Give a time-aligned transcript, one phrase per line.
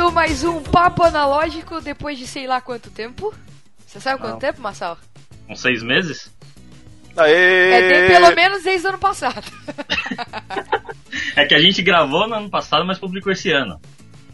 [0.00, 3.34] começando mais um Papo Analógico depois de sei lá quanto tempo.
[3.86, 4.38] Você sabe quanto Não.
[4.38, 4.96] tempo, Marçal?
[5.48, 6.30] Uns seis meses?
[7.16, 7.70] Aê!
[7.72, 9.42] É de pelo menos desde o ano passado.
[11.34, 13.80] É que a gente gravou no ano passado, mas publicou esse ano.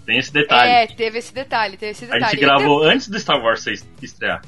[0.05, 0.71] Tem esse detalhe.
[0.71, 2.33] É, teve esse detalhe, teve esse a detalhe.
[2.33, 4.43] gente gravou antes do Star Wars se- estrear.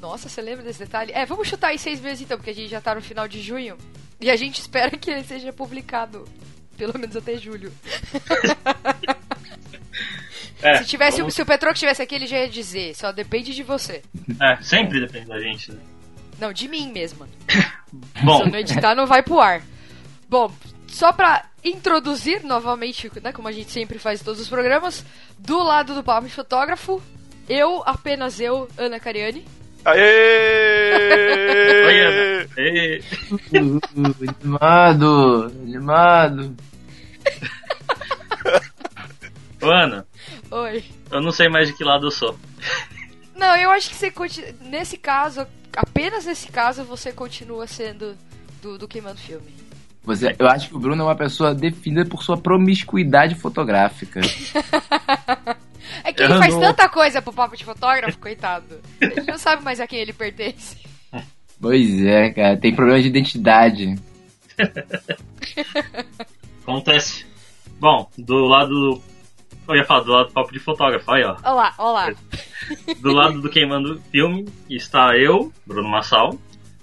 [0.00, 1.12] Nossa, você lembra desse detalhe?
[1.12, 3.40] É, vamos chutar aí seis meses então, porque a gente já tá no final de
[3.40, 3.76] junho.
[4.20, 6.24] E a gente espera que ele seja publicado.
[6.76, 7.72] Pelo menos até julho.
[10.62, 12.94] É, se, tivesse, vamos- se o Petro estivesse aqui, ele já ia dizer.
[12.94, 14.02] Só depende de você.
[14.42, 15.72] é, sempre depende da gente.
[15.72, 15.78] né?
[16.38, 17.28] Não, de mim mesma.
[18.24, 19.62] Bom, Se eu não editar, não vai pro ar.
[20.28, 20.52] Bom,
[20.86, 25.04] só pra introduzir novamente, né, como a gente sempre faz em todos os programas,
[25.38, 27.02] do lado do Papo de Fotógrafo,
[27.48, 29.44] eu, apenas eu, Ana Cariani.
[29.84, 31.84] Aê!
[31.86, 32.48] Oi, Ana.
[32.56, 33.00] Ê,
[33.52, 33.80] Uh,
[34.42, 36.56] animado, animado.
[39.62, 40.06] Ô, Ana,
[40.50, 40.84] Oi.
[41.10, 42.38] eu não sei mais de que lado eu sou.
[43.36, 44.50] Não, eu acho que você continua.
[44.62, 45.46] Nesse caso,
[45.76, 48.16] apenas nesse caso, você continua sendo
[48.62, 49.54] do, do Queimando Filme.
[50.04, 54.20] Você, eu acho que o Bruno é uma pessoa definida por sua promiscuidade fotográfica.
[56.04, 58.78] É que ele Eu faz não- tanta coisa pro Papo de Fotógrafo, coitado.
[59.00, 60.76] Ele não sabe mais a quem ele pertence.
[61.60, 63.94] Pois é, cara, tem problema de identidade.
[66.62, 67.26] Acontece.
[67.80, 69.02] Bom, do lado do.
[69.68, 71.36] Eu ia falar do lado do papo de fotógrafo, aí ó.
[71.44, 72.12] Olá, olá.
[73.00, 76.38] Do lado do Queimando Filme está eu, Bruno Massal,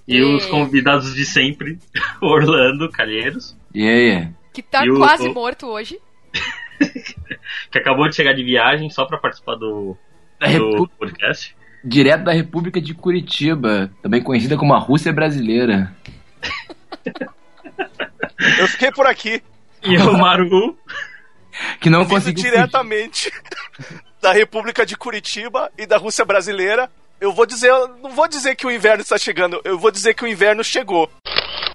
[0.07, 1.79] e E- os convidados de sempre,
[2.21, 4.29] Orlando Calheiros, E aí?
[4.53, 5.99] Que tá E o- quase o- morto hoje.
[7.71, 9.97] que acabou de chegar de viagem só pra participar do,
[10.39, 11.55] do Repu- podcast.
[11.83, 15.95] Direto da República de Curitiba, também conhecida como a Rússia Brasileira.
[18.59, 19.41] Eu fiquei por aqui,
[19.83, 20.77] E o Maru,
[21.79, 22.51] Que não vindo conseguiu fugir.
[22.51, 23.31] diretamente
[24.21, 26.89] da República de Curitiba e da Rússia Brasileira.
[27.19, 30.13] Eu vou dizer, eu não vou dizer que o inverno está chegando, eu vou dizer
[30.13, 31.09] que o inverno chegou.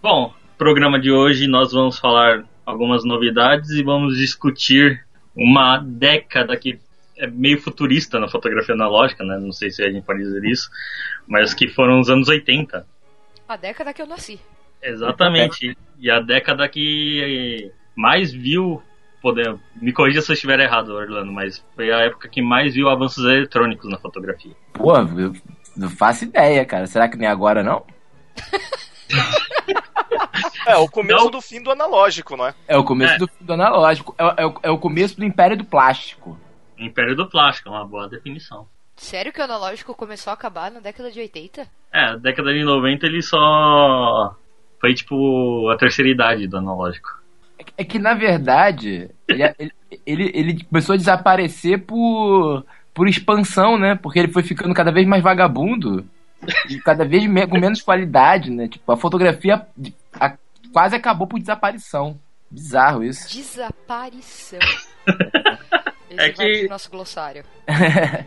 [0.02, 5.04] Bom, programa de hoje nós vamos falar algumas novidades e vamos discutir
[5.34, 6.78] uma década que
[7.16, 9.38] é meio futurista na fotografia analógica, né?
[9.38, 10.70] Não sei se a gente pode dizer isso,
[11.26, 12.86] mas que foram os anos 80.
[13.48, 14.40] A década que eu nasci.
[14.82, 15.76] Exatamente.
[15.98, 18.82] E a década que mais viu.
[19.20, 22.88] Poder, me corrija se eu estiver errado, Orlando, mas foi a época que mais viu
[22.88, 24.52] avanços eletrônicos na fotografia.
[24.72, 25.34] Pô, eu
[25.76, 26.86] não faço ideia, cara.
[26.86, 27.84] Será que nem agora, não?
[30.66, 31.30] É, o começo Não.
[31.30, 32.54] do fim do analógico, não é?
[32.68, 33.18] É o começo É.
[33.18, 34.14] do, do analógico.
[34.18, 36.38] É, é o- é o começo do Império do Plástico.
[36.78, 38.66] Império do Plástico, é uma boa definição.
[38.96, 41.66] Sério que o analógico começou a acabar na década de 80?
[41.92, 44.36] É, a década de 90 ele só.
[44.80, 47.08] Foi tipo a terceira idade do analógico.
[47.80, 49.72] É que- na verdade, ele,
[50.06, 53.94] ele, ele, começou a desaparecer por, por expansão, né?
[53.94, 56.04] Porque ele foi ficando cada vez mais vagabundo
[56.68, 58.68] e cada vez me- com menos qualidade, né?
[58.68, 59.66] Tipo, a fotografia
[60.20, 60.36] a-
[60.72, 62.18] quase acabou por desaparição.
[62.50, 63.34] Bizarro isso.
[63.34, 64.58] Desaparição.
[66.10, 67.44] Esse É que- nosso glossário.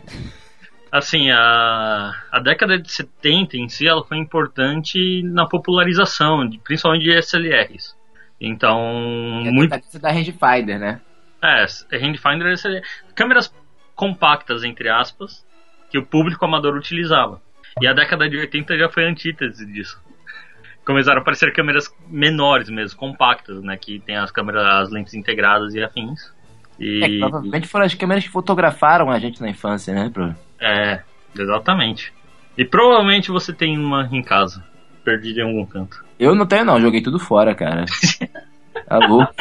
[0.90, 7.02] Assim, a, a década de 70 em si ela foi importante na popularização, de, principalmente
[7.04, 7.94] de SLRs.
[8.40, 9.98] Então, É muito.
[10.00, 11.00] da rangefinder, né?
[11.42, 11.66] É,
[11.98, 12.82] Rangefinder é SLR.
[13.14, 13.52] câmeras
[13.94, 15.44] compactas, entre aspas,
[15.90, 17.40] que o público amador utilizava.
[17.80, 20.00] E a década de 80 já foi antítese disso.
[20.84, 23.76] Começaram a aparecer câmeras menores mesmo, compactas, né?
[23.76, 26.32] Que tem as câmeras, as lentes integradas e afins.
[26.78, 30.10] É, E, que provavelmente foram as câmeras que fotografaram a gente na infância, né?
[30.12, 30.34] Pro...
[30.60, 31.02] é,
[31.38, 32.12] exatamente.
[32.56, 34.64] E provavelmente você tem uma em casa,
[35.04, 36.04] perdida em algum canto.
[36.18, 36.80] Eu não tenho, não.
[36.80, 37.84] Joguei tudo fora, cara.
[38.86, 39.34] Tá louco.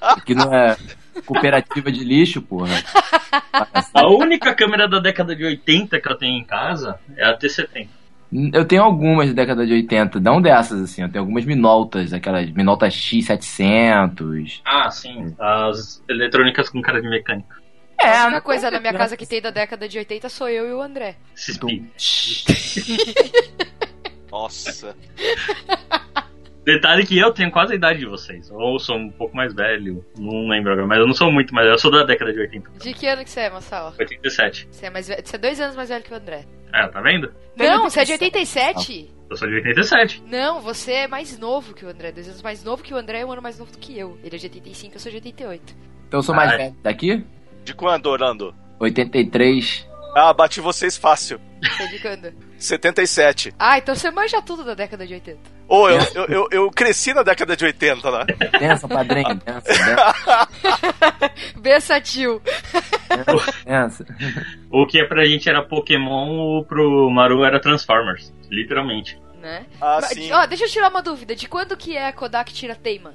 [0.00, 0.76] Aqui não é
[1.24, 2.82] cooperativa de lixo, porra.
[3.94, 7.88] A única câmera da década de 80 que eu tenho em casa é a T70.
[8.52, 11.02] Eu tenho algumas da década de 80, não dessas, assim.
[11.02, 14.60] Eu tenho algumas Minoltas, aquelas Minolta X700.
[14.64, 15.34] Ah, sim.
[15.38, 17.62] As eletrônicas com cara de mecânica.
[18.00, 20.68] É, a única coisa na minha casa que tem da década de 80 sou eu
[20.68, 21.14] e o André.
[24.30, 24.96] Nossa.
[26.64, 28.50] Detalhe que eu tenho quase a idade de vocês.
[28.50, 31.66] Ou sou um pouco mais velho, não lembro agora, mas eu não sou muito mais
[31.66, 31.74] velho.
[31.74, 32.70] Eu sou da década de 80.
[32.78, 33.92] De que ano que você é, Massal?
[33.98, 34.68] 87.
[34.70, 36.44] Você é, mais ve- você é dois anos mais velho que o André.
[36.72, 37.32] É, tá vendo?
[37.56, 39.10] Não, você é de 87?
[39.30, 40.22] Eu sou de 87.
[40.26, 42.12] Não, você é mais novo que o André.
[42.12, 44.18] Dois anos mais novo que o André e um ano mais novo do que eu.
[44.24, 45.74] Ele é de 85, eu sou de 88.
[46.08, 46.58] Então eu sou mais Ah, é.
[46.58, 47.24] velho daqui?
[47.62, 48.54] De quando, Orlando?
[48.80, 49.88] 83.
[50.14, 51.40] Ah, bati vocês fácil.
[51.80, 52.32] É de quando?
[52.58, 53.54] 77.
[53.58, 55.38] Ah, então você manja tudo da década de 80.
[55.66, 58.24] Ô, eu, eu, eu, eu cresci na década de 80, né?
[58.58, 60.48] Pensa, padrinho, pensa, pensa,
[61.56, 62.42] Bença, tio.
[63.64, 64.04] pensa.
[64.70, 68.32] O que pra gente era Pokémon, o pro Maru era Transformers.
[68.50, 69.18] Literalmente.
[69.40, 69.66] Né?
[69.80, 70.32] Ah, Mas, sim.
[70.32, 71.34] ó, deixa eu tirar uma dúvida.
[71.34, 73.12] De quando que é a Kodak tira teima?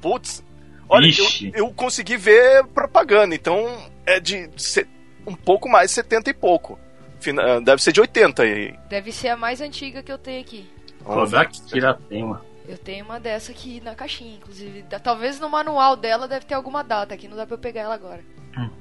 [0.00, 0.44] Putz.
[0.88, 3.66] Olha, eu, eu consegui ver propaganda, então
[4.04, 4.86] é de se-
[5.26, 6.78] um pouco mais, 70 e pouco.
[7.20, 8.74] Fina- Deve ser de 80 aí.
[8.88, 10.68] Deve ser a mais antiga que eu tenho aqui.
[11.04, 12.44] Kodak tira tema.
[12.68, 14.84] Eu tenho uma dessa aqui na caixinha, inclusive.
[15.02, 17.94] Talvez no manual dela deve ter alguma data aqui, não dá pra eu pegar ela
[17.94, 18.20] agora.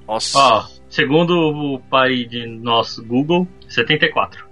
[0.08, 0.38] Nossa.
[0.38, 4.46] Ó, segundo o pai de nosso Google, 74.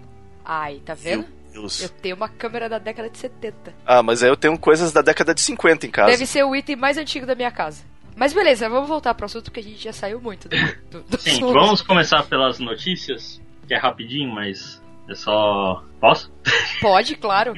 [0.45, 1.25] Ai, tá vendo?
[1.51, 1.81] Meu Deus.
[1.83, 3.73] Eu tenho uma câmera da década de 70.
[3.85, 6.11] Ah, mas aí eu tenho coisas da década de 50 em casa.
[6.11, 7.83] Deve ser o item mais antigo da minha casa.
[8.19, 10.57] Mas beleza, vamos voltar pro assunto porque a gente já saiu muito do,
[10.91, 11.53] do, do Sim, assunto.
[11.53, 15.81] vamos começar pelas notícias, que é rapidinho, mas é só.
[16.01, 16.29] Posso?
[16.81, 17.53] Pode, claro.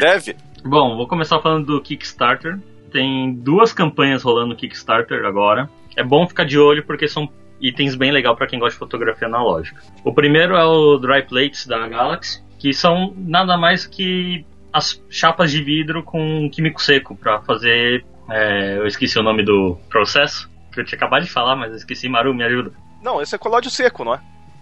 [0.00, 0.36] Deve.
[0.64, 2.58] Bom, vou começar falando do Kickstarter.
[2.90, 5.70] Tem duas campanhas rolando no Kickstarter agora.
[5.96, 7.28] É bom ficar de olho porque são
[7.60, 9.80] itens bem legal para quem gosta de fotografia analógica.
[10.04, 15.52] O primeiro é o Dry Plates da Galaxy, que são nada mais que as chapas
[15.52, 18.04] de vidro com químico seco para fazer.
[18.30, 21.76] É, eu esqueci o nome do processo, que eu tinha acabado de falar, mas eu
[21.76, 22.08] esqueci.
[22.08, 22.72] Maru, me ajuda.
[23.02, 24.20] Não, esse é colódio seco, não é?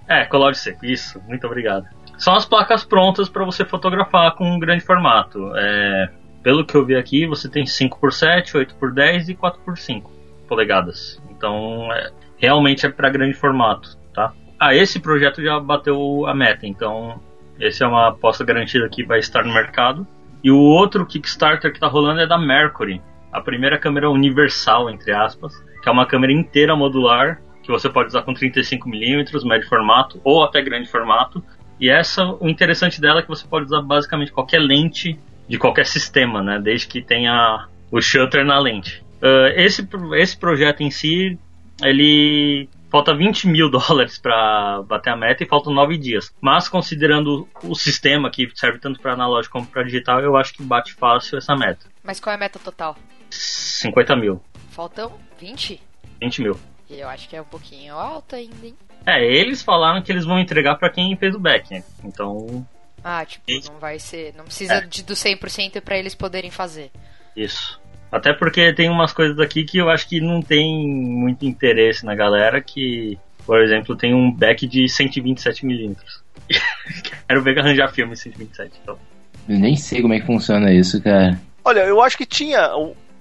[0.09, 1.87] É, colóide seco, isso, muito obrigado.
[2.19, 5.53] São as placas prontas para você fotografar com um grande formato.
[5.57, 6.11] É,
[6.43, 10.05] pelo que eu vi aqui, você tem 5x7, 8x10 e 4x5
[10.49, 11.23] polegadas.
[11.31, 14.33] Então, é, realmente é para grande formato, tá?
[14.59, 17.21] Ah, esse projeto já bateu a meta, então
[17.59, 20.07] esse é uma aposta garantida que vai estar no mercado.
[20.43, 23.01] E o outro Kickstarter que está rolando é da Mercury,
[23.33, 25.53] a primeira câmera universal, entre aspas,
[25.83, 30.43] que é uma câmera inteira modular que você pode usar com 35mm, médio formato ou
[30.43, 31.43] até grande formato.
[31.81, 35.19] E essa, o interessante dela é que você pode usar basicamente qualquer lente
[35.49, 36.59] de qualquer sistema, né?
[36.59, 39.03] Desde que tenha o shutter na lente.
[39.23, 41.39] Ah, esse, esse projeto em si,
[41.83, 46.35] ele falta 20 mil dólares para bater a meta e faltam 9 dias.
[46.41, 50.63] Mas considerando o sistema que serve tanto para analógico como para digital, eu acho que
[50.63, 51.87] bate fácil essa meta.
[52.03, 52.97] Mas qual é a meta total?
[53.33, 54.41] 50 mil,
[54.71, 55.81] Faltam 20?
[56.21, 56.59] 20 mil.
[56.89, 58.75] E eu acho que é um pouquinho alto ainda, hein?
[59.07, 61.83] É, eles falaram que eles vão entregar para quem fez o back, né?
[62.05, 62.67] Então,
[63.03, 63.73] Ah, tipo, Isso.
[63.73, 64.33] não vai ser.
[64.37, 64.81] Não precisa É.
[64.83, 66.91] de, do 100% pra eles poderem fazer.
[67.37, 67.81] Isso.
[68.13, 72.15] Até porque tem umas coisas aqui que eu acho que não tem muito interesse na
[72.15, 75.97] galera, que, por exemplo, tem um back de 127mm.
[77.27, 78.73] Quero ver arranjar filme em 127.
[78.83, 78.99] Então.
[79.49, 81.41] Eu nem sei como é que funciona isso, cara.
[81.65, 82.71] Olha, eu acho que tinha.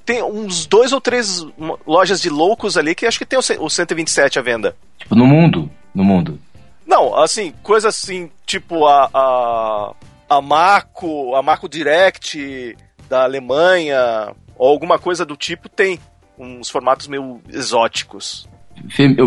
[0.06, 1.45] Tem uns dois ou três
[1.86, 4.75] lojas de loucos ali que acho que tem o, ce- o 127 à venda.
[4.98, 5.69] Tipo, no mundo.
[5.94, 6.39] No mundo.
[6.88, 9.09] Não, assim, coisa assim, tipo a.
[9.13, 9.94] a,
[10.30, 12.75] a Marco, a Marco Direct
[13.09, 16.00] da Alemanha, ou alguma coisa do tipo, tem
[16.38, 18.48] uns formatos meio exóticos.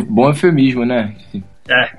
[0.09, 1.15] Bom eufemismo, né?
[1.69, 1.97] É.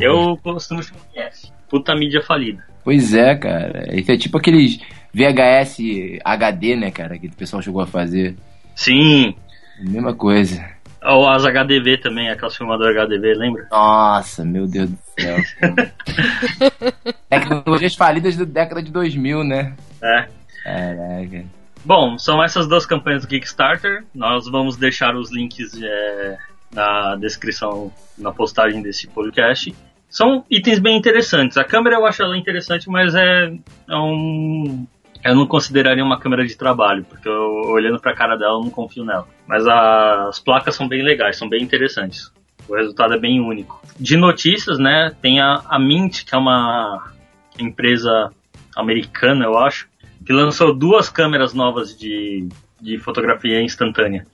[0.00, 1.48] Eu costumo chamar de F.
[1.68, 2.62] Puta mídia falida.
[2.84, 3.88] Pois é, cara.
[3.98, 4.78] Isso é tipo aqueles
[5.14, 5.78] VHS
[6.24, 7.18] HD, né, cara?
[7.18, 8.36] Que o pessoal chegou a fazer.
[8.74, 9.34] Sim.
[9.80, 10.74] Mesma coisa.
[11.04, 13.68] Ou as HDV também, aquelas filmadoras HDV, lembra?
[13.70, 15.36] Nossa, meu Deus do céu.
[17.28, 19.74] Tecnologias falidas da década de 2000, né?
[20.02, 20.26] É.
[20.64, 21.44] Caraca.
[21.84, 24.04] Bom, são essas duas campanhas do Kickstarter.
[24.14, 26.38] Nós vamos deixar os links é,
[26.72, 29.74] na descrição, na postagem desse podcast.
[30.08, 31.58] São itens bem interessantes.
[31.58, 33.52] A câmera eu acho ela interessante, mas é,
[33.90, 34.86] é um.
[35.24, 38.70] Eu não consideraria uma câmera de trabalho, porque eu, olhando pra cara dela eu não
[38.70, 39.26] confio nela.
[39.46, 42.30] Mas a- as placas são bem legais, são bem interessantes.
[42.68, 43.80] O resultado é bem único.
[43.98, 47.10] De notícias, né, tem a, a Mint, que é uma
[47.58, 48.30] empresa
[48.76, 49.88] americana, eu acho,
[50.26, 52.48] que lançou duas câmeras novas de,
[52.80, 54.26] de fotografia instantânea.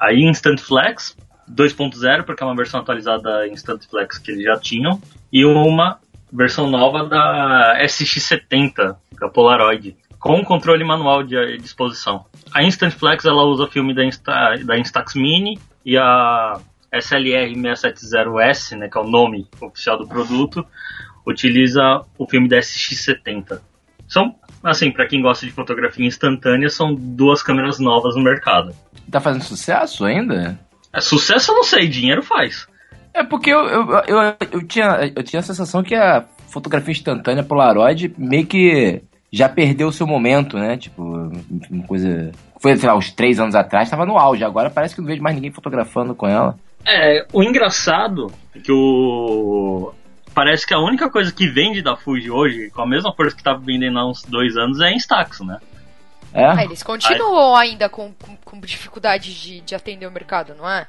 [0.00, 1.16] A Instant Flex
[1.50, 5.00] 2.0, porque é uma versão atualizada da Instant Flex que eles já tinham,
[5.32, 5.98] e uma
[6.32, 12.24] versão nova da SX70, da Polaroid, com controle manual de disposição.
[12.50, 16.58] A Instant Flex ela usa filme da, Insta, da Instax Mini e a
[16.90, 20.64] SLR 670S, né, que é o nome oficial do produto,
[21.26, 21.82] utiliza
[22.16, 23.60] o filme da SX70.
[24.08, 28.74] São, assim, para quem gosta de fotografia instantânea, são duas câmeras novas no mercado.
[29.10, 30.58] Tá fazendo sucesso ainda?
[30.90, 32.66] É, sucesso eu não sei, dinheiro faz.
[33.12, 37.44] É porque eu, eu, eu, eu, tinha, eu tinha a sensação que a fotografia instantânea
[37.44, 39.02] Polaroid meio que
[39.34, 40.76] já perdeu o seu momento, né?
[40.76, 41.02] Tipo,
[41.70, 42.30] uma coisa.
[42.60, 44.44] Foi, sei lá, uns três anos atrás, tava no auge.
[44.44, 46.56] Agora parece que não vejo mais ninguém fotografando com ela.
[46.86, 49.92] É, o engraçado é que o
[50.34, 53.42] parece que a única coisa que vende da Fuji hoje, com a mesma força que
[53.42, 55.58] tava vendendo há uns dois anos, é Instax, né?
[56.32, 56.44] É?
[56.44, 60.86] Ah, eles continuam ainda com, com, com dificuldade de, de atender o mercado, não é?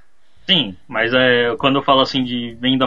[0.48, 2.86] Sim, mas é, quando eu falo assim de venda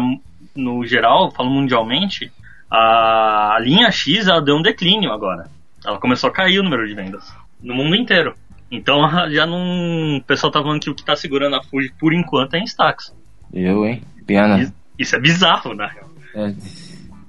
[0.55, 2.33] no geral, eu falo mundialmente,
[2.71, 5.49] a linha X ela deu um declínio agora.
[5.85, 7.33] Ela começou a cair o número de vendas
[7.63, 8.35] no mundo inteiro.
[8.71, 10.19] Então já não.
[10.19, 13.15] O pessoal tá falando que o que tá segurando a Fuji por enquanto é Instax.
[13.53, 14.03] Eu, hein?
[14.27, 14.61] Pena.
[14.61, 16.11] Isso- Isso é bizarro, na real.
[16.35, 16.53] É.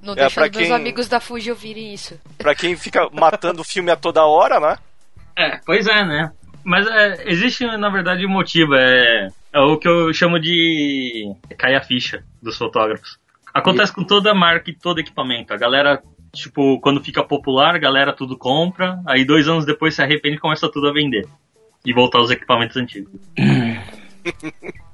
[0.02, 2.18] Não É, deixa pra os meus quem- amigos da Fuji ouvirem isso.
[2.36, 4.76] Pra quem fica matando o filme a toda hora, né?
[5.36, 6.32] É, pois é, né?
[6.64, 8.74] Mas é, existe, na verdade, um motivo.
[8.74, 13.18] É, é o que eu chamo de cair a ficha dos fotógrafos.
[13.52, 15.52] Acontece com toda marca e todo equipamento.
[15.52, 16.02] A galera,
[16.32, 19.00] tipo, quando fica popular, a galera tudo compra.
[19.06, 21.26] Aí dois anos depois se arrepende e começa tudo a vender.
[21.84, 23.12] E voltar aos equipamentos antigos.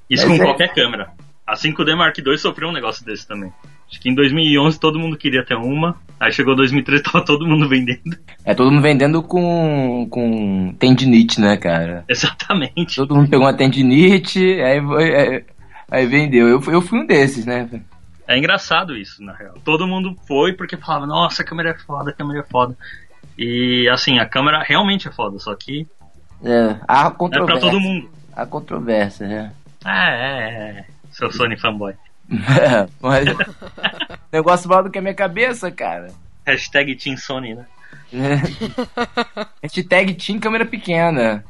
[0.08, 1.10] Isso Mas com é- qualquer câmera.
[1.46, 3.52] A 5D Mark II sofreu um negócio desse também.
[3.88, 5.96] Acho que em 2011 todo mundo queria ter uma.
[6.18, 8.16] Aí chegou 2013 tava todo mundo vendendo.
[8.44, 12.04] É todo mundo vendendo com, com tendinite, né, cara?
[12.08, 12.96] Exatamente.
[12.96, 15.44] Todo mundo pegou uma tendinite, aí, aí,
[15.88, 16.48] aí vendeu.
[16.48, 17.68] Eu, eu fui um desses, né?
[18.28, 19.54] É engraçado isso, na real.
[19.64, 22.76] Todo mundo foi porque falava, nossa, a câmera é foda, a câmera é foda.
[23.38, 25.86] E assim, a câmera realmente é foda, só que
[26.44, 27.60] É, há é pra controvérsia.
[27.70, 28.10] todo mundo.
[28.34, 29.52] Há controvérsia, né?
[29.84, 30.84] É, é, é.
[31.12, 31.94] Seu Sony fanboy.
[33.00, 33.26] Mas,
[34.32, 36.08] negócio maior do que a minha cabeça, cara.
[36.44, 37.66] Hashtag Team Sony, né?
[39.62, 41.44] Hashtag Team Câmera Pequena.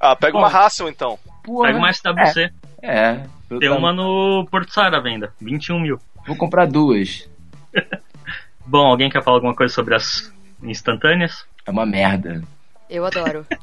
[0.00, 0.38] Ah, pega Bom.
[0.40, 1.18] uma Hassel então.
[1.44, 1.68] Porra.
[1.68, 2.50] Pega uma SWC.
[2.82, 3.20] É.
[3.54, 5.98] eu Tem uma no Porto Sara à venda, 21 mil.
[6.26, 7.28] Vou comprar duas.
[8.64, 10.32] Bom, alguém quer falar alguma coisa sobre as
[10.62, 11.44] instantâneas?
[11.66, 12.42] É uma merda.
[12.88, 13.46] Eu adoro.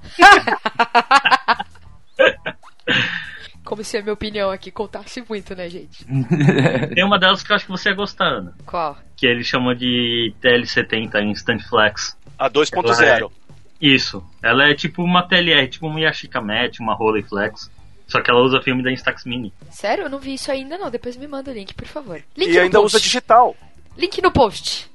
[3.64, 6.04] Como se a minha opinião aqui contasse muito, né, gente?
[6.96, 8.56] Tem uma delas que eu acho que você ia gostar, Ana.
[8.66, 8.98] Qual?
[9.16, 12.18] Que ele chama de TL70 Instant Flex.
[12.38, 13.32] A 2.0.
[13.80, 14.24] Isso.
[14.42, 17.70] Ela é tipo uma TLR, tipo uma Yashica Matte, uma Rolleiflex.
[18.10, 19.54] Só que ela usa filme da Instax Mini.
[19.72, 20.06] Sério?
[20.06, 20.90] Eu não vi isso ainda, não.
[20.90, 22.22] Depois me manda o link, por favor.
[22.36, 22.96] Link E no ainda post.
[22.98, 23.56] usa digital.
[23.96, 24.90] Link no post.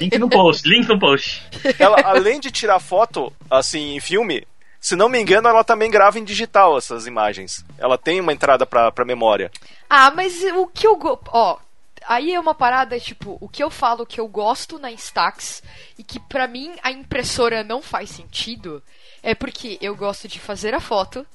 [0.00, 1.42] Link no post, link no post.
[1.78, 4.46] Ela, além de tirar foto, assim, em filme,
[4.78, 7.64] se não me engano, ela também grava em digital essas imagens.
[7.78, 9.50] Ela tem uma entrada pra, pra memória.
[9.88, 11.18] Ah, mas o que eu go...
[11.28, 11.58] Ó,
[12.06, 15.62] aí é uma parada, tipo, o que eu falo que eu gosto na Instax
[15.98, 18.82] e que pra mim a impressora não faz sentido
[19.22, 21.26] é porque eu gosto de fazer a foto.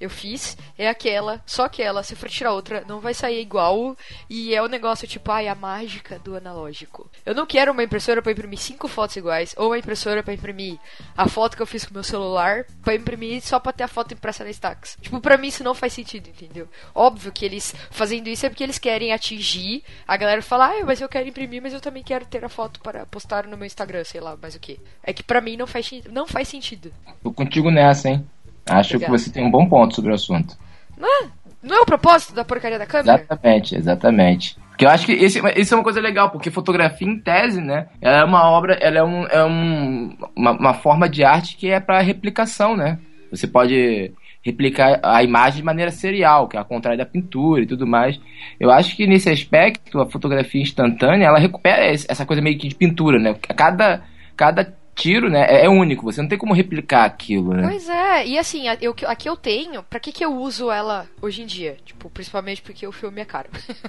[0.00, 2.02] Eu fiz, é aquela, só aquela.
[2.02, 3.94] Se for tirar outra, não vai sair igual.
[4.30, 7.10] E é o negócio tipo, ai, a mágica do analógico.
[7.26, 10.78] Eu não quero uma impressora pra imprimir cinco fotos iguais, ou uma impressora pra imprimir
[11.14, 14.14] a foto que eu fiz com meu celular, pra imprimir só pra ter a foto
[14.14, 14.96] impressa na Stax.
[15.02, 16.66] Tipo, pra mim isso não faz sentido, entendeu?
[16.94, 21.00] Óbvio que eles fazendo isso é porque eles querem atingir a galera falar, ah, mas
[21.00, 24.04] eu quero imprimir, mas eu também quero ter a foto para postar no meu Instagram,
[24.04, 24.80] sei lá, mas o que.
[25.02, 26.92] É que pra mim não faz, não faz sentido.
[27.22, 28.26] Tô contigo nessa, hein?
[28.70, 29.18] Acho Obrigada.
[29.18, 30.56] que você tem um bom ponto sobre o assunto.
[30.96, 31.28] Não é?
[31.62, 33.18] Não é o propósito da porcaria da câmera?
[33.18, 34.56] Exatamente, exatamente.
[34.70, 37.88] Porque eu acho que esse, isso é uma coisa legal, porque fotografia em tese, né?
[38.00, 41.68] Ela é uma obra, ela é, um, é um, uma, uma forma de arte que
[41.68, 42.98] é para replicação, né?
[43.30, 44.12] Você pode
[44.42, 48.18] replicar a imagem de maneira serial, que é a contrário da pintura e tudo mais.
[48.58, 52.74] Eu acho que nesse aspecto, a fotografia instantânea, ela recupera essa coisa meio que de
[52.74, 53.34] pintura, né?
[53.54, 54.02] Cada,
[54.34, 57.66] cada tiro, né, é é único, você não tem como replicar aquilo, né?
[57.68, 61.08] Pois é, e assim, eu, a que eu tenho, pra que, que eu uso ela
[61.22, 61.76] hoje em dia?
[61.84, 63.48] Tipo, principalmente porque o filme é caro.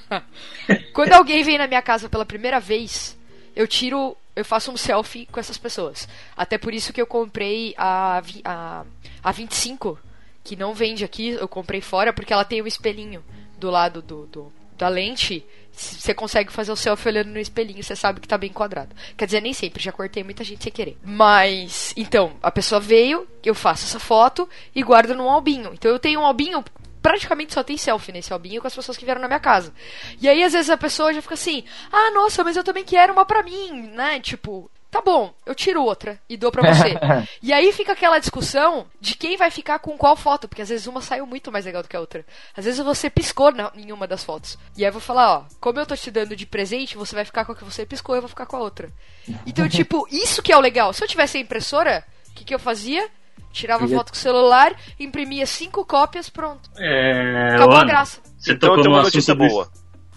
[0.93, 3.17] Quando alguém vem na minha casa pela primeira vez,
[3.55, 6.07] eu tiro, eu faço um selfie com essas pessoas.
[6.35, 8.83] Até por isso que eu comprei a, a,
[9.23, 9.99] a 25,
[10.43, 13.23] que não vende aqui, eu comprei fora, porque ela tem um espelhinho
[13.59, 15.45] do lado do, do- da lente.
[15.71, 18.95] Você consegue fazer o selfie olhando no espelhinho, você sabe que tá bem enquadrado.
[19.15, 20.97] Quer dizer, nem sempre, já cortei muita gente sem querer.
[21.03, 25.71] Mas, então, a pessoa veio, eu faço essa foto e guardo num albinho.
[25.73, 26.63] Então eu tenho um albinho,
[27.01, 29.73] praticamente só tem selfie nesse albinho com as pessoas que vieram na minha casa.
[30.21, 33.13] E aí, às vezes, a pessoa já fica assim, ah, nossa, mas eu também quero
[33.13, 34.19] uma pra mim, né?
[34.19, 36.91] Tipo, tá bom, eu tiro outra e dou pra você.
[37.41, 40.85] E aí fica aquela discussão de quem vai ficar com qual foto, porque às vezes
[40.85, 42.25] uma saiu muito mais legal do que a outra.
[42.55, 44.57] Às vezes você piscou na, em uma das fotos.
[44.77, 47.25] E aí eu vou falar, ó, como eu tô te dando de presente, você vai
[47.25, 48.89] ficar com a que você piscou, eu vou ficar com a outra.
[49.45, 50.93] Então, tipo, isso que é o legal.
[50.93, 53.09] Se eu tivesse a impressora, o que, que eu fazia?
[53.51, 56.69] Tirava a Eu foto com o celular, imprimia cinco cópias, pronto.
[56.77, 58.21] É, Acabou a Ana, graça.
[58.37, 59.71] Você então tocou tem no assunto do, boa.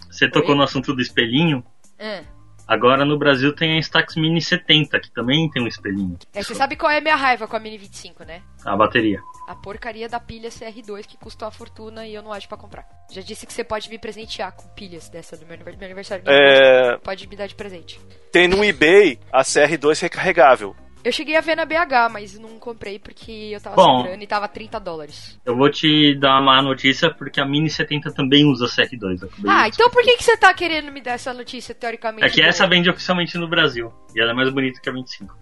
[0.09, 0.55] Você tocou Oi?
[0.57, 1.63] no assunto do espelhinho.
[1.97, 2.23] É.
[2.67, 6.17] Agora no Brasil tem a Instax Mini 70, que também tem um espelhinho.
[6.33, 8.41] É, você sabe qual é a minha raiva com a Mini 25, né?
[8.65, 9.19] A bateria.
[9.47, 12.85] A porcaria da pilha CR2 que custa uma fortuna e eu não acho pra comprar.
[13.11, 16.23] Já disse que você pode me presentear com pilhas dessa do meu aniver- meu aniversário.
[16.27, 17.99] É, Pode me dar de presente.
[18.31, 20.75] tem no eBay a CR2 recarregável.
[21.05, 23.97] Eu cheguei a ver na BH, mas não comprei porque eu tava Bom.
[23.97, 25.39] sem grana e tava 30 dólares.
[25.45, 29.21] Eu vou te dar uma má notícia porque a Mini 70 também usa CR2.
[29.21, 32.25] eu acabei Ah, então por que, que você tá querendo me dar essa notícia teoricamente?
[32.25, 32.49] É que boa?
[32.49, 33.93] essa vende oficialmente no Brasil.
[34.15, 35.37] E ela é mais bonita que a 25.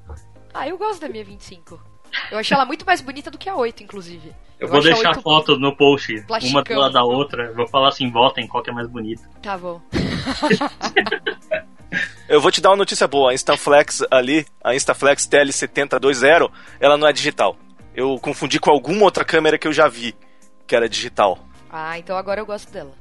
[0.53, 1.81] Ah, eu gosto da minha 25.
[2.29, 4.33] Eu achei ela muito mais bonita do que a 8, inclusive.
[4.59, 6.59] Eu, vou acho a deixar 8 foto no post, Plasticão.
[6.59, 7.45] uma do lado da outra.
[7.45, 9.23] Eu vou falar assim, votem qual que é mais bonita.
[9.41, 9.81] Tá bom.
[12.29, 13.31] Eu vou te dar uma notícia boa.
[13.31, 17.55] A Instaflex ali, a Instaflex TL7020, ela não é digital.
[17.95, 20.15] Eu confundi com alguma outra câmera que eu já vi
[20.65, 21.37] que era digital.
[21.71, 22.91] Ah, então agora eu gosto dela.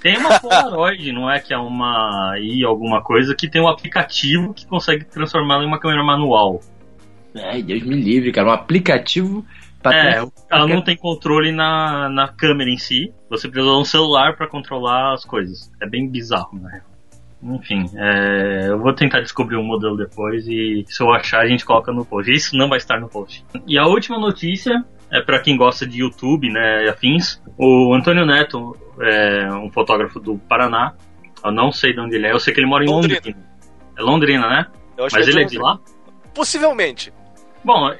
[0.00, 4.52] Tem uma Polaroid, não é que é uma i alguma coisa, que tem um aplicativo
[4.54, 6.60] que consegue transformá-la em uma câmera manual.
[7.34, 8.48] Ai, Deus me livre, cara.
[8.48, 9.44] Um aplicativo
[9.82, 13.12] pra É, ter- ela não tem controle na, na câmera em si.
[13.30, 15.70] Você precisa usar um celular pra controlar as coisas.
[15.80, 16.82] É bem bizarro, na real.
[17.42, 21.64] Enfim, é, eu vou tentar descobrir o modelo depois e se eu achar a gente
[21.64, 22.32] coloca no post.
[22.32, 23.44] Isso não vai estar no post.
[23.66, 27.40] E a última notícia é pra quem gosta de YouTube, né, e afins.
[27.56, 30.94] O Antônio Neto é um fotógrafo do Paraná.
[31.44, 32.32] Eu não sei de onde ele é.
[32.32, 33.14] Eu sei que ele mora em Londrina.
[33.16, 33.48] Londrina.
[33.96, 34.66] É Londrina, né?
[34.98, 35.78] Mas que ele é de lá?
[36.34, 37.12] Possivelmente.
[37.64, 37.94] Bom,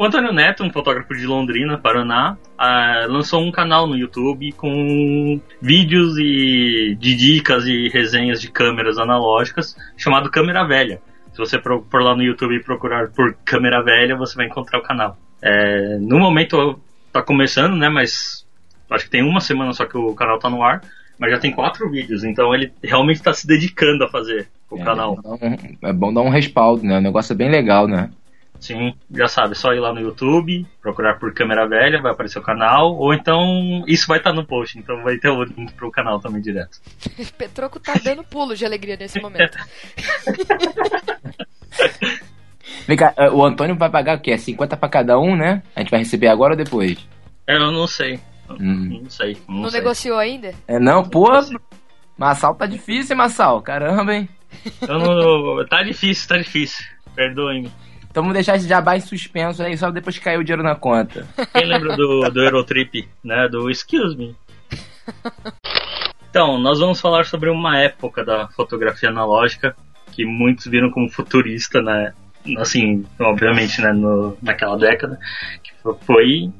[0.00, 5.38] o Antônio Neto, um fotógrafo de Londrina, Paraná, ah, lançou um canal no YouTube com
[5.60, 11.02] vídeos e de dicas e resenhas de câmeras analógicas chamado Câmera Velha.
[11.32, 14.82] Se você for lá no YouTube e procurar por Câmera Velha, você vai encontrar o
[14.82, 15.18] canal.
[15.42, 16.80] É, no momento
[17.12, 17.90] tá começando, né?
[17.90, 18.46] Mas
[18.90, 20.80] acho que tem uma semana só que o canal tá no ar.
[21.18, 24.82] Mas já tem quatro vídeos, então ele realmente está se dedicando a fazer o É,
[24.82, 25.18] canal.
[25.22, 26.96] um- é bom dar um respaldo, né?
[26.96, 28.08] O negócio é bem legal, né?
[28.60, 32.38] Sim, já sabe, é só ir lá no YouTube, procurar por câmera velha, vai aparecer
[32.38, 35.90] o canal, ou então isso vai estar no post, então vai ter o link pro
[35.90, 36.78] canal também direto.
[37.38, 39.56] Petroco tá dando pulo de alegria nesse momento.
[42.86, 44.36] Vem cá, eh, o Antônio vai pagar o quê?
[44.36, 45.62] 50 pra cada um, né?
[45.74, 46.98] A gente vai receber agora ou depois?
[47.46, 48.20] É, Eu não sei,
[48.50, 49.00] Hum.
[49.02, 49.80] não sei, não, Não sei.
[49.80, 50.52] negociou ainda?
[50.68, 51.28] É, não, pô.
[52.18, 53.62] Massal tá difícil, hein, Massal?
[53.62, 54.28] Caramba, hein?
[54.86, 57.70] Eu não- tá difícil, tá difícil, perdoe-me.
[58.10, 60.74] Então vamos deixar esse jabá em suspenso aí, só depois que cair o dinheiro na
[60.74, 61.26] conta.
[61.52, 64.36] Quem lembra do, do Eurotrip, né, do Excuse Me?
[66.28, 69.74] Então, nós vamos falar sobre uma época da fotografia analógica
[70.12, 72.12] que muitos viram como futurista, né?
[72.58, 75.18] Assim, obviamente, né, no, naquela década,
[75.62, 75.72] que
[76.04, 76.52] foi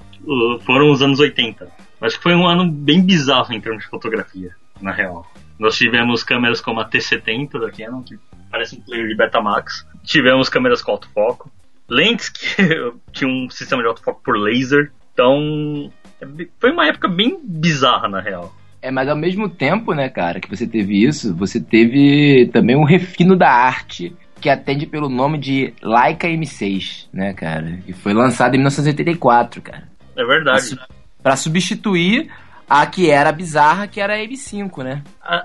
[0.65, 1.69] foram os anos 80.
[2.01, 5.27] Acho que foi um ano bem bizarro em termos de fotografia, na real.
[5.59, 8.19] Nós tivemos câmeras como a T70 da Canon, que
[8.51, 9.87] parece um player de Betamax.
[10.03, 11.51] Tivemos câmeras com autofoco.
[11.89, 12.47] Lentes que
[13.13, 14.93] tinham um sistema de autofoco por laser.
[15.13, 16.27] Então, é
[16.59, 18.55] foi uma época bem bizarra, na real.
[18.83, 22.85] É, mas ao mesmo tempo, né, cara, que você teve isso, você teve também um
[22.85, 27.79] refino da arte, que atende pelo nome de Leica M6, né, cara?
[27.85, 29.87] Que foi lançado em 1984, cara.
[30.17, 30.79] É verdade.
[31.23, 32.31] Pra substituir
[32.71, 35.03] a que era bizarra, que era a M5, né?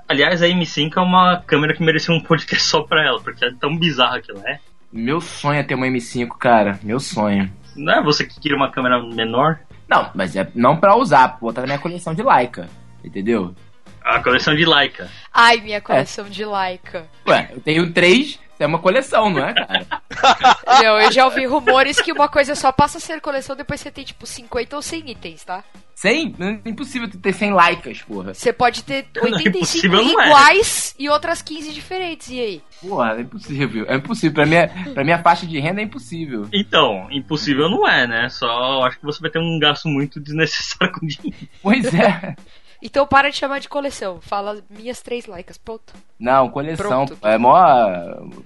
[0.07, 3.51] Aliás, a M5 é uma câmera que merecia um podcast só pra ela, porque é
[3.59, 4.59] tão bizarra que ela é.
[4.93, 6.79] Meu sonho é ter uma M5, cara.
[6.83, 7.51] Meu sonho.
[7.75, 9.59] Não é você que queria uma câmera menor?
[9.89, 12.69] Não, mas é não pra usar, botar na minha coleção de Leica.
[13.03, 13.55] Entendeu?
[14.03, 15.09] A coleção de Leica.
[15.33, 17.07] Ai, minha coleção de Laika.
[17.27, 19.85] Ué, eu tenho três, é uma coleção, não é, cara?
[20.83, 23.89] Não, eu já ouvi rumores que uma coisa só passa a ser coleção depois que
[23.89, 25.63] você tem, tipo, 50 ou 100 itens, tá?
[25.93, 26.35] 100?
[26.37, 28.33] Não- É impossível ter 100 Leicas, porra.
[28.33, 30.27] Você pode ter 85 impossível não é.
[30.27, 32.29] iguais e outras 15 diferentes.
[32.29, 32.63] E aí?
[32.81, 33.85] Porra, é impossível.
[33.87, 34.33] É impossível.
[34.33, 36.47] Pra minha, pra minha faixa de renda é impossível.
[36.53, 38.29] Então, impossível não é, né?
[38.29, 41.47] Só acho que você vai ter um gasto muito desnecessário com dinheiro.
[41.61, 42.35] Pois é.
[42.81, 44.19] Então para de chamar de coleção.
[44.21, 45.93] Fala minhas três Laikas, pronto.
[46.19, 47.05] Não, coleção.
[47.05, 47.17] Pronto.
[47.23, 47.55] É mó.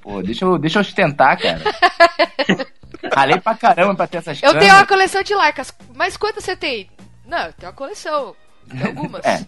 [0.01, 1.59] Pô, deixa eu, deixa eu ostentar, cara.
[3.13, 5.73] Ralei pra caramba pra ter essas Eu tenho uma coleção de Laicas.
[5.95, 6.89] Mas quantas você tem?
[7.25, 8.35] Não, eu tenho uma coleção.
[8.69, 9.21] Tem algumas.
[9.25, 9.39] É.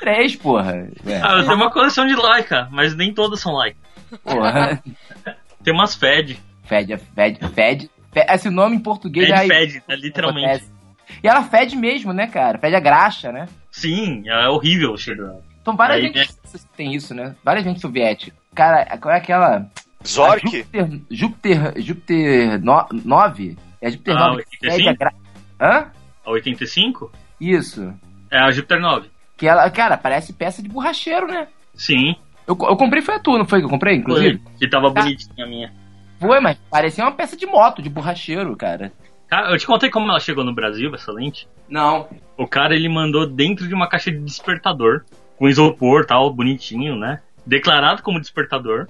[0.00, 0.88] Três, porra.
[1.06, 3.78] É, Ah, eu tenho uma coleção de Leica, mas nem todas são Leica.
[4.22, 4.82] porra.
[5.64, 6.38] Tem umas Fed.
[6.64, 7.90] Fede, fede, fede.
[8.12, 9.96] Fe- Esse nome em português Fed, já Fed, né?
[9.96, 10.46] literalmente.
[10.46, 10.73] acontece.
[11.22, 12.58] E ela fede mesmo, né, cara?
[12.58, 13.48] Fede a graxa, né?
[13.70, 15.42] Sim, é horrível o cheiro dela.
[15.60, 16.60] Então várias Aí, gente né?
[16.76, 17.34] tem isso, né?
[17.42, 18.36] Várias gente soviética.
[18.54, 19.56] Cara, qual é aquela.
[19.56, 20.46] A Zork?
[20.46, 23.56] Júpiter, Júpiter, Júpiter no, 9?
[23.80, 24.76] É Júpiter Ah, 9 que 85?
[24.76, 25.12] fede a gra...
[25.60, 25.90] Hã?
[26.24, 27.94] A 85 Isso.
[28.30, 29.08] é a Júpiter 9.
[29.36, 31.48] Que ela, cara, parece peça de borracheiro, né?
[31.74, 32.14] Sim.
[32.46, 34.40] Eu, eu comprei foi a tua, não foi que eu comprei, inclusive?
[34.58, 35.72] Que tava bonitinha a minha.
[36.20, 38.92] Foi, mas parecia uma peça de moto, de borracheiro, cara.
[39.28, 41.48] Cara, eu te contei como ela chegou no Brasil, essa lente.
[41.68, 42.08] Não.
[42.36, 45.02] O cara, ele mandou dentro de uma caixa de despertador,
[45.36, 47.20] com isopor tal, bonitinho, né?
[47.46, 48.86] Declarado como despertador,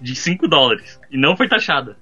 [0.00, 1.00] de 5 dólares.
[1.10, 1.96] E não foi taxada.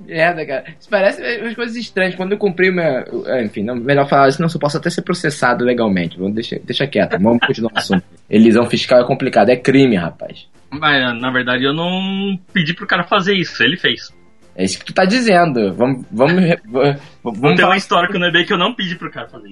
[0.00, 0.64] Merda, cara.
[0.78, 2.14] Isso parece umas coisas estranhas.
[2.14, 3.04] Quando eu comprei minha.
[3.26, 6.18] é, Enfim, não, melhor falar isso, não, eu posso até ser processado legalmente.
[6.18, 8.04] Vamos deixar, deixa quieto, vamos continuar o assunto.
[8.28, 10.48] Elisão fiscal é complicado, é crime, rapaz.
[10.70, 14.12] Mas, na verdade, eu não pedi pro cara fazer isso, ele fez.
[14.56, 15.74] É isso que tu tá dizendo.
[15.74, 16.06] Vamos.
[16.10, 16.34] Vamos.
[16.64, 17.68] Vamos Vamos ter falar.
[17.68, 19.50] uma história no eBay que eu não pedi pro cara fazer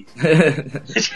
[0.95, 1.15] isso.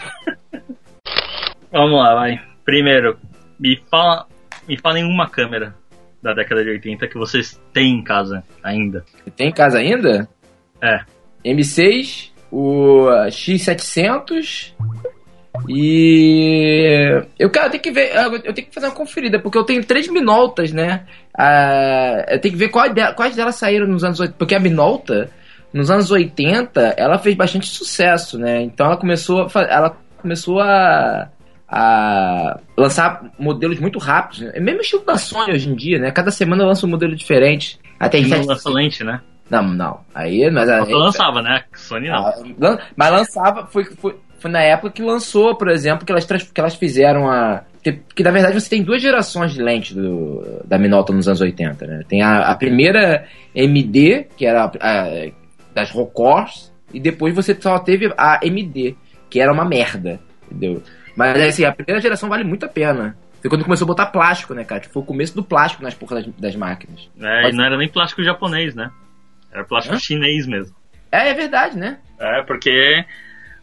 [1.72, 2.40] Vamos lá, vai.
[2.64, 3.18] Primeiro,
[3.58, 4.26] me fala,
[4.68, 5.74] me fala em uma câmera
[6.22, 9.04] da década de 80 que vocês têm em casa ainda.
[9.36, 10.28] Tem em casa ainda?
[10.82, 11.00] É.
[11.44, 14.74] M6, o X700
[15.68, 18.10] e eu cara, eu tenho que ver,
[18.44, 21.04] eu tenho que fazer uma conferida porque eu tenho três Minoltas, né?
[21.36, 24.60] Ah, eu tenho que ver quais, de- quais delas saíram nos anos 80, porque a
[24.60, 25.30] Minolta
[25.72, 28.62] nos anos 80 ela fez bastante sucesso, né?
[28.62, 31.28] Então ela começou, a ela começou a
[31.72, 34.50] a lançar modelos muito rápidos, né?
[34.54, 36.10] É mesmo estilo da Sony hoje em dia, né?
[36.10, 37.78] Cada semana lança um modelo diferente.
[37.98, 39.20] Até Não sete- lança lente, né?
[39.48, 40.00] Não, não.
[40.12, 41.62] Aí, mas aí, lançava, né?
[41.74, 42.26] Sony não.
[42.26, 46.60] ah, mas lançava, foi, foi, foi na época que lançou, por exemplo, que elas, que
[46.60, 47.62] elas fizeram a.
[47.82, 51.86] Que, na verdade você tem duas gerações de lente do, da Minolta nos anos 80,
[51.86, 52.02] né?
[52.08, 55.30] Tem a, a primeira MD, que era a, a-
[55.74, 58.96] das Rocors, e depois você só teve a MD,
[59.30, 60.82] que era uma merda, entendeu?
[61.16, 63.16] Mas assim, a primeira geração vale muito a pena.
[63.40, 64.80] Foi quando começou a botar plástico, né, cara?
[64.82, 67.08] Que foi o começo do plástico nas porras das, das máquinas.
[67.18, 68.90] É, e não era nem plástico japonês, né?
[69.52, 69.98] Era plástico Hã?
[69.98, 70.74] chinês mesmo.
[71.10, 71.98] É, é verdade, né?
[72.18, 73.02] É, porque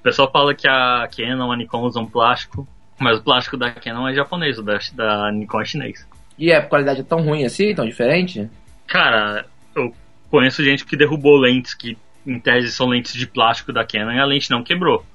[0.07, 2.65] pessoal fala que a Canon, a Nikon usam plástico,
[2.97, 6.07] mas o plástico da Canon é japonês, o da, da Nikon é chinês.
[6.37, 8.49] E a qualidade é tão ruim assim, tão diferente?
[8.87, 9.93] Cara, eu
[10.31, 14.19] conheço gente que derrubou lentes que em tese são lentes de plástico da Canon e
[14.19, 15.05] a lente não quebrou.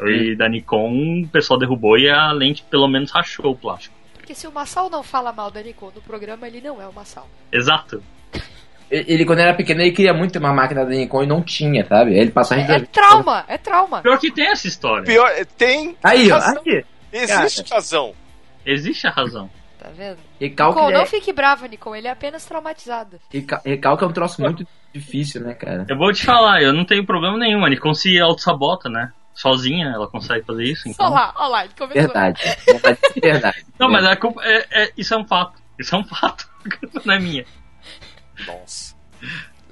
[0.00, 3.94] E da Nikon o pessoal derrubou e a lente pelo menos rachou o plástico.
[4.14, 6.92] Porque se o Massal não fala mal da Nikon no programa, ele não é o
[6.92, 7.28] Massal.
[7.52, 8.02] Exato.
[8.94, 11.82] Ele, quando era pequeno, ele queria muito ter uma máquina da Nikon e não tinha,
[11.86, 12.12] sabe?
[12.12, 12.88] Aí Ele passou a É, gente.
[12.90, 14.02] trauma, é trauma.
[14.02, 15.04] Pior que tem essa história.
[15.04, 15.96] Pior, tem.
[16.04, 16.84] Aí, ó, aí.
[17.12, 18.14] Existe razão.
[18.66, 19.48] Existe a razão.
[19.78, 20.18] Tá vendo?
[20.40, 21.96] Recalque, Nikon, é, não fique brava, Nikon.
[21.96, 23.18] Ele é apenas traumatizado.
[23.32, 25.86] reca- recalque é um troço muito difícil, né, cara?
[25.88, 27.64] Eu vou te falar, eu não tenho problema nenhum.
[27.64, 29.10] A Nikon se auto-sabota, né?
[29.34, 30.88] Sozinha ela consegue fazer isso.
[30.88, 31.06] Então...
[31.06, 32.02] Olha lá, olha lá, ele começou.
[32.02, 32.42] Verdade.
[32.66, 32.98] Verdade.
[33.20, 33.66] verdade.
[33.78, 35.60] Não, mas a culpa é, é- isso é um fato.
[35.78, 36.46] Isso é um fato.
[36.64, 37.44] A culpa não é minha.
[38.46, 38.94] Nossa.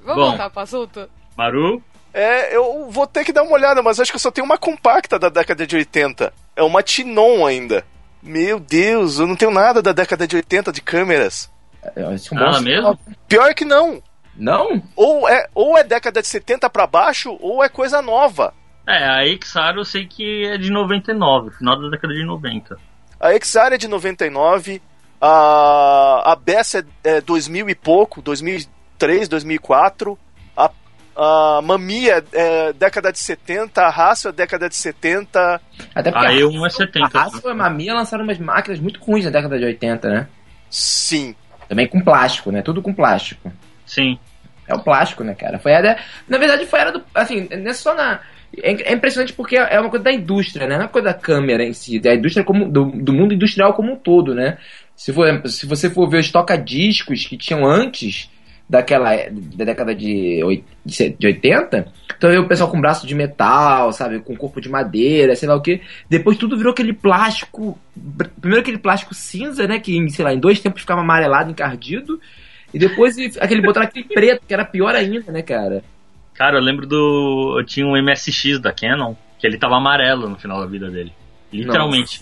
[0.03, 0.29] Vamos Bom.
[0.29, 1.09] voltar pro assunto?
[1.37, 1.81] Maru,
[2.13, 4.57] É, eu vou ter que dar uma olhada, mas acho que eu só tenho uma
[4.57, 6.33] compacta da década de 80.
[6.55, 7.85] É uma Tinon ainda.
[8.21, 11.49] Meu Deus, eu não tenho nada da década de 80 de câmeras.
[11.95, 12.61] É um sinal.
[12.61, 12.99] mesmo?
[13.27, 14.01] Pior que não.
[14.35, 14.81] Não?
[14.95, 18.53] Ou é, ou é década de 70 pra baixo, ou é coisa nova.
[18.87, 22.77] É, a Xar eu sei que é de 99, final da década de 90.
[23.19, 24.81] A Exar é de 99,
[25.21, 30.17] a, a Bess é, é 2000 e pouco, 2003, 2004,
[30.57, 30.71] a,
[31.15, 35.61] a Mami é, é década de 70, a Raço é década de 70.
[35.93, 37.19] Até porque A a E1 é 70.
[37.19, 40.27] a Hasbro e a Mamiya lançaram umas máquinas muito ruins na década de 80, né?
[40.69, 41.35] Sim.
[41.69, 42.61] Também com plástico, né?
[42.61, 43.51] Tudo com plástico.
[43.85, 44.17] Sim.
[44.67, 45.59] É o plástico, né, cara?
[45.59, 45.99] Foi a era.
[46.27, 47.03] Na verdade, foi a era do.
[47.13, 48.21] Assim, não é só na.
[48.57, 50.75] É é impressionante porque é uma coisa da indústria, né?
[50.75, 52.69] Não é uma coisa da câmera em si, da indústria como.
[52.69, 54.57] Do, do mundo industrial como um todo, né?
[54.95, 58.29] Se, for, se você for ver os toca-discos que tinham antes
[58.69, 59.11] daquela.
[59.31, 61.87] da década de, oit- de 80,
[62.17, 64.19] então aí o pessoal com braço de metal, sabe?
[64.19, 65.81] Com corpo de madeira, sei lá o que.
[66.09, 67.79] Depois tudo virou aquele plástico.
[68.41, 69.79] Primeiro aquele plástico cinza, né?
[69.79, 72.19] Que, sei lá, em dois tempos ficava amarelado, encardido.
[72.73, 75.83] E depois aquele botaram aquele preto, que era pior ainda, né, cara?
[76.33, 77.55] Cara, eu lembro do.
[77.59, 81.13] Eu tinha um MSX da Canon, que ele tava amarelo no final da vida dele.
[81.51, 82.21] Literalmente.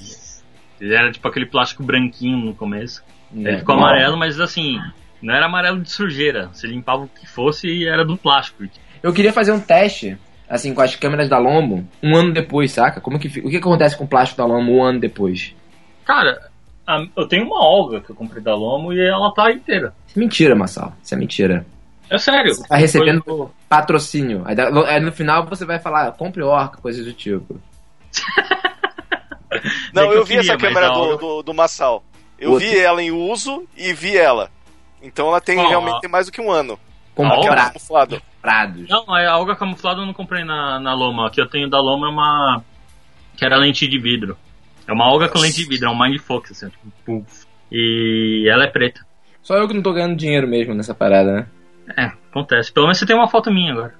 [0.79, 3.03] Ele era tipo aquele plástico branquinho no começo.
[3.33, 3.83] Ele ficou Não.
[3.83, 4.79] amarelo, mas assim,
[5.21, 6.47] não era amarelo de sujeira.
[6.51, 8.63] Você limpava o que fosse e era do plástico.
[9.03, 10.17] Eu queria fazer um teste,
[10.49, 12.99] assim, com as câmeras da Lombo, um ano depois, saca?
[12.99, 15.53] Como que, o que, acontece com o plástico da Lombo um ano depois?
[16.05, 16.49] Cara,
[16.87, 19.93] a- eu tenho uma Olga que eu comprei da Lomo e ela tá inteira.
[20.15, 20.93] É mentira, Massal.
[21.03, 21.65] Isso é mentira.
[22.09, 22.55] É sério.
[22.55, 24.43] Você tá recebendo Foi patrocínio.
[24.45, 24.55] Aí,
[24.87, 27.59] aí no final você vai falar, compre orca, coisas do tipo.
[29.93, 32.03] Não, eu eu vi essa queria, mas câmera a do, do, do Massal.
[32.37, 32.67] Eu Outra.
[32.67, 34.49] vi ela em uso e vi ela.
[35.01, 36.79] Então ela tem realmente mais do que um ano.
[37.15, 38.21] Comprar, camuflado.
[38.35, 38.89] comprados.
[38.89, 41.27] Não, a alga camuflada eu não comprei na, na Loma.
[41.27, 42.63] A que eu tenho da Loma é uma.
[43.35, 44.37] que era lente de vidro.
[44.87, 47.45] É uma alga com lente de vidro, é um Mind Focus, assim, tipo, puf.
[47.71, 49.05] E ela é preta.
[49.41, 51.47] Só eu que não tô ganhando dinheiro mesmo nessa parada, né?
[51.97, 52.71] É, acontece.
[52.71, 53.93] Pelo menos você tem uma foto minha agora.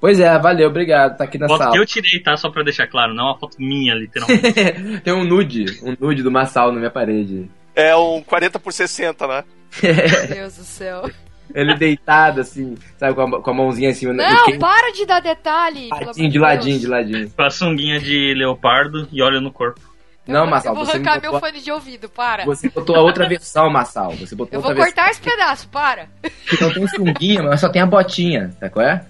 [0.00, 1.16] Pois é, valeu, obrigado.
[1.16, 1.72] Tá aqui na Foto sala.
[1.72, 2.36] que eu tirei, tá?
[2.36, 4.52] Só pra deixar claro, não é uma foto minha, literalmente.
[5.02, 7.50] Tem um nude, um nude do Massal na minha parede.
[7.74, 9.44] É um 40 por 60, né?
[9.82, 11.10] Meu Deus do céu.
[11.54, 15.06] Ele deitado, assim, sabe, com a, com a mãozinha assim no Não, quem- para de
[15.06, 15.88] dar detalhe.
[15.90, 17.30] ladinho, de ladinho, de ladinho.
[17.30, 19.80] Com a sunguinha de leopardo e olha no corpo.
[20.26, 22.44] Eu Não, vou- Massal, Eu vou você me arrancar meu botou, fone de ouvido, para.
[22.44, 24.12] você botou a outra versão, Massal.
[24.16, 26.08] Você botou Eu vou cortar esse pedaço, para.
[26.22, 26.68] versão.
[26.68, 29.04] Não tem sunguinha, mas só tem a botinha, tá qual é?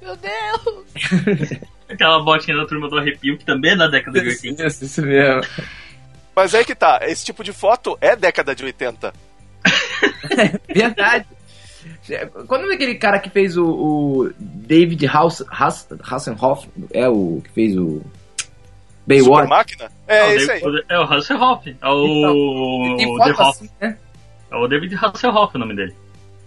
[0.00, 1.60] Meu Deus.
[1.88, 4.66] Aquela botinha da turma do arrepio, que também é da década de 80.
[4.66, 5.42] Isso, isso mesmo.
[6.34, 9.12] Mas aí que tá, esse tipo de foto é década de 80.
[10.74, 11.26] Verdade.
[12.48, 17.50] Quando é aquele cara que fez o, o David Haus, Haus, Hasselhoff, é o que
[17.50, 18.02] fez o
[19.06, 19.48] Super Baywatch?
[19.48, 19.90] máquina?
[20.08, 20.62] É, É, o esse aí.
[20.88, 21.76] É o Hasselhoff.
[21.80, 22.96] É o.
[22.96, 23.50] The foto Hoff.
[23.64, 23.98] assim, né?
[24.50, 25.94] É o David Hasselhoff o nome dele.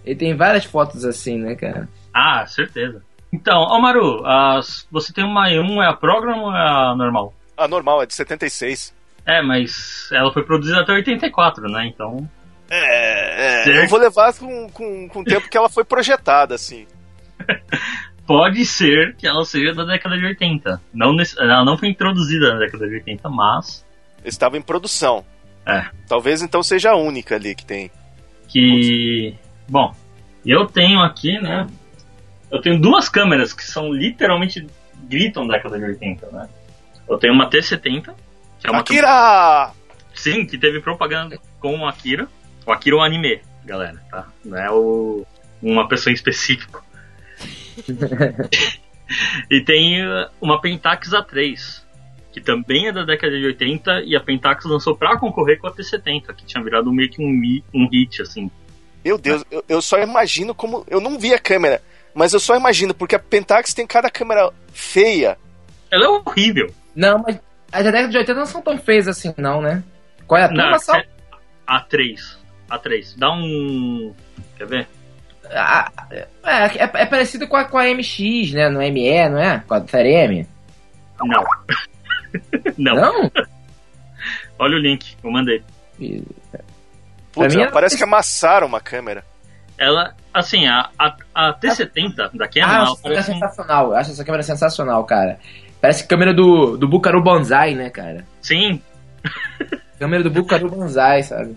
[0.04, 1.88] Ele tem várias fotos assim, né, cara?
[2.14, 3.02] Ah, certeza.
[3.32, 7.34] Então, ô Maru, as- você tem uma E1, é a Program ou é a normal?
[7.56, 8.94] A normal, é de 76.
[9.26, 11.86] É, mas ela foi produzida até 84, né?
[11.86, 12.26] Então.
[12.70, 13.64] É, é.
[13.64, 13.76] Certo.
[13.82, 16.86] Eu vou levar com, com, com o tempo que ela foi projetada, assim.
[18.28, 20.78] Pode ser que ela seja da década de 80.
[20.92, 23.86] Não ela não foi introduzida na década de 80, mas.
[24.22, 25.24] Estava em produção.
[25.66, 25.86] É.
[26.06, 27.90] Talvez então seja a única ali que tem.
[28.46, 29.34] Que.
[29.66, 29.94] Bom,
[30.44, 31.66] eu tenho aqui, né?
[32.50, 34.66] Eu tenho duas câmeras que são literalmente
[35.04, 36.50] gritam década de 80, né?
[37.08, 38.14] Eu tenho uma T70,
[38.60, 39.72] que é uma Akira!
[40.14, 42.28] Sim, que teve propaganda com o Akira.
[42.66, 44.26] O Akira é um anime, galera, tá?
[44.44, 45.26] Não é o,
[45.62, 46.84] uma pessoa em específico.
[49.50, 51.82] e tem uh, uma Pentax A3,
[52.32, 55.72] que também é da década de 80, e a Pentax lançou pra concorrer com a
[55.72, 58.50] T70, que tinha virado meio que um, um hit, assim.
[59.04, 60.84] Meu Deus, eu, eu só imagino como.
[60.88, 61.82] Eu não vi a câmera,
[62.14, 65.38] mas eu só imagino, porque a Pentax tem cada câmera feia.
[65.90, 66.72] Ela é horrível.
[66.94, 67.40] Não, mas
[67.72, 69.82] as da década de 80 não são tão feias assim, não, né?
[70.26, 70.96] Qual é a tua, Não, Massal?
[70.96, 71.06] é
[71.66, 72.36] A3.
[72.70, 73.14] A3.
[73.16, 74.14] Dá um.
[74.56, 74.88] Quer ver?
[75.52, 78.68] Ah, é, é, é parecido com a, com a MX, né?
[78.68, 79.62] No ME, não é?
[79.66, 80.46] Com a série M.
[81.22, 81.44] Não.
[82.76, 82.94] não.
[82.94, 83.30] Não?
[84.58, 85.62] Olha o link, eu mandei.
[85.98, 86.24] Putz,
[87.32, 89.24] Pra mim, parece que amassaram uma câmera.
[89.76, 93.86] Ela, assim, a, a, a T70 da Canon, Ah, essa câmera é parece um, sensacional.
[93.86, 95.38] Eu acho essa câmera sensacional, cara.
[95.80, 98.26] Parece câmera do, do Bucaru Banzai, né, cara?
[98.40, 98.82] Sim,
[99.98, 101.56] Câmera do Bucaru Banzai, sabe?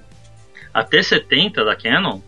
[0.74, 2.22] a T70 da Canon,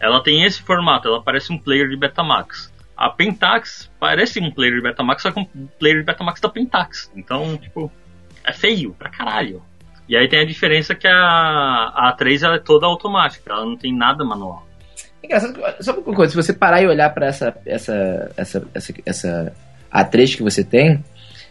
[0.00, 2.72] ela tem esse formato, ela parece um player de Betamax.
[2.96, 5.46] A Pentax parece um player de Betamax, só que um
[5.78, 7.10] player de Betamax da Pentax.
[7.14, 7.90] Então, tipo,
[8.44, 9.62] é feio pra caralho.
[10.08, 13.76] E aí tem a diferença que a, a A3 ela é toda automática, ela não
[13.76, 14.66] tem nada manual.
[15.22, 18.94] É Engraçado, só uma coisa, se você parar e olhar pra essa, essa, essa, essa,
[19.06, 19.52] essa
[19.92, 21.04] A3 que você tem,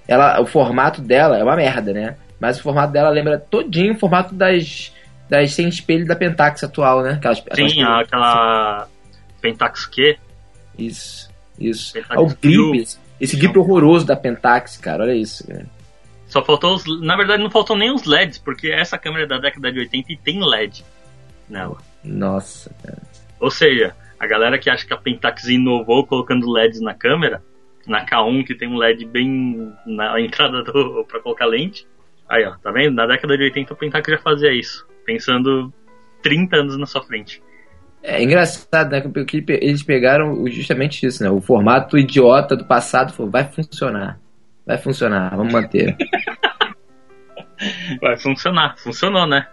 [0.08, 2.18] ela, o formato dela é uma merda, né?
[2.40, 4.94] Mas o formato dela lembra todinho o formato das,
[5.30, 7.14] das sem espelho da Pentax atual, né?
[7.14, 8.88] Aquelas, aquelas Sim, aquela
[9.42, 10.18] Pentax Q,
[10.78, 11.94] Isso, isso.
[11.94, 15.66] Pentax Ah, o grip, esse, esse grip horroroso da Pentax, cara, olha isso, cara.
[16.28, 16.84] Só faltou os.
[17.02, 20.14] Na verdade, não faltou nem os LEDs, porque essa câmera é da década de 80
[20.14, 20.86] e tem LED
[21.50, 21.78] nela.
[22.04, 23.02] Nossa, cara.
[23.40, 27.42] Ou seja, a galera que acha que a Pentax inovou colocando LEDs na câmera,
[27.88, 31.88] na K1 que tem um LED bem na entrada do, pra colocar lente.
[32.28, 32.94] Aí, ó, tá vendo?
[32.94, 35.74] Na década de 80 a Pentax já fazia isso, pensando
[36.22, 37.42] 30 anos na sua frente.
[38.04, 39.02] É engraçado, né?
[39.02, 41.30] Porque eles pegaram justamente isso, né?
[41.32, 44.20] O formato idiota do passado falou, vai funcionar.
[44.66, 45.96] Vai funcionar, vamos manter.
[48.02, 48.78] Vai funcionar.
[48.78, 49.46] Funcionou, né?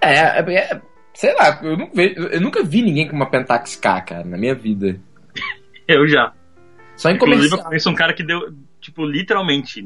[0.00, 0.80] É, é, é-
[1.12, 4.38] sei lá, eu, não ve- eu nunca vi ninguém com uma Pentax K, cara, na
[4.38, 4.98] minha vida.
[5.86, 6.32] Eu já.
[6.96, 7.68] Só em Inclusive, eu comercial.
[7.68, 9.84] conheço um cara que deu, tipo, literalmente,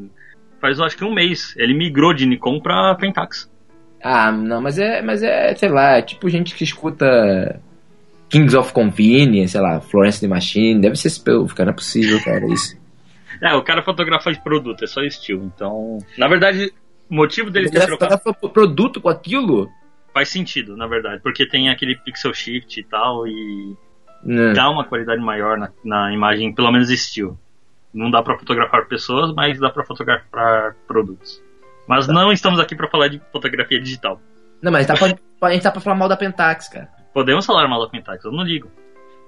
[0.60, 3.50] faz eu acho que um mês, ele migrou de Nikon pra Pentax.
[4.04, 7.58] Ah, não, mas é, mas é, sei lá, é tipo gente que escuta
[8.28, 11.76] Kings of Convenience, sei lá, Florence the Machine, deve ser esse povo, cara, não é
[11.76, 12.76] possível, cara, isso.
[13.42, 15.42] É, o cara fotografa de produto, é só estilo.
[15.54, 16.72] Então, na verdade,
[17.10, 19.68] o motivo deles ter trocado fotografa produto com aquilo?
[20.14, 23.76] faz sentido, na verdade, porque tem aquele pixel shift e tal, e
[24.22, 24.52] Não.
[24.52, 27.36] dá uma qualidade maior na, na imagem, pelo menos estilo.
[27.92, 31.42] Não dá pra fotografar pessoas, mas dá pra fotografar produtos.
[31.88, 34.20] Mas não estamos aqui pra falar de fotografia digital.
[34.62, 35.14] Não, mas tá pra,
[35.48, 36.88] a gente tá pra falar mal da Pentax, cara.
[37.12, 38.70] Podemos falar mal da Pentax, eu não ligo.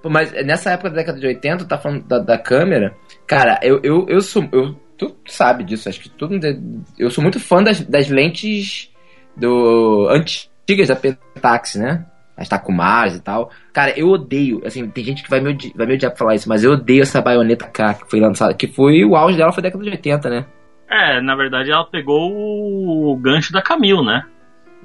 [0.01, 2.95] Pô, mas nessa época da década de 80, tá falando da, da câmera,
[3.27, 4.47] cara, eu, eu, eu sou.
[4.51, 6.45] Eu, tu sabe disso, acho que todo mundo.
[6.45, 6.57] é-
[6.97, 8.91] Eu sou muito fã das, das lentes
[9.35, 12.05] do antigas da Pentax, né?
[12.35, 13.49] As Takumas e tal.
[13.73, 16.35] Cara, eu odeio, assim, tem gente que vai me, odi- vai me odiar pra falar
[16.35, 19.51] isso, mas eu odeio essa baioneta K que foi lançada, que foi o auge dela
[19.51, 20.45] foi década de 80, né?
[20.89, 24.25] É, na verdade ela pegou o gancho da Camille, né?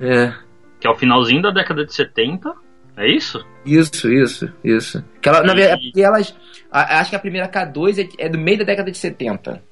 [0.00, 0.32] É.
[0.80, 2.52] Que é o finalzinho da década de 70.
[2.96, 3.44] É isso?
[3.64, 5.04] Isso, isso, isso.
[5.20, 6.36] Que ela, na E- verdade, é porque elas.
[6.70, 9.62] a- acho que a primeira K2 é, é do meio da década de 70.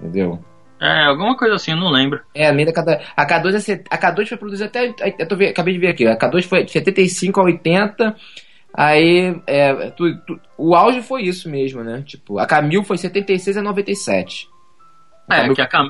[0.00, 0.44] Entendeu?
[0.80, 2.20] É, alguma coisa assim, eu não lembro.
[2.34, 3.00] É, a meio da K2.
[3.16, 4.94] A K2, é, a K2 foi produzida até.
[5.18, 6.06] Eu tô, acabei de ver aqui.
[6.06, 8.14] A K2 foi de 75 a 80.
[8.74, 9.40] Aí.
[9.46, 12.02] É, tu- tu- o auge foi isso mesmo, né?
[12.06, 14.48] Tipo, a Camille foi 76 a 97.
[15.30, 15.88] É, Camille que a, Cam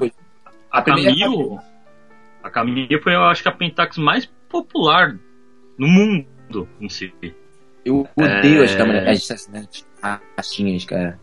[0.71, 1.59] a Camille.
[2.43, 5.17] A Camille foi, eu acho que a Pentax mais popular
[5.79, 7.13] no mundo em si.
[7.85, 8.65] Eu odeio É.
[8.65, 9.09] as câmeras.
[9.09, 9.51] As, as,
[10.03, 11.19] as caixinhas, cara.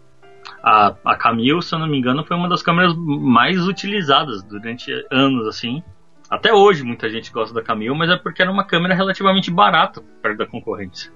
[0.63, 4.91] A, a Camille, se eu não me engano, foi uma das câmeras mais utilizadas durante
[5.11, 5.83] anos, assim.
[6.29, 10.01] Até hoje muita gente gosta da Camille, mas é porque era uma câmera relativamente barata
[10.21, 11.11] perto da concorrência.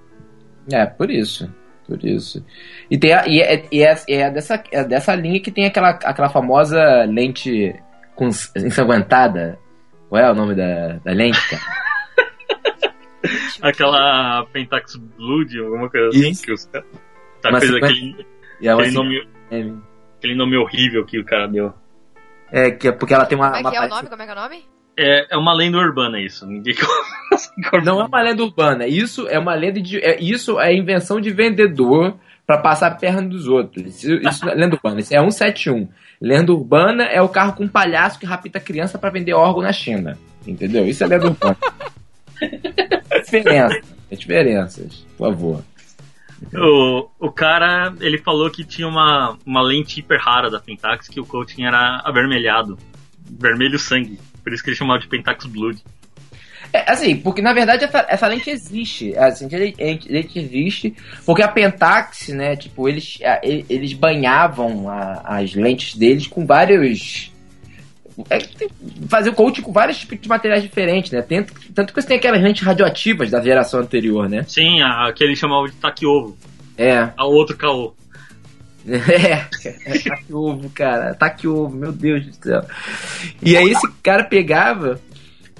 [0.71, 1.53] É, por isso.
[1.87, 2.45] Por isso.
[2.89, 5.89] E, tem a, e, é, e é, é dessa, é dessa linha que tem aquela,
[5.89, 7.75] aquela famosa lente
[8.15, 9.59] com, ensanguentada.
[10.09, 11.61] Qual é o nome da, da lente, cara?
[13.61, 16.43] Aquela Pentax Blood, alguma coisa assim, Isso.
[16.43, 16.87] que os caras.
[17.41, 18.25] Tá coisa, aquele,
[18.61, 19.71] uma, aquele, nome, é,
[20.17, 21.73] aquele nome horrível que o cara deu.
[22.51, 23.51] é, que é porque ela tem uma.
[23.51, 24.09] Como é uma que é o nome?
[24.09, 24.72] Como é que é o nome?
[24.97, 26.45] É, é uma lenda urbana isso.
[26.45, 26.75] Ninguém
[27.83, 28.87] Não é uma lenda urbana.
[28.87, 29.99] Isso é uma lenda de.
[29.99, 34.03] É, isso é invenção de vendedor pra passar a perna dos outros.
[34.03, 34.99] Isso, isso não é lenda urbana.
[34.99, 35.87] Isso é 171.
[36.21, 39.73] Lenda urbana é o carro com um palhaço que rapita criança pra vender órgão na
[39.73, 40.17] China.
[40.45, 40.85] Entendeu?
[40.85, 41.57] Isso é lenda urbana.
[43.23, 43.81] Diferença.
[44.11, 45.05] É diferenças.
[45.17, 45.63] Por favor.
[46.53, 51.19] O, o cara, ele falou que tinha uma, uma lente hiper rara da Pentax, que
[51.19, 52.77] o coating era avermelhado.
[53.39, 54.19] Vermelho sangue.
[54.43, 55.79] Por isso que ele chamava de Pentax Blood.
[56.71, 59.15] É, assim, porque na verdade essa, essa lente existe.
[59.17, 60.95] Assim, a lente, a lente existe.
[61.25, 63.19] Porque a Pentax, né, tipo, eles,
[63.69, 67.31] eles banhavam a- as lentes deles com vários.
[68.29, 68.37] É,
[69.07, 71.21] fazer o coaching com vários tipos de materiais diferentes, né?
[71.21, 74.43] Tanto, tanto que você tem aquelas lentes radioativas da geração anterior, né?
[74.47, 76.37] Sim, a, que ele chamava de taque-ovo.
[76.77, 77.09] É.
[77.17, 77.93] A outro caô.
[78.93, 79.45] É,
[79.85, 81.13] é taque ovo, cara.
[81.13, 82.65] Taque ovo, meu Deus do céu.
[83.41, 84.99] E aí esse cara pegava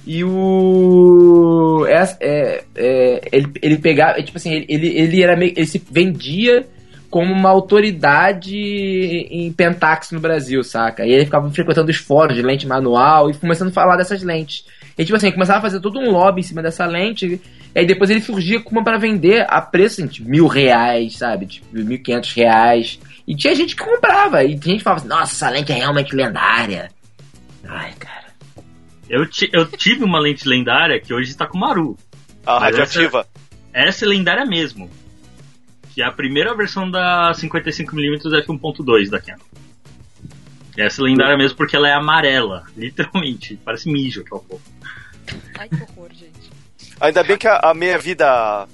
[0.06, 1.86] e o.
[1.88, 5.54] É, é, é, ele, ele pegava, tipo assim, ele, ele, era meio.
[5.56, 6.68] Ele se vendia
[7.10, 11.06] como uma autoridade em Pentax no Brasil, saca?
[11.06, 14.66] E ele ficava frequentando os fóruns de lente manual e começando a falar dessas lentes.
[14.98, 17.40] E tipo assim, começava a fazer todo um lobby em cima dessa lente.
[17.76, 21.18] E aí depois ele surgia com uma pra vender a preço assim, de mil reais,
[21.18, 21.46] sabe?
[21.46, 23.00] Tipo, mil quinhentos reais.
[23.28, 24.44] E tinha gente que comprava.
[24.44, 26.92] E tinha gente que falava assim, nossa, essa lente é realmente lendária.
[27.68, 28.24] Ai, cara.
[29.10, 31.98] Eu, ti- eu tive uma lente lendária que hoje está com Maru.
[32.46, 33.26] A radioativa.
[33.72, 34.90] Essa é lendária mesmo.
[35.94, 39.40] Que é a primeira versão da 55mm f1.2 da Canon.
[40.76, 43.56] Essa é lendária mesmo porque ela é amarela, literalmente.
[43.64, 44.62] Parece mijo aquela porra.
[45.60, 46.52] Ai, que horror, gente.
[47.00, 48.68] Ainda bem que a, a meia-vida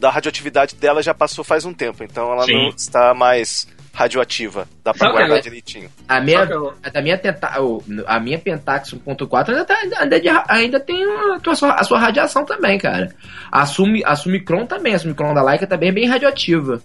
[0.00, 2.54] da radioatividade dela já passou faz um tempo, então ela Sim.
[2.54, 4.68] não está mais radioativa.
[4.84, 5.88] Dá pra Sabe guardar ela- direitinho.
[6.06, 9.74] A minha, Só eu- a, da minha, tenta, o- a minha Pentax 1.4 ainda, tá,
[10.00, 13.14] ainda, de- ainda tem a, tua- a sua, a sua radiação também, cara.
[13.50, 16.82] A, Sumi, a Sumicron também, a Sumicron da Leica também é bem radioativa.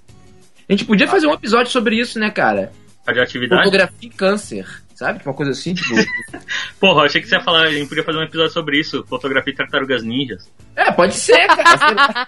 [0.69, 2.71] A gente podia fazer um episódio sobre isso, né, cara?
[3.05, 3.63] Radioatividade?
[3.65, 5.21] Fotografia e câncer, sabe?
[5.25, 5.89] Uma coisa assim, tipo...
[6.79, 9.03] Porra, eu achei que você ia falar, a gente podia fazer um episódio sobre isso,
[9.09, 10.49] fotografia e tartarugas ninjas.
[10.77, 12.27] é, pode ser, cara.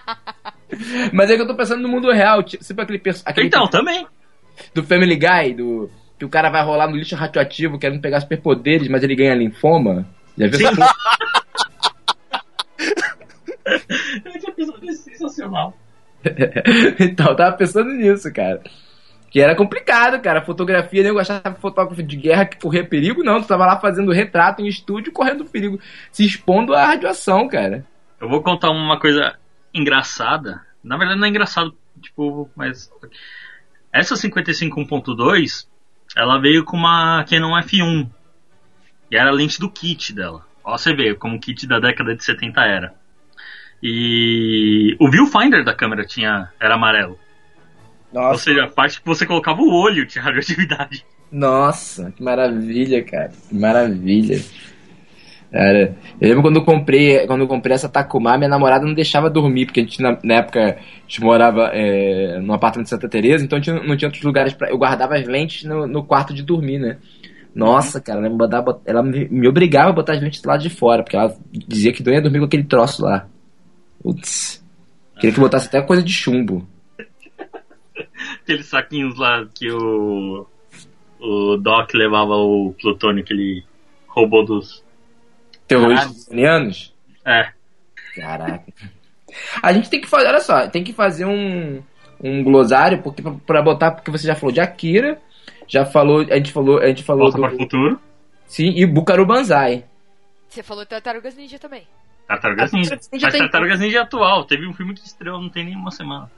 [1.12, 3.66] Mas é que eu tô pensando no mundo real, tipo, sempre aquele, perso- aquele Então,
[3.68, 4.06] também.
[4.74, 8.88] Do Family Guy, do que o cara vai rolar no lixo radioativo querendo pegar superpoderes,
[8.88, 10.06] mas ele ganha linfoma.
[10.38, 10.68] Já viu?
[10.68, 10.94] essa?
[14.34, 15.76] Esse episódio é sensacional.
[17.00, 18.62] então, eu tava pensando nisso, cara.
[19.30, 20.44] Que era complicado, cara.
[20.44, 21.02] Fotografia?
[21.02, 23.40] Eu achava fotógrafo de guerra que corria perigo, não.
[23.42, 25.80] Tu tava lá fazendo retrato em estúdio, correndo perigo,
[26.12, 27.84] se expondo à radiação, cara.
[28.20, 29.36] Eu vou contar uma coisa
[29.72, 30.62] engraçada.
[30.82, 32.90] Na verdade não é engraçado, tipo, mas
[33.94, 35.66] essa 55 1.2,
[36.16, 38.08] ela veio com uma Canon F1.
[39.10, 40.44] E era a lente do kit dela.
[40.64, 42.94] Ó, você vê como o kit da década de 70 era.
[43.82, 47.18] E o viewfinder da câmera tinha era amarelo.
[48.12, 51.04] Ou Nossa, seja, a parte que você colocava o olho tinha radioatividade.
[51.30, 53.32] nossa, que maravilha, cara.
[53.48, 54.42] Que maravilha.
[55.54, 59.30] Cara, eu lembro quando eu comprei, quando eu comprei essa Takuma, minha namorada não deixava
[59.30, 63.08] dormir, porque a gente, na, na época, a gente morava é, no apartamento de Santa
[63.08, 66.42] Teresa, então não tinha outros lugares para Eu guardava as lentes no, no quarto de
[66.42, 66.98] dormir, né?
[67.54, 68.36] Nossa, cara, ela me,
[68.84, 71.92] ela me, me obrigava a botar as lentes do lado de fora, porque ela dizia
[71.92, 73.28] que doía dormir com aquele troço lá.
[74.02, 74.60] Putz.
[75.20, 76.66] Queria que botasse até coisa de chumbo.
[78.42, 80.48] Aqueles saquinhos lá que o.
[81.20, 83.64] O Doc levava o plutônio que ele
[84.08, 84.83] roubou dos.
[85.66, 86.94] Terroristas iranianos?
[87.24, 87.48] É.
[88.16, 88.62] Caraca.
[89.62, 91.82] A gente tem que fazer, olha só, tem que fazer um,
[92.22, 95.20] um glossário porque pra- pra botar, porque você já falou de Akira,
[95.66, 98.00] já falou, a gente falou, a gente falou Volta para o do, futuro.
[98.46, 99.84] sim, e Bukaru Banzai.
[100.48, 101.82] Você falou Tartarugas Ninja também.
[102.28, 102.98] Tartarugas Ninja.
[103.12, 104.44] Ninja Mas Tartarugas Ninja é atual.
[104.44, 106.30] Teve um filme que estreou não tem nem uma semana.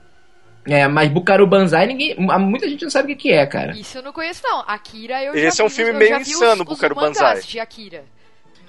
[0.65, 3.71] É, mas Bukaru Banzai ninguém, muita gente não sabe o que é, cara.
[3.73, 4.63] Isso eu não conheço, não.
[4.67, 7.39] Akira eu Esse já é um vi, filme meio insano, os Bukaru Banzai.
[7.41, 8.03] de Akira.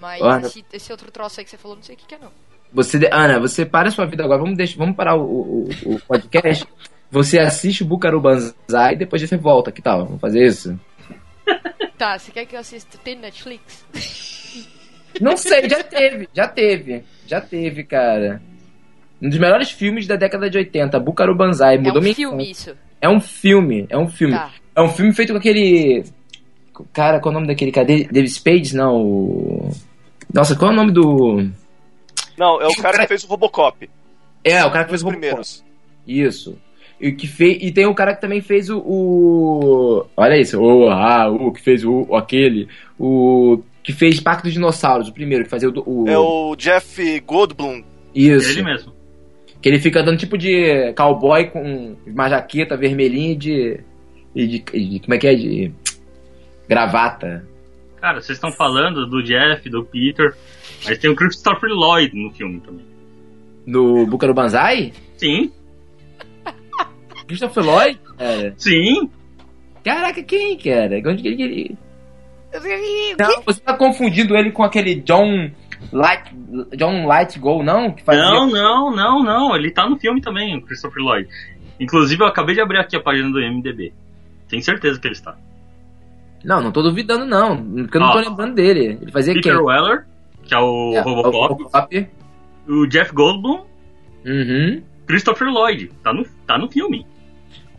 [0.00, 0.46] Mas Olha.
[0.46, 2.30] esse, esse outro troço aí que você falou, não sei o que, que é, não.
[2.72, 6.00] Você, Ana, você para a sua vida agora, vamos deixar, vamos parar o, o, o
[6.06, 6.66] podcast.
[7.10, 10.04] Você assiste o Bukaru Banzai e depois você volta, que tal?
[10.04, 10.78] Vamos fazer isso?
[11.96, 12.96] Tá, você quer que eu assista?
[12.98, 13.84] Tem Netflix?
[15.20, 18.40] Não sei, já teve, já teve, já teve, cara.
[19.20, 22.76] Um dos melhores filmes da década de 80, Bukaru Banzai, É mudou um filme isso.
[23.00, 24.34] É um filme, é um filme.
[24.34, 24.52] Tá.
[24.76, 26.04] É um filme feito com aquele.
[26.92, 27.86] Cara, qual é o nome daquele cara?
[27.86, 28.72] David Spades?
[28.74, 28.94] Não.
[29.02, 29.70] o-
[30.32, 31.48] Nossa, qual é o nome do.
[32.36, 33.88] Não, é o cara que fez o Robocop.
[34.44, 35.26] É, o cara que fez o Robocop.
[35.28, 35.64] primeiros.
[36.06, 36.58] Isso.
[37.00, 38.78] E, que fez, e tem o cara que também fez o.
[38.78, 42.68] o- Olha isso, o, ah, o que fez o, o aquele.
[42.98, 43.60] O.
[43.82, 45.82] Que fez Parque dos Dinossauros, o primeiro, que fazia o.
[45.86, 47.82] o- É o Jeff Goldblum.
[48.14, 48.50] Isso.
[48.50, 48.92] Ele mesmo.
[49.62, 53.80] Que ele fica dando tipo de cowboy com uma jaqueta vermelhinha de.
[54.34, 55.34] E de, e de- Como é que é?
[55.34, 55.72] De.
[56.68, 57.46] Gravata.
[58.00, 60.34] Cara, vocês estão falando do Jeff, do Peter,
[60.84, 62.86] mas tem o Christopher Lloyd no filme também.
[63.66, 64.92] No Buca do Banzai?
[65.16, 65.52] Sim,
[67.28, 68.00] Christopher Lloyd?
[68.16, 68.54] Cara.
[68.56, 69.10] sim.
[69.84, 71.00] Caraca, quem, cara?
[71.06, 71.78] Onde que ele.
[73.18, 75.50] Não, você tá confundindo ele com aquele John
[75.92, 76.34] Light.
[76.76, 77.92] John Light Go, não?
[77.92, 78.22] Que fazia...
[78.22, 79.54] Não, não, não, não.
[79.54, 81.28] Ele tá no filme também, o Christopher Lloyd.
[81.78, 83.92] Inclusive, eu acabei de abrir aqui a página do MDB.
[84.48, 85.36] Tenho certeza que ele está.
[86.44, 87.56] Não, não tô duvidando, não.
[87.56, 88.20] Porque eu não tô Ó.
[88.20, 88.98] lembrando dele.
[89.02, 89.62] Ele fazia Peter quem?
[89.64, 90.06] Weller,
[90.44, 91.36] que é o É, Robocop.
[91.36, 92.08] o Robocop.
[92.68, 93.64] O Jeff Goldblum,
[94.24, 94.82] Uhum.
[95.06, 95.90] Christopher Lloyd.
[96.02, 97.06] Tá no, tá no filme.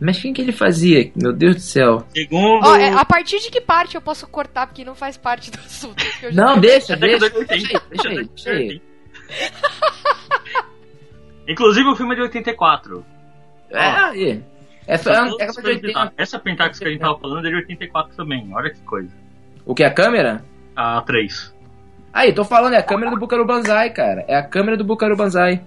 [0.02, 1.12] Mas quem que ele fazia?
[1.16, 2.06] Meu Deus do céu.
[2.16, 2.66] Segundo.
[2.66, 5.60] Ó, é, a partir de que parte eu posso cortar porque não faz parte do
[5.60, 5.96] assunto?
[6.20, 7.30] que eu já- Não, deixa, deixa.
[7.30, 7.82] de 80.
[7.90, 8.82] Deixa aí, deixa aí.
[11.48, 13.06] Inclusive o filme é de 84.
[13.72, 14.44] É, aí.
[14.90, 15.88] Essa é década de os 80.
[15.88, 16.14] Pentax.
[16.18, 18.50] Essa Pentax que a gente tava falando é de 84 também.
[18.52, 19.12] Olha que coisa.
[19.64, 19.84] O que?
[19.84, 20.44] A câmera?
[20.76, 21.56] A 3.
[22.12, 24.26] Aí, tô falando, é a câmera do Bucaru Banzai, cara.
[24.28, 25.62] É a câmera do Bucaru Banzai.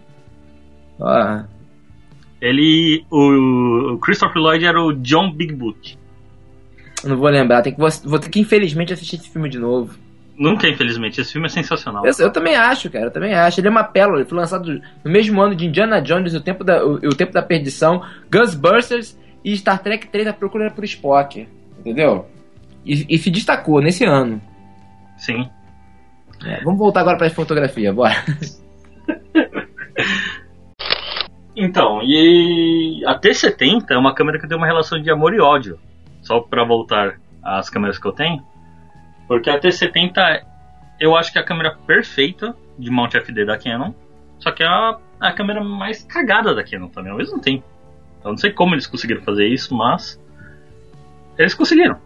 [0.98, 1.44] Ó.
[2.40, 3.06] Ele.
[3.08, 5.96] O, o Christopher Lloyd era o John Big Boot.
[7.04, 9.60] eu Não vou lembrar, tem que, vou, vou ter que infelizmente assistir esse filme de
[9.60, 9.96] novo.
[10.36, 11.20] Nunca, infelizmente.
[11.20, 12.04] Esse filme é sensacional.
[12.04, 13.60] Eu, eu também acho, cara, eu também acho.
[13.60, 16.64] Ele é uma pérola, ele foi lançado no mesmo ano de Indiana Jones, o Tempo
[16.64, 21.46] da, o, o Tempo da Perdição, Ghostbusters e Star Trek 3, A Procura por Spock.
[21.78, 22.26] Entendeu?
[22.84, 24.40] E, e se destacou nesse ano.
[25.16, 25.48] Sim.
[26.44, 28.14] É, vamos voltar agora pra fotografia, bora.
[31.54, 35.78] Então, e a T70 é uma câmera que tem uma relação de amor e ódio.
[36.22, 38.42] Só pra voltar às câmeras que eu tenho.
[39.32, 40.44] Porque a T70
[41.00, 43.92] eu acho que é a câmera perfeita de mount FD da Canon.
[44.38, 47.64] Só que é a, a câmera mais cagada da Canon também ao mesmo tempo.
[48.22, 50.20] Eu não sei como eles conseguiram fazer isso, mas.
[51.38, 51.96] Eles conseguiram.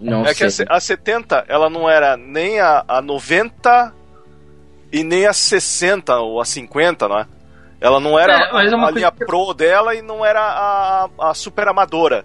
[0.00, 0.46] Não É que sei.
[0.46, 3.94] a, se- a 70, ela não era nem a, a 90
[4.92, 7.26] e nem a 60 ou a 50, não é?
[7.80, 11.34] Ela não era É, é a linha coisa- pro dela e não era a, a
[11.34, 12.24] super amadora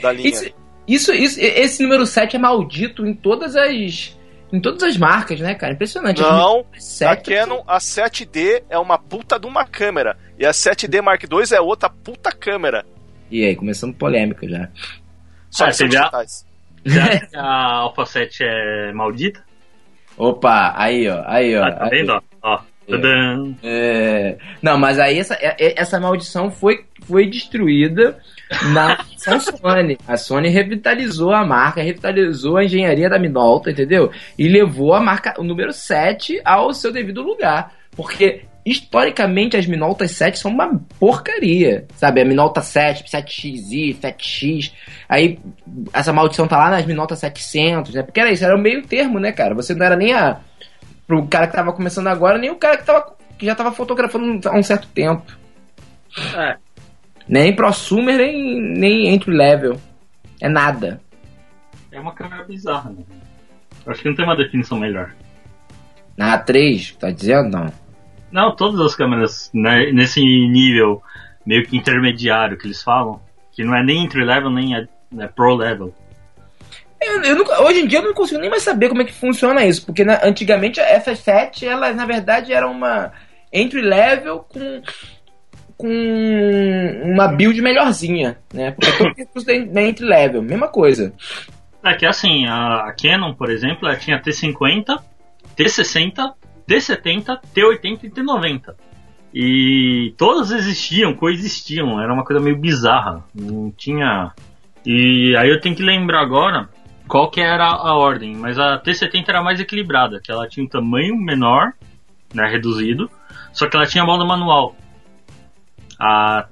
[0.00, 0.28] da linha.
[0.30, 0.50] Isso,
[0.94, 4.16] isso, isso- esse número 7 é maldito em todas as.
[4.52, 5.72] Em todas as marcas, né, cara?
[5.72, 6.20] Impressionante.
[6.20, 10.16] Não, a 7 Canon, a 7D é uma puta de uma câmera.
[10.38, 12.84] E a 7D Mark II é outra puta câmera.
[13.30, 14.68] E aí, começando polêmica já.
[15.50, 16.10] Só Ah, que são você já-
[17.30, 19.42] que a Alpha 7 é maldita?
[20.18, 21.64] Opa, aí, ó, aí, ó.
[21.64, 21.90] Ah, tá aí.
[21.90, 22.10] vendo?
[22.12, 22.20] ó?
[22.42, 22.60] Ó.
[22.90, 23.54] Tadã.
[23.62, 28.18] É, Não, mas aí essa, é- é- essa maldição foi, foi destruída
[28.72, 29.98] na Sony.
[30.06, 34.10] A Sony revitalizou a marca, revitalizou a engenharia da Minolta, entendeu?
[34.38, 37.72] E levou a marca, o número 7 ao seu devido lugar.
[37.94, 42.20] Porque, historicamente, as Minoltas 7 são uma porcaria, sabe?
[42.20, 44.72] A Minolta 7, 7XI, 7X.
[45.08, 45.38] Aí,
[45.92, 48.02] essa maldição tá lá nas Minolta 700, né?
[48.02, 49.54] Porque era isso, era o meio termo, né, cara?
[49.54, 50.40] Você não era nem a
[51.06, 54.48] pro cara que tava começando agora, nem o cara que, tava, que já tava fotografando
[54.48, 55.36] há um certo tempo.
[56.34, 56.56] É.
[57.28, 59.80] Nem prosumer, nem, nem entry level.
[60.40, 61.00] É nada.
[61.90, 63.04] é uma câmera bizarra, né?
[63.86, 65.12] Acho que não tem uma definição melhor.
[66.16, 67.50] Na A3, tá dizendo?
[67.50, 67.72] Não.
[68.30, 71.02] Não, todas as câmeras né, nesse nível
[71.44, 73.20] meio que intermediário que eles falam,
[73.52, 74.86] que não é nem entry level nem é,
[75.18, 75.94] é pro level.
[77.00, 79.12] Eu, eu nunca- hoje em dia eu não consigo nem mais saber como é que
[79.12, 83.12] funciona isso, porque na- antigamente a FS7, ela na verdade era uma
[83.52, 84.80] entry level com
[85.82, 88.70] com uma build melhorzinha, né?
[88.70, 91.12] Porque todo recurso da da entry level, mesma coisa.
[91.84, 94.96] É que assim, a, a Canon, por exemplo, ela tinha T50,
[95.56, 96.34] T60,
[96.68, 98.74] T70, T80 e T90.
[99.34, 103.24] E todas existiam, coexistiam, era uma coisa meio bizarra.
[103.34, 104.30] Não tinha.
[104.86, 106.68] E aí eu tenho que lembrar agora
[107.08, 110.68] qual que era a ordem, mas a T70 era mais equilibrada, que ela tinha um
[110.68, 111.72] tamanho menor,
[112.32, 113.10] né, reduzido,
[113.52, 114.76] só que ela tinha modo manual.
[116.04, 116.48] A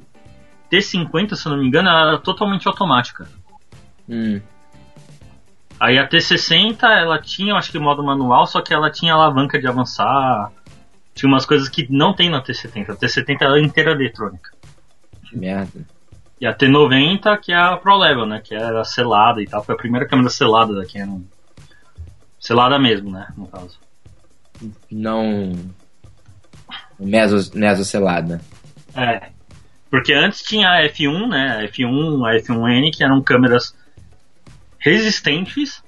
[0.71, 3.27] T50, se eu não me engano, ela era totalmente automática.
[4.09, 4.41] Hum.
[5.81, 9.59] Aí a T60 ela tinha, eu acho que modo manual, só que ela tinha alavanca
[9.59, 10.53] de avançar.
[11.15, 12.91] Tinha umas coisas que não tem na T70.
[12.91, 14.53] A T70 ela é inteira eletrônica.
[15.29, 15.85] Que merda.
[16.41, 18.41] E a T90 que é a Pro Level, né?
[18.41, 19.65] Que era selada e tal.
[19.65, 21.23] Foi a primeira câmera selada da Canon.
[22.39, 23.27] Selada mesmo, né?
[23.37, 23.81] No caso.
[24.89, 25.53] Não
[27.01, 28.41] meso, mesocelada.
[28.95, 29.40] É.
[29.91, 31.59] Porque antes tinha a F1, né?
[31.59, 33.77] A F1, a F1N, que eram câmeras
[34.79, 35.83] resistentes,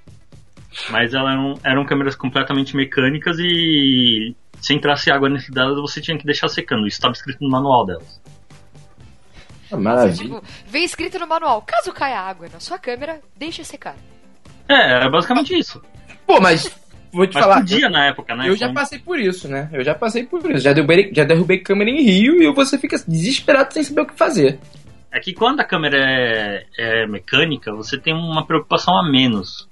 [0.90, 6.18] mas elas eram, eram câmeras completamente mecânicas e se entrasse água dentro delas você tinha
[6.18, 6.86] que deixar secando.
[6.86, 8.20] Isso estava escrito no manual delas.
[9.70, 10.16] Ah, Maravilha.
[10.16, 13.96] Tipo, vem escrito no manual: caso caia água na sua câmera, deixe secar.
[14.68, 15.82] É, é basicamente isso.
[16.26, 16.68] Pô, mas
[17.12, 17.56] vou te Mas falar.
[17.60, 18.48] podia na época, né?
[18.48, 19.68] Eu já passei por isso, né?
[19.72, 20.60] Eu já passei por isso.
[20.64, 24.14] Já derrubei, já derrubei câmera em Rio e você fica desesperado sem saber o que
[24.14, 24.58] fazer.
[25.10, 29.68] É que quando a câmera é, é mecânica, você tem uma preocupação a menos.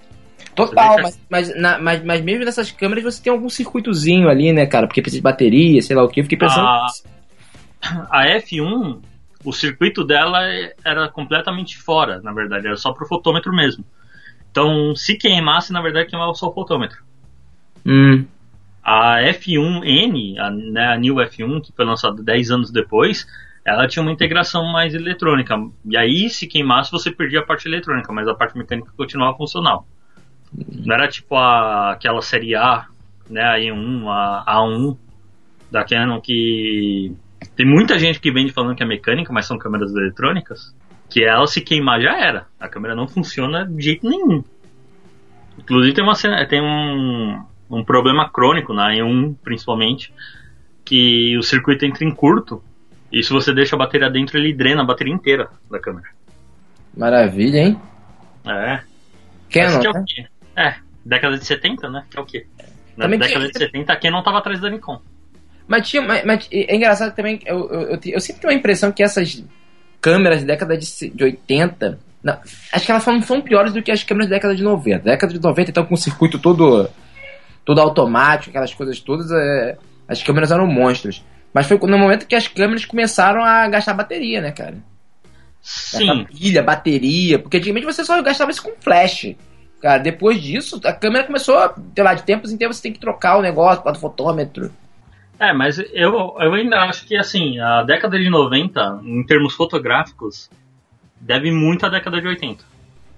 [0.55, 4.53] Total, Você mas, mas, na- mas, mas mesmo nessas câmeras você tem algum circuitozinho ali,
[4.53, 4.87] né, cara?
[4.87, 6.21] Porque precisa de bateria, sei lá o que.
[6.21, 6.67] Eu fiquei pensando.
[7.83, 9.01] A, a F1,
[9.43, 10.41] o circuito dela
[10.85, 13.83] era completamente fora, na verdade, era só pro fotômetro mesmo.
[14.51, 16.99] Então, se queimasse, na verdade, queimava só o fotômetro.
[17.87, 18.25] Hum,
[18.83, 23.27] A F1N, a, né, a New F1, que foi lançada 10 anos depois,
[23.65, 25.55] ela tinha uma integração mais eletrônica.
[25.85, 29.87] E aí, se queimasse, você perdia a parte eletrônica, mas a parte mecânica continuava funcional.
[30.53, 32.87] Não era tipo a, aquela série A,
[33.29, 34.97] né, a E1, a A1
[35.71, 37.13] da Canon, que
[37.55, 40.75] tem muita gente que vende falando que é mecânica, mas são câmeras eletrônicas,
[41.09, 42.47] que ela se queimar já era.
[42.59, 44.43] A câmera não funciona de jeito nenhum.
[45.59, 50.13] Inclusive tem, uma, cena- tem um, um problema crônico na E1, principalmente,
[50.85, 52.63] que o circuito entra em curto,
[53.13, 56.09] e se você deixa a bateria dentro, ele drena a bateria inteira da câmera.
[56.97, 57.81] maravilha, hein?
[58.47, 58.81] É.
[59.53, 60.01] Canon, que é né?
[60.01, 60.27] o quê?
[60.57, 62.05] É, década de 70, né?
[62.11, 62.47] Que é o quê?
[62.97, 65.01] Na Também década tinha- de 70, a Canon tava atrás da Nikon.
[65.67, 66.03] Mas tinha.
[66.03, 69.45] Mas, mas é engraçado também, eu, eu, eu, eu sempre tenho a impressão que essas
[70.01, 71.99] câmeras da década de, de 80.
[72.23, 72.39] não,
[72.73, 75.05] acho que elas são, são piores do que as câmeras da década de 90.
[75.05, 76.89] Da década de 90, então, com o circuito todo,
[77.65, 79.77] todo automático, aquelas coisas todas, é,
[80.09, 81.25] as câmeras eram monstros.
[81.53, 84.79] Mas foi no momento que as câmeras começaram a gastar bateria, né, cara?
[85.61, 87.39] Sim, Gastar pilha, bateria.
[87.39, 89.35] Porque antigamente você só gastava isso com flash.
[89.81, 91.57] Cara, depois disso, a câmera começou,
[91.95, 94.71] sei lá, de tempos em tempos você tem que trocar o negócio causa do fotômetro.
[95.39, 100.51] É, mas eu, eu ainda acho que, assim, a década de 90, em termos fotográficos,
[101.19, 102.63] deve muito à década de 80.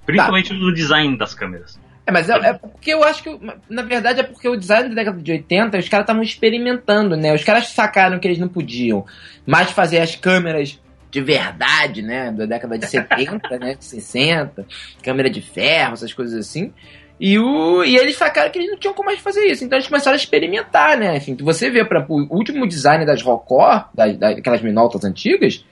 [0.06, 1.80] Principalmente no design das câmeras.
[2.12, 3.38] É, mas é, é porque eu acho que,
[3.68, 7.34] na verdade, é porque o design da década de 80, os caras estavam experimentando, né?
[7.34, 9.04] Os caras sacaram que eles não podiam
[9.46, 10.78] mais fazer as câmeras
[11.10, 12.30] de verdade, né?
[12.30, 13.74] Da década de 70, né?
[13.74, 14.66] De 60,
[15.02, 16.72] câmera de ferro, essas coisas assim.
[17.18, 19.64] E, o, e eles sacaram que eles não tinham como mais fazer isso.
[19.64, 21.16] Então eles começaram a experimentar, né?
[21.16, 25.64] Assim, você vê para o último design das Rocor, das, daquelas minoltas antigas,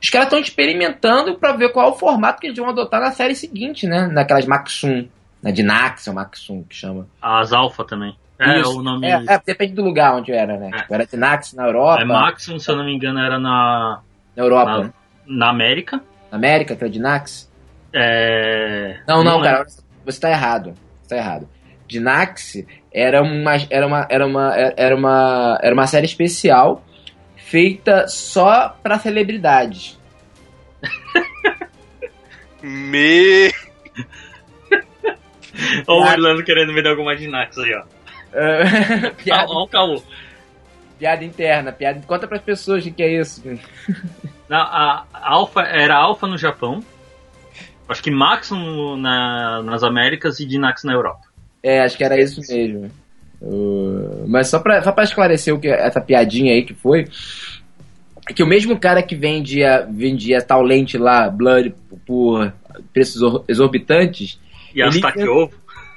[0.00, 3.10] os caras estão experimentando para ver qual é o formato que eles vão adotar na
[3.10, 4.06] série seguinte, né?
[4.06, 5.08] Naquelas Maxum,
[5.42, 7.06] na Dinax, ou Maxum que chama.
[7.20, 8.16] As Alpha também.
[8.38, 8.78] É, Isso.
[8.78, 10.70] o nome É, é, depende do lugar onde era, né?
[10.72, 10.94] É.
[10.94, 14.00] Era Dinax na Europa, é Maximum, se eu não me engano, era na,
[14.36, 14.92] na Europa, na, né?
[15.26, 16.00] na América.
[16.30, 17.50] na América, que era Dinax.
[17.92, 19.00] É...
[19.08, 19.42] Não, não, lembro.
[19.42, 19.66] cara,
[20.04, 20.74] você tá errado.
[21.02, 21.48] Você tá errado.
[21.88, 26.84] Dinax era uma, era uma, era uma, era uma, era uma série especial
[27.36, 29.98] feita só pra celebridades.
[32.62, 33.52] Me.
[35.86, 37.82] Ó, o Orlando querendo me dar alguma Dinax aí, ó.
[38.32, 40.02] É, piada, ó o caô.
[40.98, 42.00] piada interna, piada.
[42.06, 43.42] Conta pras pessoas o que é isso.
[44.48, 46.82] Na- A, Alpha, era Alpha no Japão.
[47.88, 51.20] Acho que Max no- na, nas Américas e Dinax na Europa.
[51.62, 52.90] É, acho que era isso mesmo.
[53.40, 57.06] Uh, mas só pra, só pra esclarecer o que essa piadinha aí que foi,
[58.28, 61.72] é que o mesmo cara que vendia, vendia tal lente lá, Blood,
[62.06, 62.52] por
[62.92, 64.38] preços exor- exorbitantes,
[64.74, 65.52] E as Ele- Takiovo.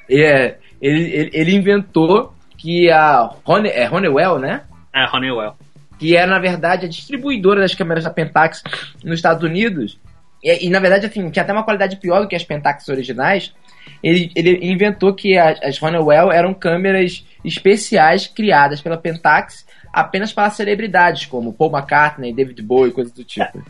[0.10, 4.62] é, ele, ele, ele inventou que a Hone, é Honeywell, né?
[4.94, 5.56] É, Honeywell.
[5.98, 8.64] que era, na verdade, a distribuidora das câmeras da Pentax
[9.04, 10.00] nos Estados Unidos.
[10.44, 13.54] E, e, na verdade, assim, tinha até uma qualidade pior do que as Pentax originais.
[14.02, 20.50] Ele, ele inventou que a- as Honeywell eram câmeras especiais criadas pela Pentax apenas para
[20.50, 23.62] celebridades, como Paul McCartney, David Bowie, coisas do tipo.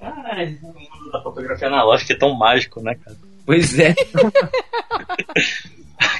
[0.00, 3.16] Ai, o mundo da fotografia analógica é tão mágico, né, cara?
[3.50, 3.94] Pois é.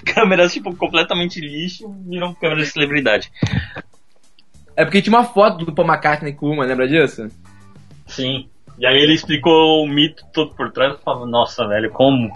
[0.04, 3.30] Câmeras, tipo, completamente lixo viram câmeras de celebridade.
[4.76, 7.28] É porque tinha uma foto do Paul McCartney com uma, lembra disso?
[8.08, 8.48] Sim.
[8.78, 12.32] E aí ele explicou o mito todo por trás e falava, nossa, velho, como?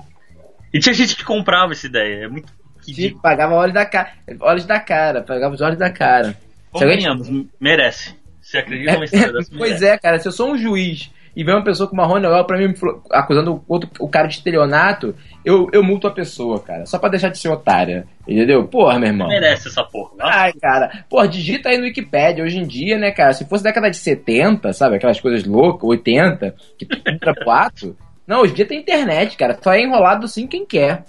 [0.72, 2.26] E tinha gente que comprava essa ideia.
[2.26, 2.52] É muito
[2.86, 3.20] ridículo.
[3.20, 4.12] pagava olhos da cara.
[4.40, 6.38] Olhos da cara, pagava os olhos da cara.
[6.76, 8.14] Se alguém- Convenhamos, merece.
[8.40, 9.50] Você acredita numa história dessa?
[9.50, 9.86] pois merece.
[9.86, 12.56] é, cara, se eu sou um juiz e vem uma pessoa com uma Honeywell pra
[12.58, 12.72] mim
[13.10, 15.14] acusando o, outro, o cara de estelionato,
[15.44, 16.86] eu, eu multo a pessoa, cara.
[16.86, 18.06] Só pra deixar de ser otária.
[18.26, 18.66] Entendeu?
[18.68, 19.28] Porra, meu irmão.
[19.28, 20.10] Merece essa porra.
[20.16, 20.24] né?
[20.24, 21.04] Ai, cara.
[21.10, 22.44] Porra, digita aí no Wikipedia.
[22.44, 23.32] Hoje em dia, né, cara?
[23.32, 24.96] Se fosse década de 70, sabe?
[24.96, 27.96] Aquelas coisas loucas, 80, que pro ato.
[28.26, 29.58] Não, hoje em dia tem internet, cara.
[29.60, 31.04] Só é enrolado sim quem quer.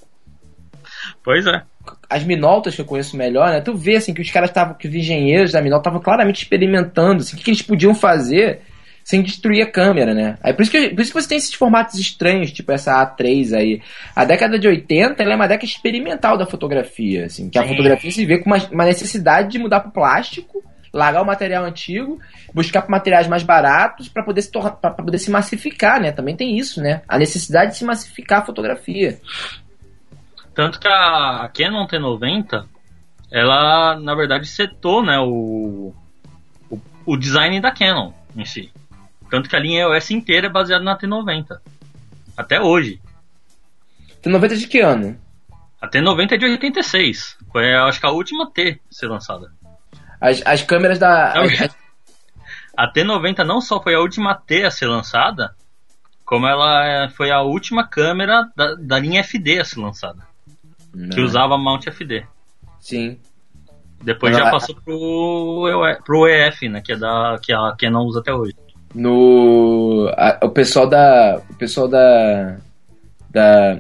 [1.23, 1.61] Pois é.
[2.09, 3.61] As minoltas que eu conheço melhor, né?
[3.61, 7.21] Tu vê, assim, que os caras estavam, que os engenheiros da minolta estavam claramente experimentando,
[7.21, 8.61] assim, o que, que eles podiam fazer
[9.05, 10.35] sem destruir a câmera, né?
[10.41, 13.55] Aí por isso, que, por isso que você tem esses formatos estranhos, tipo essa A3
[13.55, 13.81] aí.
[14.15, 17.69] A década de 80, ela é uma década experimental da fotografia, assim, que a Sim.
[17.69, 22.19] fotografia se vê com uma, uma necessidade de mudar pro plástico, largar o material antigo,
[22.51, 26.11] buscar por materiais mais baratos para poder se para poder se massificar, né?
[26.11, 27.03] Também tem isso, né?
[27.07, 29.19] A necessidade de se massificar a fotografia.
[30.55, 32.65] Tanto que a Canon T90,
[33.31, 35.93] ela, na verdade, setou, né, o,
[36.71, 38.71] o, o design da Canon em si.
[39.36, 41.59] Tanto que a linha EOS inteira é baseada na T90.
[42.38, 43.01] Até hoje.
[44.21, 45.19] Tem 90 de que ano?
[45.81, 47.38] A T90 é de 86.
[47.51, 49.51] Foi, acho que a última T a ser lançada.
[50.21, 51.33] As, as câmeras da.
[51.36, 51.75] Não, as-
[52.77, 55.53] A T90 não só foi a última T a ser lançada,
[56.23, 60.25] como ela é- foi a última câmera da, da linha FD a ser lançada.
[60.93, 61.25] Que Não.
[61.25, 62.25] usava mount FD.
[62.79, 63.19] Sim.
[64.01, 66.81] Depois Ela- já passou pro, EOE pro EF, né?
[66.81, 68.53] Que é da que a Canon usa até hoje.
[68.95, 70.11] No.
[70.17, 71.41] a- o pessoal da.
[71.49, 72.57] O pessoal da.
[73.29, 73.79] Da.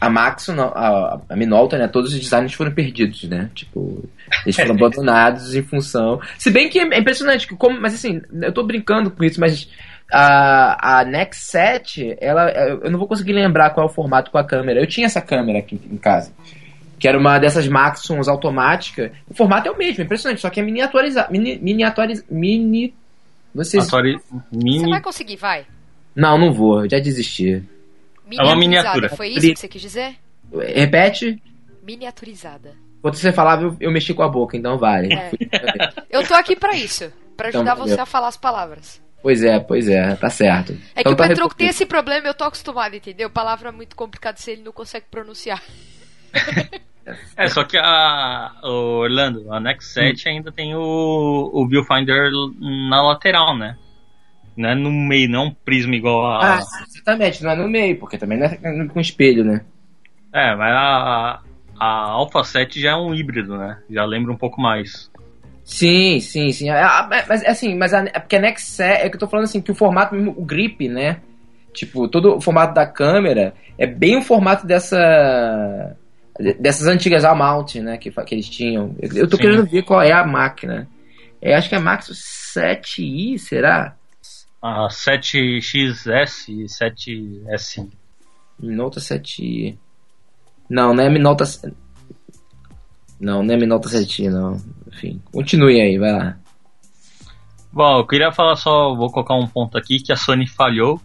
[0.00, 1.86] A Maxon, a, a Minolta, né?
[1.86, 3.48] Todos os designs foram perdidos, né?
[3.54, 4.02] Tipo,
[4.44, 6.20] eles foram abandonados em função.
[6.36, 9.68] Se bem que é impressionante, que como, mas assim, eu tô brincando com isso, mas
[10.12, 14.38] a, a Nex 7, ela, eu não vou conseguir lembrar qual é o formato com
[14.38, 14.80] a câmera.
[14.80, 16.32] Eu tinha essa câmera aqui em casa.
[16.98, 19.12] Que era uma dessas Maxons automática.
[19.30, 21.30] O formato é o mesmo, impressionante, só que é miniaturizado.
[21.30, 22.92] Mini, miniaturiz, mini.
[23.54, 23.86] Vocês.
[23.86, 24.90] Atari Você Mini.
[24.90, 25.66] vai conseguir, vai.
[26.14, 27.54] Não, não vou, já desisti.
[27.54, 27.56] É
[28.42, 29.08] uma Miniaturizada, miniatura.
[29.16, 30.14] Foi isso que você quis dizer?
[30.74, 31.42] Repete.
[31.82, 32.74] Miniaturizada.
[33.02, 35.12] Quando você falava, eu, eu mexi com a boca, então vale.
[35.12, 35.30] É.
[36.08, 37.12] Eu tô aqui pra isso.
[37.36, 38.02] Pra Então, ajudar você valeu.
[38.02, 39.02] a falar as palavras.
[39.20, 40.72] Pois é, pois é, tá certo.
[40.94, 41.70] É Então que tá o Petruco tem resolvido.
[41.70, 43.28] esse problema, eu tô acostumado, entendeu?
[43.28, 45.60] Palavra muito complicada se ele não consegue pronunciar.
[47.36, 48.52] É, só que a.
[48.62, 52.30] Orlando, a Nex 7 ainda tem o, o viewfinder
[52.88, 53.76] na lateral, né?
[54.56, 56.56] Não é no meio, não é um prisma igual a.
[56.56, 59.64] Ah, exatamente, não é no meio, porque também não é com espelho, né?
[60.32, 61.40] É, mas a,
[61.78, 63.78] a Alpha 7 já é um híbrido, né?
[63.90, 65.10] Já lembra um pouco mais.
[65.64, 66.68] Sim, sim, sim.
[66.70, 69.44] Ah, mas assim, mas a, é porque a Nex é, é que eu tô falando
[69.44, 71.20] assim, que o formato, mesmo, o grip, né?
[71.72, 75.96] Tipo, todo o formato da câmera é bem o formato dessa.
[76.58, 77.98] Dessas antigas A-mount, né?
[77.98, 78.94] Que, que eles tinham.
[79.00, 79.42] Eu, eu tô Sim.
[79.42, 80.88] querendo ver qual é a máquina.
[81.40, 83.96] É, acho que é a Maxo 7i, será?
[84.62, 87.90] A 7XS e 7S.
[88.60, 89.76] Minolta 7i.
[90.70, 91.44] Não, não é Minolta.
[93.20, 94.56] Não, não é Minolta 7i, não.
[94.86, 96.36] Enfim, continue aí, vai lá.
[97.72, 101.00] Bom, eu queria falar só, vou colocar um ponto aqui que a Sony falhou.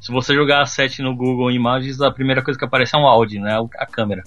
[0.00, 3.06] Se você jogar a 7 no Google Imagens, a primeira coisa que aparece é um
[3.06, 3.56] áudio, né?
[3.76, 4.22] A câmera.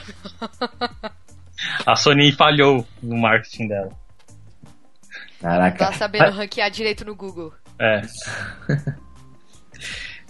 [1.86, 3.90] A Sony falhou no marketing dela.
[5.40, 5.78] Caraca.
[5.86, 7.52] Tá sabendo ranquear direito no Google.
[7.78, 8.02] É.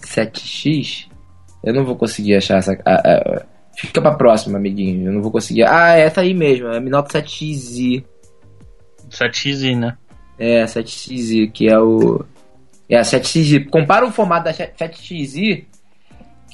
[0.01, 1.09] 7x?
[1.65, 2.73] Eu não vou conseguir achar essa.
[2.85, 3.47] ah, ah,
[3.77, 5.09] fica pra próxima, amiguinho.
[5.09, 5.65] Eu não vou conseguir.
[5.65, 6.69] Ah, é essa aí mesmo.
[6.69, 8.05] É a Minolta 7xi.
[9.09, 9.97] 7X, né?
[10.39, 12.25] É, 7xi, que é o.
[12.89, 13.69] É a 7xi.
[13.69, 15.67] Compara o formato da 7xi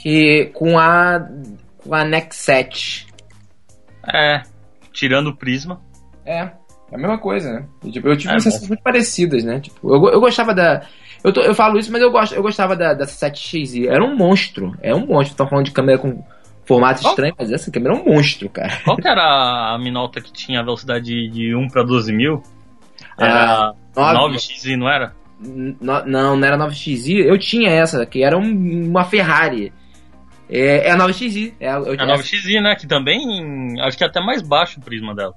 [0.00, 1.28] que com a
[1.88, 3.06] com a Nex 7.
[4.12, 4.42] É,
[4.92, 5.80] tirando o prisma.
[6.24, 6.52] É, é
[6.94, 7.66] a mesma coisa, né?
[7.84, 9.60] Eu, tipo, eu tive É, sensações muito parecidas, né?
[9.60, 10.82] Tipo, eu, eu gostava da.
[11.24, 13.88] Eu, tô- eu falo isso, mas eu, gosto, eu gostava da, da 7XI.
[13.88, 14.76] Era um monstro.
[14.82, 15.32] É um monstro.
[15.32, 16.22] Estão falando de câmera com
[16.64, 17.12] formato Qual?
[17.12, 18.78] estranho, mas essa câmera é um monstro, cara.
[18.84, 22.42] Qual que era a Minolta que tinha a velocidade de 1 pra 12 mil?
[23.18, 25.12] Era Ah, 9x, não era?
[25.40, 27.24] No- não, não era 9XI.
[27.24, 29.72] Eu tinha essa, que era um- uma Ferrari.
[30.50, 31.54] É, é a 9XI.
[31.60, 32.74] É, a- eu, A 9xi, né?
[32.74, 33.80] Que também.
[33.82, 35.34] Acho que é até mais baixo o prisma dela.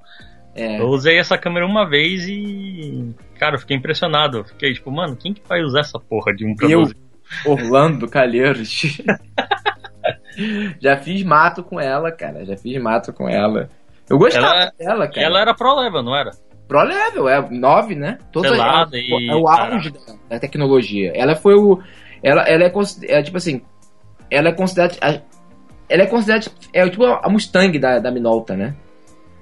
[0.55, 3.13] é, Eu usei essa câmera uma vez e.
[3.37, 4.39] Cara, eu fiquei impressionado.
[4.39, 6.81] Eu fiquei tipo, mano, quem que vai usar essa porra de 1 pra Eu.
[6.81, 6.95] 12?
[7.45, 8.81] Orlando Calheiros.
[10.81, 12.45] Já fiz mato com ela, cara.
[12.45, 13.69] Já fiz mato com ela.
[14.09, 15.21] Eu gostava Ela- dela, cara.
[15.25, 16.31] ela era pro level, não era?
[16.67, 18.17] Pro level, é 9, né?
[18.31, 19.99] Todas Selada é, e- é o auge da,
[20.29, 21.11] da tecnologia.
[21.15, 21.81] Ela foi o.
[22.23, 22.71] Ela, ela é,
[23.07, 23.61] é tipo assim.
[24.31, 24.95] Ela é considerada.
[25.89, 26.45] Ela é considerada.
[26.73, 28.73] É tipo a Mustang da, da Minolta, né?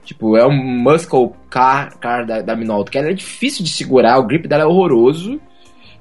[0.04, 2.92] Tipo, é um muscle car, car da, da Minolta.
[2.92, 5.40] Que ela é difícil de segurar, o grip dela é horroroso.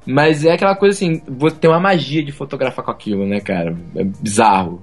[0.07, 3.77] Mas é aquela coisa assim, você tem uma magia de fotografar com aquilo, né, cara?
[3.95, 4.83] É bizarro.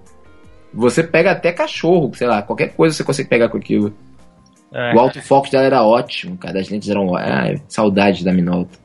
[0.71, 3.91] Você pega até cachorro, sei lá, qualquer coisa você consegue pegar com aquilo.
[4.71, 4.93] É.
[4.93, 6.59] O autofoco dela era ótimo, cara.
[6.59, 7.15] As lentes eram.
[7.15, 8.77] Ai, saudade da Minolta.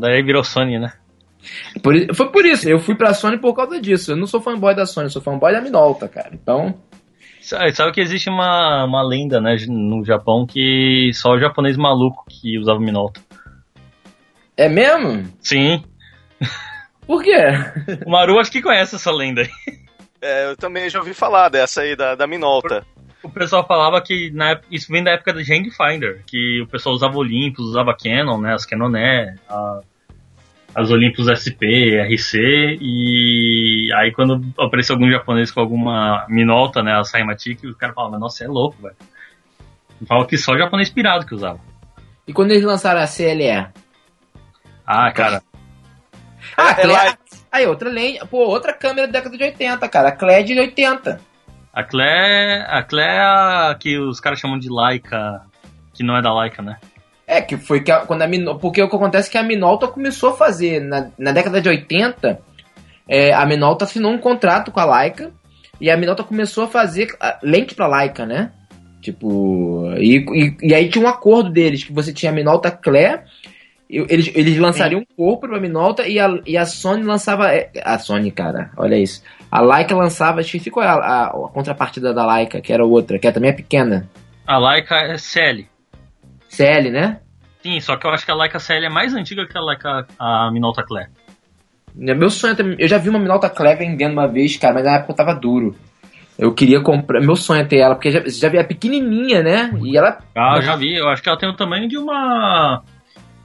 [0.00, 0.92] Daí virou Sony, né?
[1.82, 4.12] Por foi por isso, eu fui pra Sony por causa disso.
[4.12, 6.30] Eu não sou fanboy da Sony, eu sou fanboy da Minolta, cara.
[6.32, 6.74] Então.
[7.40, 12.24] Sabe sabe que existe uma, uma lenda, né, no Japão que só o japonês maluco
[12.28, 13.20] que usava Minolta.
[14.56, 15.24] É mesmo?
[15.40, 15.82] Sim.
[17.06, 17.36] Por quê?
[18.06, 19.48] O Maru acho que conhece essa lenda aí.
[20.22, 22.86] É, eu também já ouvi falar dessa aí, da, da Minolta.
[23.22, 26.94] O pessoal falava que na época- isso vem da época do Finder, que o pessoal
[26.94, 29.80] usava Olympus, usava Canon, né, as Canoné, a-
[30.74, 37.04] as Olympus SP, RC, e aí quando apareceu algum japonês com alguma Minolta, né, a
[37.04, 38.96] Saimatic, o cara falava, nossa, você é louco, velho.
[40.06, 41.60] Fala que só japonês pirado que usava.
[42.26, 43.66] E quando eles lançaram a CLE?
[44.86, 45.42] Ah, cara,
[46.56, 47.18] Ah, É, Cle- lá-
[47.50, 48.18] Aí, outra lente.
[48.26, 50.08] Pô, outra câmera da década de 80, cara.
[50.08, 51.20] A Cle de 80.
[51.72, 55.40] a Clé, a Clé é a que os caras chamam de Leica,
[55.94, 56.76] que não é da Leica, né?
[57.26, 58.60] É, que foi que a- quando a Minolta.
[58.60, 60.80] Porque o que acontece é que a Minolta começou a fazer.
[60.80, 62.38] Na, na década de 80,
[63.08, 65.30] é, a Minolta assinou um contrato com a Leica.
[65.80, 67.08] E a Minolta começou a fazer
[67.42, 68.52] lente pra Leica, né?
[69.00, 69.90] Tipo.
[69.98, 73.24] E, e, e aí tinha um acordo deles, que você tinha a Minolta Clé.
[73.90, 77.52] e Eles, eles lançariam um corpo pra Minolta e a, e a Sony lançava.
[77.54, 79.22] é, A Sony, cara, olha isso.
[79.50, 83.18] A Leica lançava, esqueci qual é a, a, a contrapartida da Leica, que era outra,
[83.18, 84.08] que é também é pequena.
[84.46, 85.66] A Leica é CL.
[86.54, 87.20] CL, né?
[87.62, 90.06] Sim, só que eu acho que a Leica CL é mais antiga que a Leica
[90.18, 91.08] a Minolta Clé.
[91.94, 92.76] Meu sonho também.
[92.78, 95.34] Eu já vi uma Minolta Clé vendendo uma vez, cara, mas na época eu tava
[95.34, 95.76] duro.
[96.36, 97.20] Eu queria comprar.
[97.20, 99.70] Meu sonho é ter ela, porque já, você já vi é pequenininha, né?
[99.82, 100.18] E ela.
[100.34, 100.94] Ah, eu já vi.
[100.96, 102.82] Eu acho que ela tem o tamanho de uma.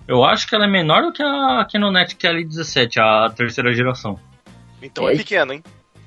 [0.08, 4.20] Eu acho que ela é menor do que a Canonet QL17, a terceira geração.
[4.82, 5.18] Então é É.
[5.18, 5.64] pequeno, hein?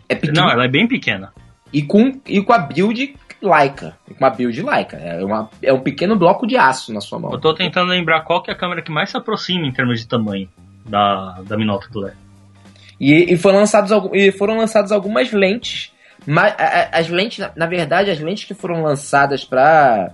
[0.08, 0.52] É Não, pequenininha.
[0.52, 1.32] ela é bem pequena.
[1.72, 3.96] E, com, e com a build Leica.
[4.08, 4.96] E Com a build Leica.
[4.96, 7.32] É, uma, é um pequeno bloco de aço na sua mão.
[7.32, 10.00] Eu tô tentando lembrar qual que é a câmera que mais se aproxima em termos
[10.00, 10.48] de tamanho
[10.84, 12.14] da, da Minolta Clé.
[13.00, 15.92] E, e, foram lançados, e foram lançadas algumas lentes.
[16.24, 16.54] Mas
[16.92, 20.12] as lentes, na, verdade, as lentes que foram lançadas pra.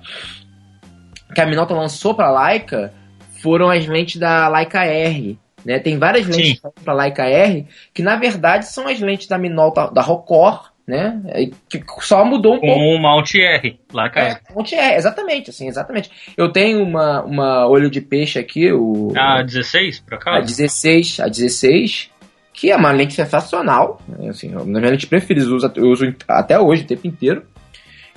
[1.34, 2.94] que a Minolta lançou pra Leica
[3.42, 5.38] foram as lentes da Leica R.
[5.64, 5.78] Né?
[5.78, 10.00] Tem várias lentes pra Leica R que na verdade são as lentes da Minolta da
[10.00, 11.20] Rocor, né?
[11.68, 12.80] Que só mudou um Com pouco.
[12.80, 13.78] o Mount R.
[13.93, 14.41] Leica É, R.
[14.55, 16.11] fonte R, exatamente, assim, exatamente.
[16.36, 20.47] Eu tenho uma, uma olho de peixe aqui, o A 16, por a acaso?
[20.47, 22.11] 16, a 16,
[22.55, 25.86] que é uma lente sensacional, né, assim, uma das minhas lentes preferidas, eu uso, eu
[25.91, 27.43] uso até hoje, o tempo inteiro,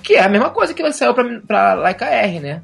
[0.02, 2.62] que é a mesma coisa que saiu pra, pra Leica R, né?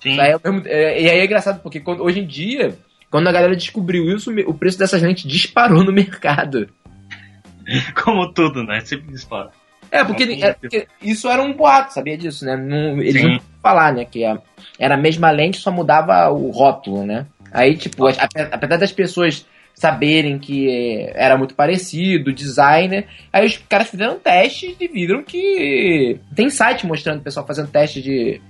[0.00, 0.14] Sim.
[0.14, 2.76] Saiu é, e aí é engraçado, porque quando- hoje em dia,
[3.10, 6.68] quando a galera descobriu isso, o preço dessas lentes disparou no mercado.
[8.02, 8.80] Como tudo, né?
[8.80, 9.50] Sempre dispara.
[9.90, 12.56] É, porque, é, porque isso era um boato, sabia disso, né?
[12.56, 13.28] Não, eles Sim.
[13.34, 14.04] não falar, né?
[14.04, 14.22] Que
[14.78, 17.26] era a mesma lente, só mudava o rótulo, né?
[17.52, 23.46] Aí, tipo, a- ape- apesar das pessoas saberem que eh, era muito parecido, designer, aí
[23.46, 28.40] os caras fizeram testes e viram que tem site mostrando o pessoal fazendo teste de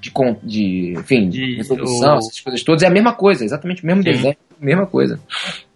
[0.00, 0.10] de,
[0.44, 3.86] de enfim, de De- resolução, o- essas coisas todas, é a mesma coisa, exatamente o
[3.86, 4.10] mesmo Sim.
[4.12, 5.20] desenho, mesma coisa.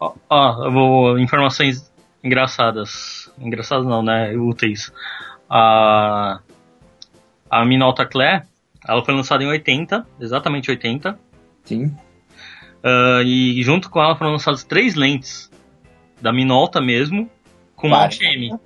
[0.01, 1.19] Ó, vou.
[1.19, 1.92] Informações
[2.23, 3.33] engraçadas.
[3.39, 4.35] Engraçadas não, né?
[4.37, 4.93] Úteis.
[5.49, 6.41] A.
[7.51, 8.47] A Minolta Clé,
[8.89, 11.19] ela foi lançada em 80, exatamente 80.
[11.65, 11.95] Sim.
[12.83, 15.51] ah, e junto com ela foram lançadas três lentes
[16.21, 17.31] da Minolta mesmo,
[17.77, 18.59] com Mount M.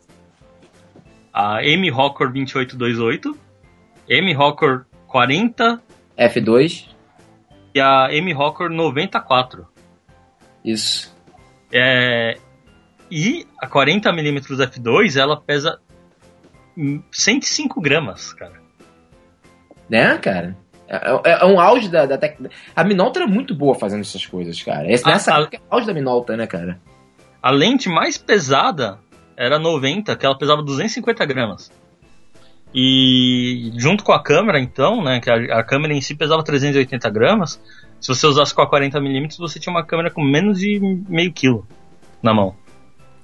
[1.32, 3.36] A M Rocker 2828,
[4.08, 5.82] M Rocker 40
[6.16, 6.88] F2
[7.74, 9.66] e a M Rocker 94.
[10.64, 11.14] Isso.
[11.72, 12.38] É,
[13.10, 15.78] e a 40mm F2 ela pesa
[17.10, 18.60] 105 gramas, cara.
[19.88, 20.56] Né, cara?
[20.88, 22.38] É, é, é um auge da, da tec...
[22.74, 24.90] A Minolta era muito boa fazendo essas coisas, cara.
[24.90, 26.80] Esse, nessa a, época é o auge da Minolta, né, cara?
[27.42, 28.98] A lente mais pesada
[29.36, 31.70] era 90, que ela pesava 250 gramas.
[32.74, 37.08] E junto com a câmera, então, né, que a, a câmera em si pesava 380
[37.10, 37.60] gramas,
[38.00, 40.78] se você usasse com a 40mm, você tinha uma câmera com menos de
[41.08, 41.66] meio quilo
[42.22, 42.54] na mão.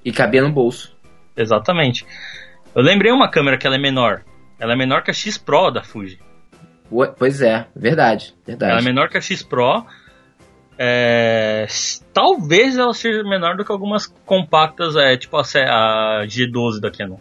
[0.04, 0.96] E cabia no bolso.
[1.36, 2.06] Exatamente.
[2.74, 4.22] Eu lembrei uma câmera que ela é menor.
[4.58, 6.18] Ela é menor que a X Pro da Fuji.
[7.18, 8.72] Pois é, verdade, verdade.
[8.72, 9.86] Ela é menor que a X Pro.
[10.78, 11.66] É,
[12.12, 17.18] talvez ela seja menor do que algumas compactas, é, tipo a, a G12 da Canon.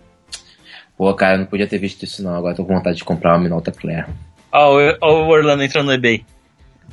[0.97, 2.35] Pô, cara, eu não podia ter visto isso não.
[2.35, 4.05] Agora tô com vontade de comprar uma Minolta Flare.
[4.51, 6.25] Ah, o, o Orlando entrando no eBay.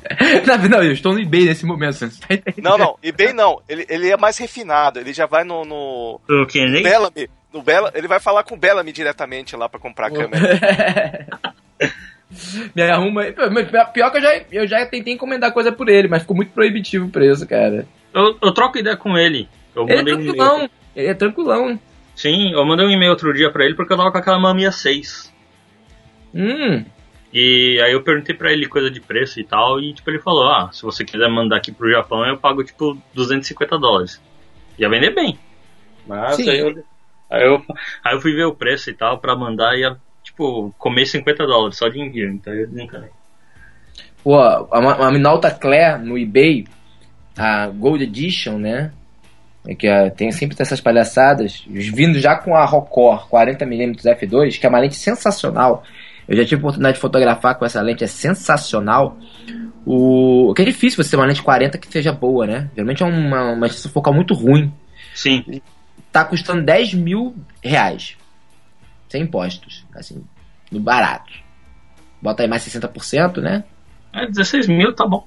[0.70, 1.98] não, eu estou no eBay nesse momento.
[1.98, 2.28] Tá
[2.62, 3.60] não, não, eBay não.
[3.68, 4.98] Ele, ele é mais refinado.
[4.98, 5.64] Ele já vai no.
[5.64, 7.30] No, no Bellamy.
[7.52, 11.26] No Bella, ele vai falar com o Bellamy diretamente lá para comprar a câmera.
[12.76, 13.22] Me arruma.
[13.92, 17.06] Pior que eu já, eu já tentei encomendar coisa por ele, mas ficou muito proibitivo
[17.06, 17.86] o preço, cara.
[18.12, 19.48] Eu, eu troco ideia com ele.
[19.74, 20.64] Eu ele é tranquilão.
[20.64, 21.80] Um ele é tranquilão.
[22.14, 24.72] Sim, eu mandei um e-mail outro dia pra ele porque eu tava com aquela Mamia
[24.72, 25.32] 6.
[26.34, 26.84] Hum.
[27.32, 30.48] E aí eu perguntei pra ele coisa de preço e tal, e tipo, ele falou,
[30.48, 34.20] ah, se você quiser mandar aqui pro Japão, eu pago tipo 250 dólares.
[34.78, 35.38] Ia vender bem.
[36.06, 36.48] Mas Sim.
[36.48, 36.84] aí eu,
[37.30, 37.62] aí eu,
[38.04, 41.46] aí eu fui ver o preço e tal pra mandar e ia, tipo, comer 50
[41.46, 43.10] dólares só de envio, então eu desencanei.
[44.24, 46.66] Pô, a, a Minolta Claire no eBay,
[47.36, 48.92] a Gold Edition, né?
[49.66, 54.64] É que uh, tem sempre essas palhaçadas, vindo já com a Rocor 40mm f2, que
[54.64, 55.84] é uma lente sensacional.
[56.28, 59.16] Eu já tive a oportunidade de fotografar com essa lente, é sensacional.
[59.86, 62.70] O que é difícil você ter uma lente 40 que seja boa, né?
[62.74, 64.70] Geralmente é uma, uma distância focal muito ruim.
[65.14, 65.62] Sim.
[66.12, 68.18] Tá custando 10 mil reais.
[69.08, 69.86] Sem impostos.
[69.94, 70.22] Assim,
[70.70, 71.32] no barato.
[72.20, 73.64] Bota aí mais 60%, né?
[74.12, 75.26] É, 16 mil tá bom.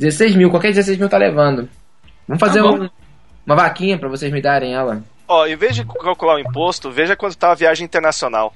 [0.00, 1.68] 16 mil, qualquer 16 mil tá levando.
[2.26, 2.88] Vamos fazer tá um,
[3.46, 5.04] uma vaquinha para vocês me darem ela.
[5.28, 8.52] Ó, em vez de calcular o imposto, veja quanto tá a viagem internacional.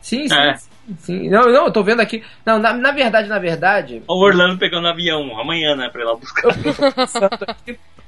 [0.00, 0.34] Sim, sim.
[0.34, 0.56] É.
[0.56, 0.71] Sim,
[1.08, 2.22] não, não, eu tô vendo aqui.
[2.44, 4.02] Não, na, na verdade, na verdade.
[4.06, 6.48] O Orlando pegando avião amanhã, né, pra ir lá buscar.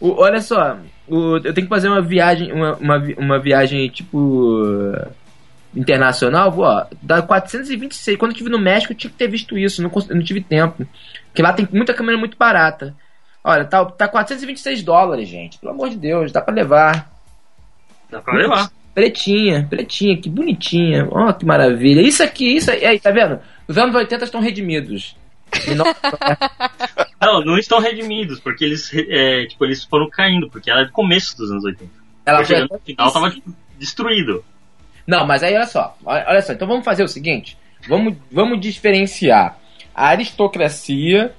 [0.00, 0.76] o, olha só,
[1.08, 4.92] o, eu tenho que fazer uma viagem, uma, uma, uma viagem tipo.
[5.74, 8.18] internacional, ó, dá 426.
[8.18, 10.86] Quando eu estive no México, eu tinha que ter visto isso, não, não tive tempo.
[11.26, 12.94] Porque lá tem muita câmera muito barata.
[13.42, 15.58] Olha, tá, tá 426 dólares, gente.
[15.58, 17.10] Pelo amor de Deus, dá pra levar.
[18.10, 18.70] Dá pra levar.
[18.94, 21.08] Pretinha, pretinha, que bonitinha.
[21.10, 22.00] Ó, oh, que maravilha.
[22.00, 23.40] Isso aqui, isso aí, aí tá vendo?
[23.66, 25.16] Os anos 80 estão redimidos.
[25.76, 25.84] Não...
[27.20, 30.92] não, não estão redimidos, porque eles, é, tipo, eles foram caindo, porque ela é do
[30.92, 31.90] começo dos anos 80.
[32.24, 32.60] Ela foi...
[32.60, 34.44] no final tava tipo, destruído.
[35.06, 39.58] Não, mas aí olha só, olha só, então vamos fazer o seguinte, vamos, vamos diferenciar
[39.94, 41.34] a aristocracia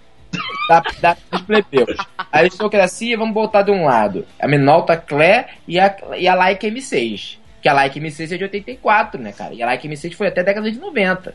[0.70, 1.98] da, da, dos plebeus.
[2.18, 6.68] A aristocracia, vamos botar de um lado a Minolta Clé e a, e a Leica
[6.68, 7.38] M6.
[7.66, 9.52] Que a Like M6 é de 84, né, cara?
[9.56, 11.34] E a Like M6 foi até a década de 90.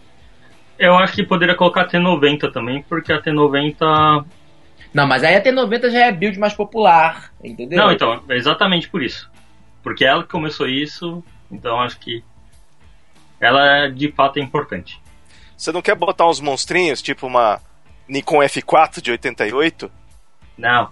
[0.78, 4.24] Eu acho que poderia colocar a T90 também, porque a T90.
[4.95, 7.76] Não, mas aí a T90 já é build mais popular, entendeu?
[7.76, 9.28] Não, então, é exatamente por isso.
[9.83, 11.20] Porque ela que começou isso,
[11.51, 12.22] então acho que
[13.41, 15.03] ela de fato é importante.
[15.57, 17.61] Você não quer botar uns monstrinhos, tipo uma
[18.09, 19.91] Nikon F4 de 88?
[20.57, 20.91] Não,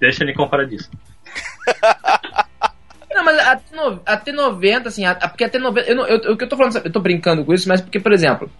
[0.00, 0.90] deixa ele comparar disso.
[3.22, 3.52] Não, mas a,
[4.06, 5.84] a T90, assim, a, porque a T90.
[5.86, 8.50] Eu, eu, eu, eu tô falando, eu tô brincando com isso, mas porque, por exemplo,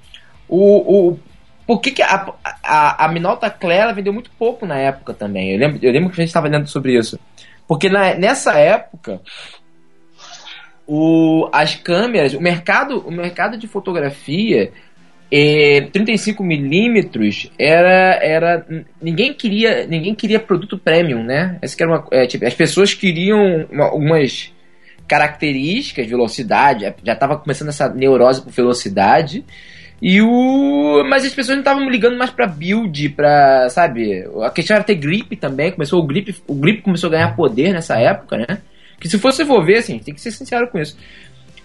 [0.48, 1.10] o.
[1.10, 1.18] o
[1.66, 2.32] por que, que a,
[2.62, 5.52] a, a Minolta Clara vendeu muito pouco na época também?
[5.52, 7.18] Eu lembro, eu lembro que a gente estava lendo sobre isso.
[7.68, 9.20] Porque na, nessa época,
[10.86, 14.72] o, as câmeras, o mercado, o mercado de fotografia
[15.34, 18.66] é, 35 milímetros era era
[19.00, 21.58] ninguém queria ninguém queria produto premium né?
[21.62, 24.52] Essa que era uma, é, tipo, as pessoas queriam uma, algumas
[25.08, 29.42] características velocidade já estava começando essa neurose por velocidade.
[30.02, 34.28] E o mas as pessoas não estavam ligando mais para build para sabe?
[34.42, 37.72] A questão era ter grip também começou o grip o grip começou a ganhar poder
[37.72, 38.58] nessa época né?
[39.00, 40.94] Que se fosse for ver assim tem que ser sincero com isso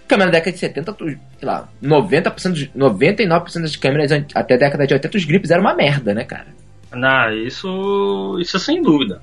[0.08, 4.94] câmera da década de 70, sei lá, 90%, 99% das câmeras até a década de
[4.94, 6.48] 80, os grips eram uma merda, né, cara?
[6.92, 9.22] Não, isso, isso é sem dúvida.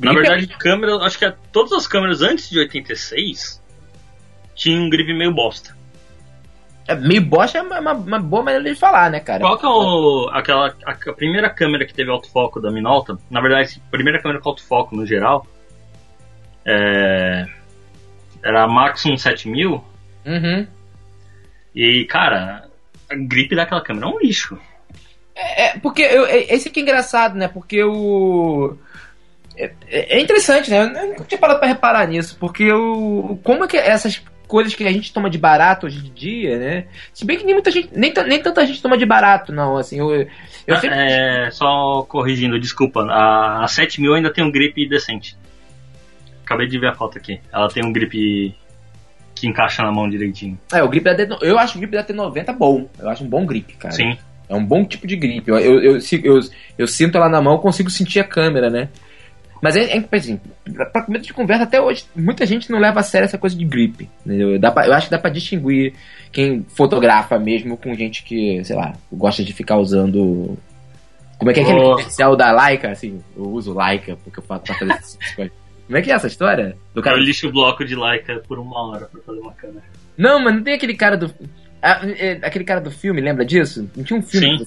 [0.00, 0.56] Na verdade, é...
[0.58, 3.62] câmera, acho que todas as câmeras antes de 86
[4.54, 5.76] tinha um grip meio bosta.
[6.86, 9.40] É, meio bosta é uma, uma- uma boa maneira de falar, né, cara?
[9.40, 13.16] Qual que é o, aquela, a, a primeira câmera que teve autofoco da Minolta?
[13.30, 15.46] Na verdade, a primeira câmera com autofoco no geral
[16.66, 17.46] é,
[18.42, 19.84] era a Maxum 7000
[20.28, 20.66] Uhum.
[21.74, 22.68] e, cara,
[23.10, 24.58] a grip daquela câmera é um lixo.
[25.34, 27.48] É, porque eu, é- esse aqui é engraçado, né?
[27.48, 28.76] Porque o.
[29.56, 30.82] É, é interessante, né?
[30.82, 33.38] Eu nunca tinha parado pra reparar nisso, porque o.
[33.42, 36.86] Como é que essas coisas que a gente toma de barato hoje em dia, né?
[37.12, 37.88] Se bem que nem muita gente.
[37.92, 39.76] Nem, nem tanta gente toma de barato, não.
[39.76, 40.28] Assim, eu, eu
[40.74, 40.98] Ah, sempre.
[40.98, 45.36] é, só corrigindo, desculpa, a, a 7000 ainda tem um grip decente.
[46.44, 47.40] Acabei de ver a foto aqui.
[47.52, 48.56] Ela tem um grip
[49.40, 50.58] que encaixa na mão direitinho.
[50.72, 52.88] É, o grip da D, eu acho o grip da T90 bom.
[52.98, 53.94] Eu acho um bom grip, cara.
[53.94, 54.16] Sim.
[54.48, 55.46] É um bom tipo de grip.
[55.48, 56.40] Eu, eu, eu, eu,
[56.78, 58.88] eu sinto ela na mão, consigo sentir a câmera, né?
[59.60, 60.40] Mas é, é assim,
[60.92, 63.64] pra começo de conversa, até hoje, muita gente não leva a sério essa coisa de
[63.64, 64.08] grip.
[64.24, 64.58] Entendeu?
[64.58, 65.94] Dá pra- eu acho que dá pra distinguir
[66.32, 70.56] quem fotografa mesmo com gente que, sei lá, gosta de ficar usando.
[71.38, 71.90] Como é que é aquele Oh.
[71.96, 72.90] comercial da Leica?
[72.90, 75.52] Assim, eu uso Leica porque eu faço pra fazer essas coisas.
[75.88, 76.76] Como é que é essa história?
[76.94, 79.82] Do cara Eu lixo o bloco de Leica por uma hora pra fazer uma câmera.
[80.18, 81.34] não, mas não tem aquele cara do.
[81.82, 83.90] ah, é, aquele cara do filme, lembra disso?
[83.96, 84.66] Não tinha um filme.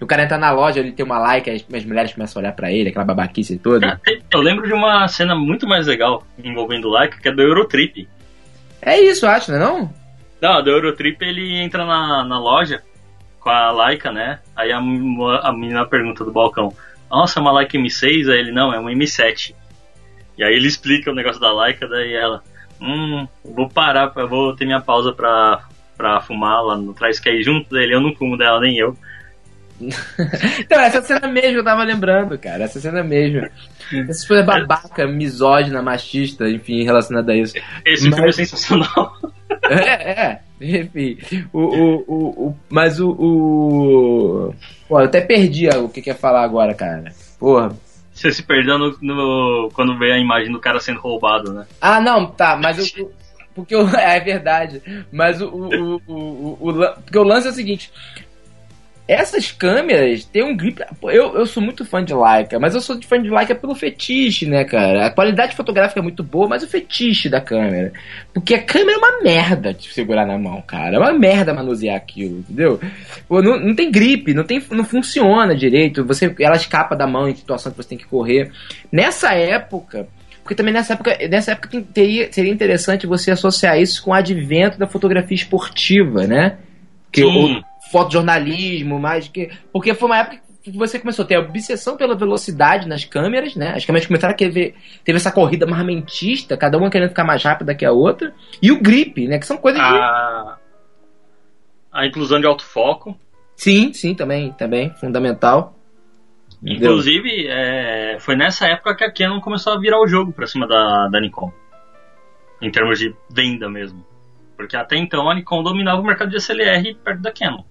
[0.00, 2.52] O cara entra na loja, ele tem uma like, as, as mulheres começam a olhar
[2.52, 4.00] pra ele, aquela babaquice toda.
[4.32, 8.08] Eu lembro de uma cena muito mais legal envolvendo o Leica, que é do Eurotrip.
[8.80, 9.94] É isso, eu acho, não é não?
[10.40, 12.82] Não, do Eurotrip ele entra na, na loja
[13.38, 14.40] com a Leica, né?
[14.56, 16.72] Aí a, a menina pergunta do balcão:
[17.10, 18.30] Nossa, é uma Leica M6?
[18.30, 19.54] Aí ele: Não, é uma M7.
[20.38, 22.42] E aí ele explica o negócio da Leica, daí ela:
[22.80, 25.62] Hum, vou parar, vou ter minha pausa pra,
[25.96, 27.94] pra fumar lá no Trás Quer ir junto dele.
[27.94, 28.96] Eu não fumo dela, nem eu.
[30.60, 32.64] Então, essa cena mesmo eu tava lembrando, cara.
[32.64, 33.46] Essa cena mesmo.
[34.08, 37.54] Essa coisa babaca, misógina, machista, enfim, relacionada a isso.
[37.84, 39.12] Esse Mas- filme é sensacional.
[39.66, 40.40] É, é.
[40.60, 41.16] Enfim.
[41.50, 43.10] O, o, o, o- mas o.
[43.12, 44.54] o...
[44.86, 47.04] Pô, eu até perdi o que que ia falar agora, cara.
[47.38, 47.74] Porra.
[48.14, 51.66] Você se perdeu no, no- quando vê a imagem do cara sendo roubado, né?
[51.80, 53.10] Ah, não, tá, mas o-
[53.54, 54.80] Porque o, é verdade.
[55.12, 57.92] Mas o, o, o, o, Porque o lance é o seguinte.
[59.06, 60.80] Essas câmeras têm um grip.
[61.02, 64.46] Eu, eu sou muito fã de Leica, mas eu sou fã de Leica pelo fetiche,
[64.46, 65.06] né, cara?
[65.06, 67.92] A qualidade fotográfica é muito boa, mas o fetiche da câmera.
[68.32, 70.96] Porque a câmera é uma merda de segurar na mão, cara.
[70.96, 72.80] É uma merda manusear aquilo, entendeu?
[73.28, 76.02] Pô, não, não tem grip, não, tem, não funciona direito.
[76.06, 78.50] Você, ela escapa da mão em situação que você tem que correr.
[78.90, 80.08] Nessa época,
[80.42, 84.78] porque também nessa época, nessa época teria, seria interessante você associar isso com o advento
[84.78, 86.56] da fotografia esportiva, né?
[87.12, 87.56] Que Sim.
[87.56, 89.48] o fotojornalismo, mais que.
[89.72, 93.54] Porque foi uma época que você começou a ter a obsessão pela velocidade nas câmeras,
[93.54, 93.72] né?
[93.76, 94.74] As câmeras começaram a querer.
[95.04, 98.34] Teve essa corrida marmentista, cada uma querendo ficar mais rápida que a outra.
[98.60, 99.38] E o grip, né?
[99.38, 99.80] Que são coisas.
[99.80, 100.58] A,
[101.92, 103.16] a inclusão de autofoco.
[103.54, 105.78] Sim, sim, também, também, fundamental.
[106.60, 110.66] Inclusive, é, foi nessa época que a Canon começou a virar o jogo pra cima
[110.66, 111.52] da, da Nikon.
[112.60, 114.04] Em termos de venda mesmo.
[114.56, 117.62] Porque até então a Nikon dominava o mercado de SLR perto da Canon.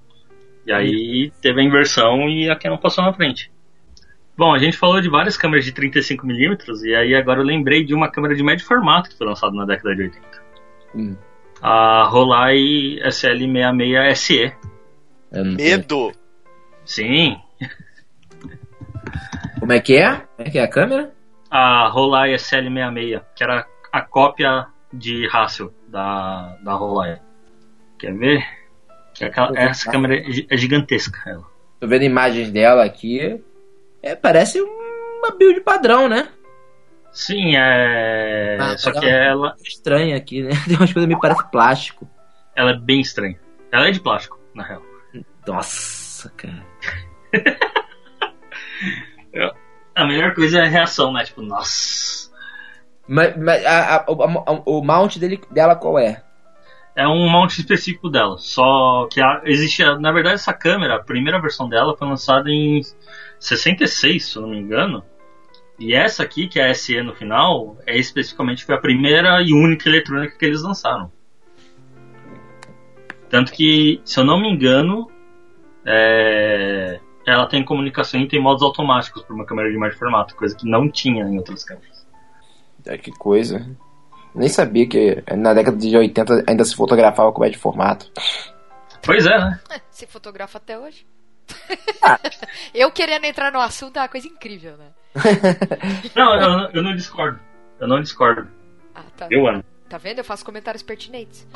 [0.66, 3.51] E aí teve a inversão e a Canon passou na frente.
[4.38, 7.93] Bom, a gente falou de várias câmeras de 35mm e aí agora eu lembrei de
[7.93, 10.43] uma câmera de médio formato que foi lançada na década de 80.
[10.95, 11.16] Hum,
[11.61, 14.53] A Rolei SL66 SE.
[15.32, 15.70] eu não sei.
[15.78, 16.11] Medo.
[16.86, 17.38] Sim,
[19.59, 20.16] Como é que é?
[20.16, 21.11] Como é que é a câmera?
[21.49, 27.18] a Rolei SL66, que era a cópia de Hassel da, da Rolei.
[27.99, 28.43] Quer ver?
[29.22, 31.20] É aquela- essa câmera é é gigantesca.
[31.30, 31.43] Ela.
[31.80, 33.41] Tô vendo imagens dela aqui.
[34.01, 36.30] É, parece uma build padrão, né?
[37.11, 38.57] Sim, é.
[38.59, 39.01] Ah, Só legal.
[39.03, 40.49] que ela, Estranha aqui, né?
[40.68, 42.09] Tem umas coisas que me parece plástico.
[42.55, 43.39] ela é bem estranha.
[43.72, 44.82] Ela é de plástico, na real.
[45.47, 46.64] Nossa, cara.
[49.95, 51.24] A melhor coisa é a reação, né?
[51.24, 52.32] Tipo, nossa.
[53.07, 56.24] Mas, mas a- a- o, a- o mount dele, dela qual é?
[56.95, 58.37] É um mount específico dela.
[58.37, 59.83] Só que a, existe.
[59.99, 62.81] Na verdade, essa câmera, a primeira versão dela foi lançada em
[63.39, 65.03] 66, se eu não me engano.
[65.79, 69.53] E essa aqui, que é a SE no final, é especificamente foi a primeira e
[69.53, 71.11] única eletrônica que eles lançaram.
[73.27, 75.09] Tanto que, se eu não me engano,
[75.83, 80.55] é, ela tem comunicação e tem modos automáticos para uma câmera de médio formato, coisa
[80.55, 82.05] que não tinha em outras câmeras.
[82.85, 83.65] É, que coisa.
[84.36, 88.11] Nem sabia que na década de 80 ainda se fotografava com médio formato.
[89.03, 89.59] Pois é, né?
[89.91, 91.05] Se fotografa até hoje.
[92.01, 92.19] Ah.
[92.73, 94.88] Eu querendo entrar no assunto é uma coisa incrível, né?
[96.15, 97.39] Não, eu, eu não discordo.
[97.79, 98.47] Eu não discordo.
[98.95, 99.27] Ah, tá.
[99.29, 99.63] Eu amo.
[99.88, 100.17] tá vendo?
[100.17, 101.47] Eu faço comentários pertinentes.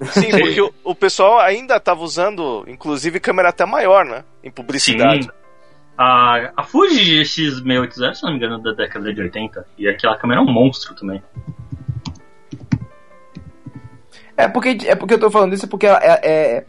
[0.00, 4.24] Sim, porque o, o pessoal ainda tava usando, inclusive, câmera até maior, né?
[4.42, 5.24] Em publicidade.
[5.24, 5.30] Sim.
[5.98, 9.66] A, a Fuji X680, se não me engano, da década de 80.
[9.76, 11.22] E aquela câmera é um monstro também.
[14.36, 16.64] É porque, é porque eu tô falando isso, porque é, é-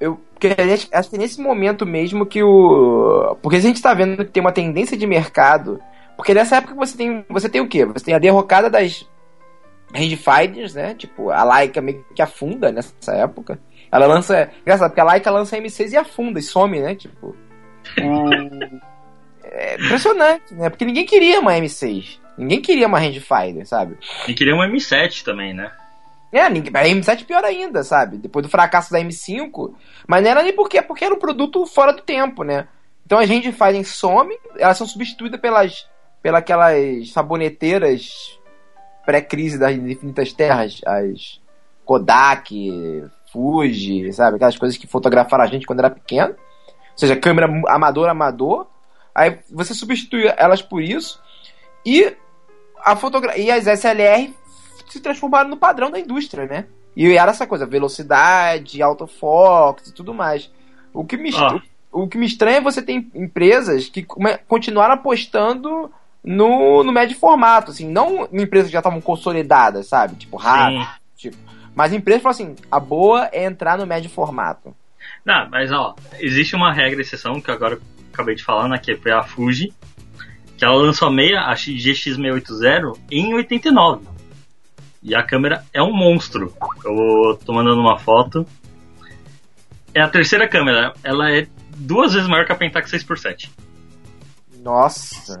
[0.00, 3.36] eu porque a gente- acho que é nesse momento mesmo que o.
[3.42, 5.80] Porque a gente tá vendo que tem uma tendência de mercado.
[6.16, 7.24] Porque nessa época você tem.
[7.28, 7.84] Você tem o quê?
[7.86, 9.06] Você tem a derrocada das
[9.94, 10.94] rangefinders, né?
[10.94, 13.58] Tipo, a Leica meio que afunda nessa época.
[13.90, 14.50] Ela lança.
[14.62, 16.94] Engraçado, porque a Leica lança a M6 e afunda e some, né?
[16.94, 17.28] Tipo.
[18.02, 18.96] o-
[19.44, 20.68] É impressionante, né?
[20.68, 22.18] Porque ninguém queria uma M6.
[22.36, 23.96] Ninguém queria uma rangefinder, sabe?
[24.28, 25.70] E queria um M7 também, né?
[26.36, 28.18] É, a M7 pior ainda, sabe?
[28.18, 29.74] Depois do fracasso da M5.
[30.06, 32.68] Mas não era nem porque, porque era um produto fora do tempo, né?
[33.04, 35.88] Então as gente fazem some, elas são substituídas pelas,
[36.20, 38.38] pelas aquelas saboneteiras
[39.04, 41.40] pré-crise das infinitas terras, as
[41.84, 44.36] Kodak, Fuji, sabe?
[44.36, 46.30] Aquelas coisas que fotografaram a gente quando era pequeno.
[46.30, 48.66] Ou seja, câmera amador, amador.
[49.14, 51.22] Aí você substitui elas por isso.
[51.84, 52.16] E,
[52.82, 54.34] a fotogra e as SLR
[54.96, 56.66] se transformaram no padrão da indústria, né?
[56.96, 60.50] E era essa coisa, velocidade, autofoco e tudo mais.
[60.92, 61.60] O que me, Ah.
[61.92, 64.06] o que me estranha é você ter empresas que
[64.48, 65.90] continuaram apostando
[66.24, 70.16] no, no médio formato, assim, não em empresas que já estavam consolidadas, sabe?
[70.16, 70.86] Tipo, RAV,
[71.16, 71.30] Sim.
[71.74, 74.74] mas empresas falam assim, a boa é entrar no médio formato.
[75.24, 77.80] Não, mas ó, existe uma regra, exceção, que agora eu
[78.12, 78.78] acabei de falar, né?
[78.78, 79.72] Que foi a Fuji,
[80.56, 84.06] que ela lançou a meia, a GX680, em 89.
[85.06, 86.52] E a câmera é um monstro.
[86.84, 88.44] Eu tô mandando uma foto.
[89.94, 91.46] É a terceira câmera, ela é
[91.76, 93.48] duas vezes maior que a Pentax 6x7.
[94.64, 95.40] Nossa.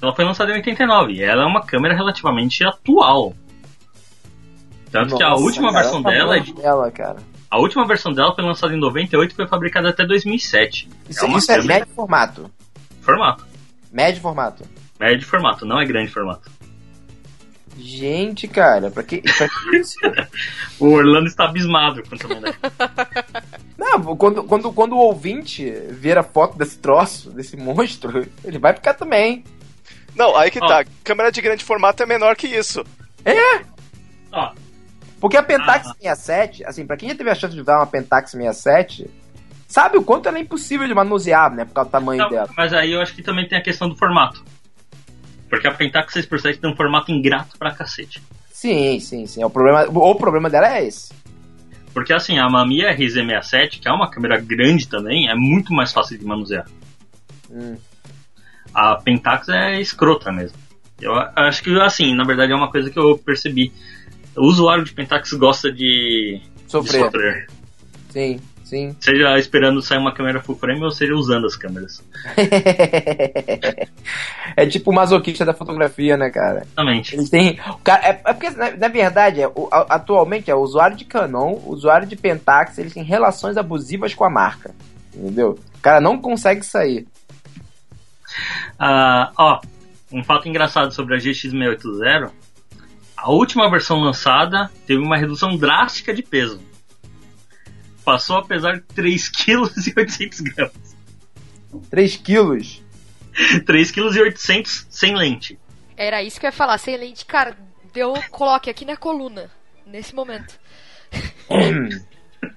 [0.00, 3.34] Ela foi lançada em 89 e ela é uma câmera relativamente atual.
[4.92, 7.16] Tanto que a Nossa, última cara, versão o dela é de, dela, cara.
[7.50, 10.88] a última versão dela foi lançada em 98 e foi fabricada até 2007.
[11.08, 12.50] Isso, é uma isso é câmera médio formato.
[13.00, 13.46] formato.
[13.92, 14.64] Médio formato.
[15.00, 16.48] Médio formato, não é grande formato.
[17.76, 19.96] Gente, cara, pra que, pra que isso?
[20.78, 22.54] O Orlando está abismado com essa mulher.
[23.76, 28.74] Não, quando, quando, quando o ouvinte ver a foto desse troço, desse monstro, ele vai
[28.74, 29.44] ficar também.
[30.14, 30.66] Não, aí que Ó.
[30.66, 30.84] tá.
[31.04, 32.84] Câmera de grande formato é menor que isso.
[34.32, 34.52] Ó,
[35.20, 35.94] Porque a Pentax Ah.
[36.00, 39.08] 67, assim, pra quem já teve a chance de ver uma Pentax 67,
[39.68, 41.64] sabe o quanto ela é impossível de manusear, né?
[41.64, 42.48] Por causa do tamanho não, dela.
[42.56, 44.42] mas aí eu acho que também tem a questão do formato.
[45.50, 48.22] Porque a Pentax 6x7 tem um formato ingrato pra cacete.
[48.50, 49.44] Sim, sim, sim.
[49.44, 51.12] O problema, o problema dela é esse.
[51.92, 56.16] Porque assim, a Mamiya RZ67, que é uma câmera grande também, é muito mais fácil
[56.16, 56.66] de manusear.
[57.50, 57.76] Hum.
[58.72, 60.56] A Pentax é escrota mesmo.
[61.00, 63.72] Eu acho que, assim, na verdade é uma coisa que eu percebi.
[64.36, 67.04] O usuário de Pentax gosta de, de Sofrer.
[67.04, 67.46] sofrer.
[68.10, 68.40] Sim,
[68.70, 68.96] sim.
[69.00, 72.02] Seja esperando sair uma câmera full frame ou seja usando as câmeras.
[74.56, 76.62] é tipo o masoquista da fotografia, né, cara?
[76.62, 77.14] Exatamente.
[77.14, 77.58] Eles têm.
[77.84, 81.04] cara- é, é porque, na, na verdade, é, o- a- atualmente, é o usuário de
[81.04, 84.74] Canon, o usuário de Pentax, eles têm relações abusivas com a marca.
[85.14, 85.58] Entendeu?
[85.76, 87.06] O cara não consegue sair.
[88.78, 89.60] Ah, ó,
[90.12, 92.30] um fato engraçado sobre a GX680.
[93.16, 96.60] A última versão lançada teve uma redução drástica de peso.
[98.04, 100.70] Passou a pesar 3,8 kg.
[101.90, 102.82] 3 quilos.
[103.32, 105.58] 3,8 kg sem lente.
[105.96, 106.78] Era isso que eu ia falar.
[106.78, 107.56] Sem lente, cara,
[107.94, 109.50] eu coloque aqui na coluna.
[109.86, 110.58] Nesse momento.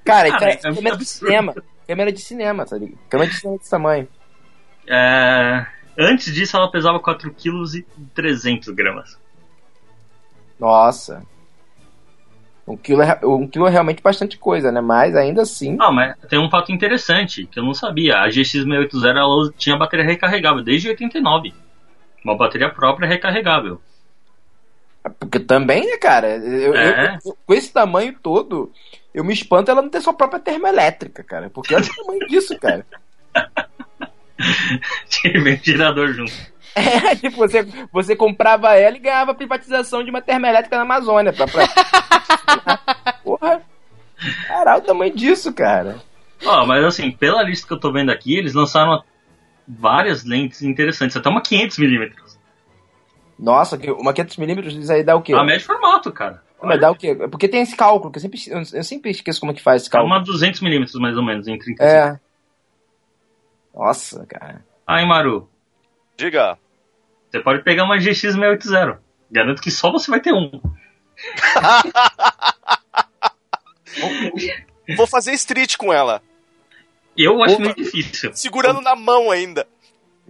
[0.06, 1.56] Cara, Ah, isso é, câmera de cinema.
[1.88, 3.00] Câmera de cinema, tá ligado?
[3.10, 4.08] Câmera de cinema desse tamanho.
[4.88, 5.66] É,
[5.98, 7.86] antes disso, ela pesava 4,3
[8.66, 9.18] kg.
[10.60, 11.26] Nossa.
[12.66, 14.80] Um quilo, é, um quilo é realmente bastante coisa, né?
[14.80, 15.76] Mas ainda assim.
[15.82, 18.20] Ah, mas tem um fato interessante que eu não sabia.
[18.20, 21.54] A GX680 ela tinha bateria recarregável desde 89.
[22.24, 23.82] Uma bateria própria recarregável.
[25.20, 26.38] Porque também, né, cara?
[26.38, 27.16] Eu, É.
[27.16, 28.72] eu- eu- com esse tamanho todo,
[29.14, 31.50] eu me espanto ela não ter sua própria termoelétrica, cara.
[31.50, 32.86] Porque olha o tamanho disso, cara.
[35.10, 36.32] Tinha ventilador junto.
[36.76, 41.32] É, tipo, você, você comprava ela e ganhava privatização de uma termoelétrica na Amazônia.
[41.34, 41.68] Pra, pra...
[43.24, 43.62] Porra.
[44.48, 45.98] Caralho, o tamanho disso, cara.
[46.46, 49.04] Ó, mas assim, pela lista que eu tô vendo aqui, eles lançaram
[49.68, 52.12] várias lentes interessantes, até uma 500mm.
[53.40, 55.34] Nossa, que- uma 500mm, isso aí dá o quê?
[55.34, 56.42] A médio formato, cara.
[56.62, 57.18] Mas dá o quê?
[57.20, 58.40] É Porque tem esse cálculo, que eu sempre,
[58.74, 60.16] eu sempre esqueço como é que faz esse Dá cálculo.
[60.16, 61.84] uma 200mm mais ou menos, em 35.
[61.84, 62.20] É.
[63.74, 64.64] Nossa, cara.
[64.88, 65.50] Aí, Maru,
[66.16, 66.58] Diga.
[67.34, 69.00] Você pode pegar uma GX680.
[69.32, 70.52] Garanto que só você vai ter um.
[74.96, 76.22] Vou fazer street com ela.
[77.18, 77.64] Eu acho Opa.
[77.64, 78.32] meio difícil.
[78.36, 79.66] Segurando na mão ainda.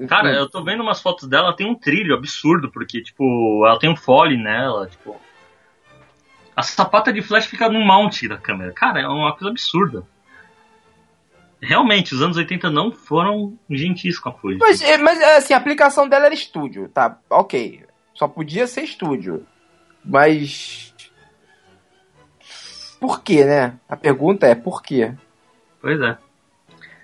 [0.07, 3.77] Cara, eu tô vendo umas fotos dela, ela tem um trilho absurdo, porque, tipo, ela
[3.77, 5.19] tem um fole nela, tipo.
[6.55, 8.71] A sapata de flash fica no mount da câmera.
[8.71, 10.07] Cara, é uma coisa absurda.
[11.65, 14.57] Realmente, os anos 80 não foram gentis com a Fuji.
[14.59, 17.17] Mas, é, mas assim, a aplicação dela era estúdio, tá?
[17.29, 17.83] Ok.
[18.13, 19.45] Só podia ser estúdio.
[20.03, 20.93] Mas.
[22.99, 23.73] Por quê, né?
[23.87, 25.13] A pergunta é por quê?
[25.81, 26.17] Pois é.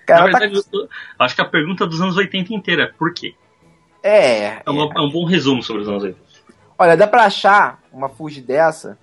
[0.06, 0.88] Cara, Na tá- verdade, eu-
[1.18, 3.34] acho que a pergunta dos anos 80 inteira é por quê?
[4.02, 4.62] É.
[4.64, 6.20] É, uma- é um bom resumo sobre os anos 80.
[6.78, 8.98] Olha, dá pra achar uma Fuji dessa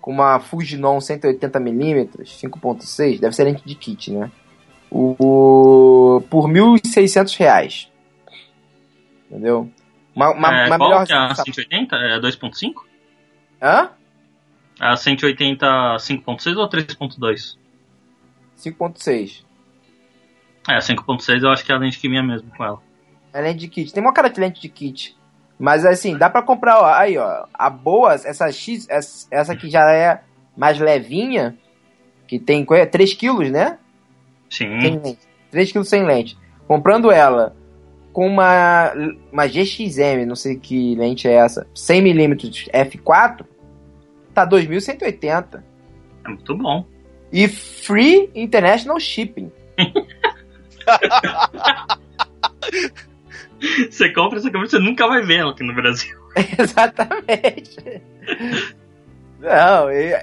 [0.00, 4.30] com uma Fujinon 180mm 5.6, deve ser lente de kit, né?
[4.90, 7.92] O, por 1.600 reais.
[9.30, 9.70] Entendeu?
[10.14, 11.06] Uma, uma, é, uma qual melhor.
[11.06, 11.96] que é a 180?
[11.96, 12.74] É a 2.5?
[13.60, 13.90] Hã?
[14.78, 17.56] A 180 5.6 ou 3.2?
[18.56, 19.44] 5.6.
[20.68, 22.80] É, a 5.6 eu acho que é a lente que vinha mesmo com ela.
[23.32, 23.92] É lente de kit.
[23.92, 25.16] Tem uma cara de lente de kit.
[25.58, 27.46] Mas assim, dá pra comprar, ó, aí, ó.
[27.52, 30.22] A boa, essa X, essa, essa que já é
[30.56, 31.56] mais levinha,
[32.26, 33.78] que tem 3 quilos, né?
[34.54, 34.80] Sim.
[34.80, 35.18] Sem lente.
[35.50, 36.38] 3 quilos sem lente.
[36.66, 37.54] Comprando ela
[38.12, 38.92] com uma,
[39.32, 43.44] uma GXM, não sei que lente é essa, 100mm f4,
[44.32, 45.62] tá 2.180.
[46.24, 46.86] É muito bom.
[47.32, 49.50] E free international shipping.
[53.90, 56.14] Você compra essa câmera, você nunca vai ver ela aqui no Brasil.
[56.58, 58.02] Exatamente.
[59.44, 60.14] Não, e-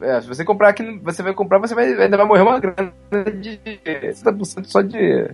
[0.00, 2.92] é, se você comprar aqui, você vai comprar, você vai, ainda vai morrer uma grana
[3.40, 5.30] de 60% só de.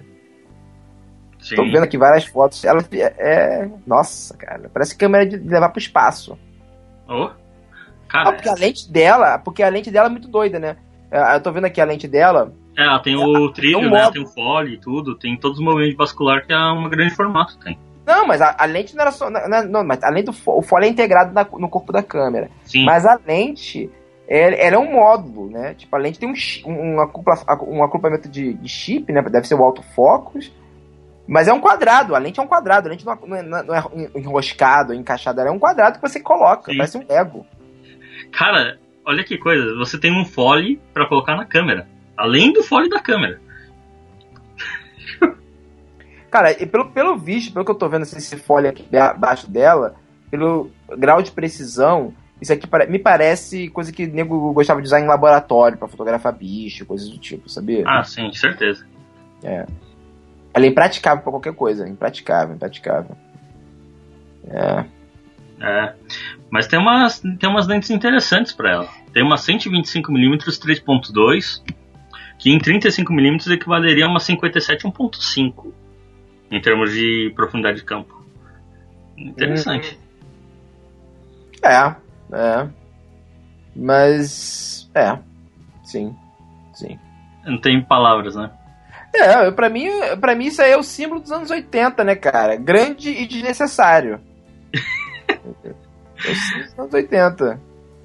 [1.40, 1.55] Sim.
[1.55, 2.65] Tô vendo aqui várias fotos.
[2.65, 3.15] Ela é.
[3.19, 4.69] é- Nossa, cara.
[4.74, 6.36] Parece câmera de levar pro espaço.
[7.09, 7.31] Oh.
[8.12, 9.39] Ah, porque a lente dela.
[9.39, 10.77] Porque a lente dela é muito doida, né?
[11.10, 12.52] É, Eu tô vendo aqui a lente dela.
[12.77, 14.10] é, ela tem o trilho, tem um né?
[14.10, 15.15] Tem o fole e tudo.
[15.16, 17.56] Tem todos os movimentos vasculares que é uma grande formato.
[17.59, 17.78] Tem.
[18.09, 19.28] Não, mas a, a lente não era só.
[19.30, 22.48] Não, não, mas além do o fole é integrado na- no corpo da câmera.
[22.64, 22.85] Sim.
[22.85, 23.90] Mas a lente,
[24.26, 25.74] é- ela é um módulo, né?
[25.74, 26.35] Tipo, a lente tem um,
[26.72, 26.97] um,
[27.68, 29.20] um acoplamento de, de chip, né?
[29.22, 30.51] Deve ser o autofocus.
[31.26, 33.62] Mas é um quadrado, a lente é um quadrado, a lente não é, não é-
[33.62, 33.85] não é
[34.16, 36.78] enroscado, encaixada, ela é um quadrado que você coloca, Sim.
[36.78, 37.44] parece um Lego.
[38.32, 39.74] Cara, olha que coisa.
[39.76, 41.86] Você tem um fole pra colocar na câmera.
[42.16, 43.40] Além do fole da câmera.
[46.30, 49.96] Cara, e pelo, pelo visto, pelo que eu tô vendo esse folha aqui abaixo dela,
[50.30, 55.00] pelo grau de precisão, isso aqui me parece coisa que o nego gostava de usar
[55.00, 57.82] em laboratório pra fotografar bicho, coisas do tipo, sabia?
[57.86, 58.86] Ah, sim, certeza.
[60.52, 61.88] Ela é impraticável pra qualquer coisa.
[61.88, 63.16] Impraticável, impraticável.
[64.50, 64.84] É.
[65.60, 65.94] É.
[66.50, 68.88] Mas tem umas, tem umas lentes interessantes pra ela.
[69.12, 71.62] Tem uma 125mm 3.2,
[72.38, 75.72] que em 35mm equivaleria a uma 57 1.5
[76.50, 78.24] em termos de profundidade de campo.
[79.16, 79.98] Interessante.
[81.62, 81.94] É,
[82.32, 82.68] é.
[83.74, 84.88] Mas.
[84.94, 85.18] É.
[85.82, 86.14] Sim.
[86.72, 86.98] Sim.
[87.44, 88.50] Não tem palavras, né?
[89.14, 89.88] É, pra mim,
[90.20, 92.56] pra mim isso aí é o símbolo dos anos 80, né, cara?
[92.56, 94.20] Grande e desnecessário.
[95.26, 97.60] é o símbolo dos anos 80.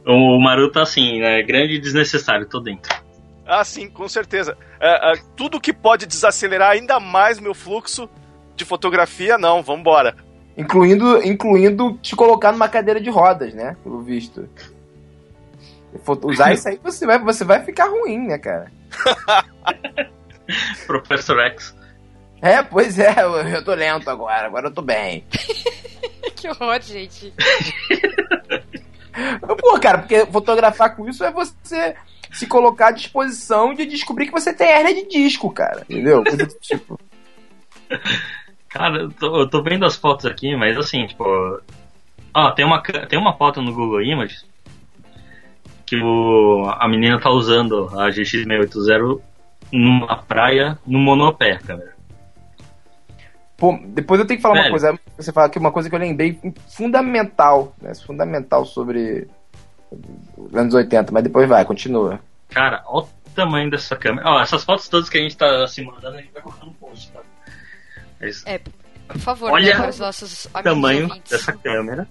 [0.06, 1.42] O Maru tá assim, né?
[1.44, 2.94] Grande e desnecessário, tô dentro.
[3.46, 4.58] Ah, sim, com certeza.
[4.80, 8.10] É, é, tudo que pode desacelerar ainda mais meu fluxo
[8.56, 10.16] de fotografia, não, vambora.
[10.56, 13.76] Incluindo, incluindo te colocar numa cadeira de rodas, né?
[13.84, 14.48] Pelo visto.
[16.24, 18.72] Usar isso aí, você vai, você vai ficar ruim, né, cara?
[20.86, 21.76] Professor X.
[22.42, 25.24] É, pois é, eu, eu tô lento agora, agora eu tô bem.
[26.36, 27.34] que horror, gente.
[29.60, 31.96] Pô, cara, porque fotografar com isso é você
[32.32, 35.86] se colocar à disposição de descobrir que você tem hernia de disco, cara.
[35.90, 36.24] Entendeu?
[36.24, 37.00] Coisa do tipo.
[38.74, 41.24] Cara, eu tô, eu tô vendo as fotos aqui, mas assim, tipo.
[42.34, 44.44] Ó, tem uma, tem uma foto no Google Images
[45.86, 49.22] que o, a menina tá usando a GX680
[49.72, 51.94] numa praia no monopé, cara.
[53.56, 54.72] Pô, depois eu tenho que falar uma Velho.
[54.72, 55.00] coisa.
[55.18, 57.94] Você fala aqui uma coisa que eu lembrei fundamental, né?
[57.94, 59.28] Fundamental sobre
[60.36, 62.20] os anos 80, mas depois vai, continua.
[62.50, 64.28] Cara, olha o tamanho dessa câmera.
[64.28, 66.74] Ó, essas fotos todas que a gente tá se mandando, a gente vai colocar no
[66.74, 67.22] post, tá?
[68.24, 68.60] Mas É,
[69.08, 71.32] por favor, Olha né, para os nossos o amigos tamanho ouvintes.
[71.32, 72.08] dessa câmera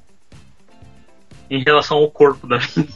[1.50, 2.92] em relação ao corpo da menina.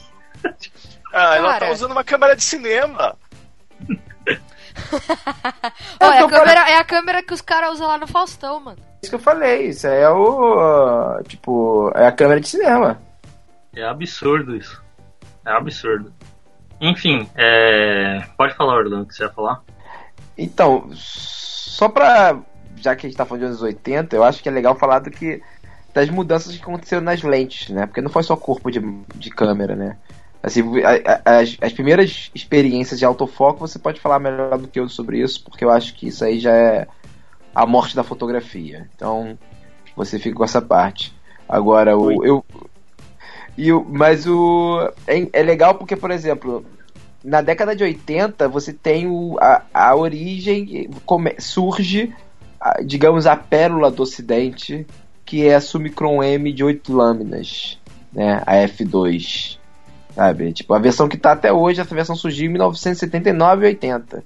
[1.13, 1.65] Ah, ela Cara.
[1.67, 3.15] tá usando uma câmera de cinema.
[5.99, 8.59] Ó, é, a tô câmera, é a câmera que os caras usam lá no Faustão,
[8.59, 8.77] mano.
[9.01, 11.19] Isso que eu falei, isso aí é o.
[11.27, 13.01] Tipo, é a câmera de cinema.
[13.75, 14.81] É absurdo isso.
[15.45, 16.13] É absurdo.
[16.79, 18.23] Enfim, é...
[18.37, 19.61] pode falar, Orlando, o que você ia falar?
[20.37, 22.37] Então, só pra.
[22.81, 24.99] Já que a gente tá falando de anos 80, eu acho que é legal falar
[24.99, 25.41] do que.
[25.93, 27.85] das mudanças que aconteceram nas lentes, né?
[27.85, 28.79] Porque não foi só corpo de,
[29.15, 29.97] de câmera, né?
[30.43, 34.79] Assim, a- a- as, as primeiras experiências de autofoco, você pode falar melhor do que
[34.79, 36.87] eu sobre isso, porque eu acho que isso aí já é
[37.55, 38.87] a morte da fotografia.
[38.95, 39.37] Então,
[39.95, 41.13] você fica com essa parte.
[41.49, 42.45] Agora, o, eu.
[43.57, 44.91] E o, mas o.
[45.07, 46.63] É, é legal porque, por exemplo,
[47.23, 52.13] na década de 80, você tem o, a, a origem, come- surge,
[52.83, 54.85] digamos, a pérola do ocidente,
[55.25, 57.79] que é a Summicron M de 8 lâminas,
[58.13, 58.41] né?
[58.45, 59.57] A F2.
[60.15, 60.51] Sabe?
[60.51, 64.23] Tipo, a versão que tá até hoje, essa versão surgiu em 1979 e 80.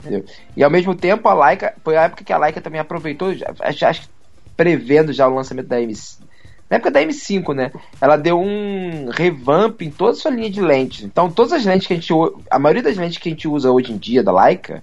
[0.00, 0.24] Entendeu?
[0.56, 4.02] E ao mesmo tempo, a Leica, foi a época que a Leica também aproveitou, acho
[4.02, 4.08] que
[4.56, 6.20] prevendo já o lançamento da M5.
[6.68, 7.70] Na época da M5, né?
[8.00, 11.04] Ela deu um revamp em toda a sua linha de lentes.
[11.04, 12.12] Então, todas as lentes que a gente.
[12.50, 14.82] A maioria das lentes que a gente usa hoje em dia da Leica,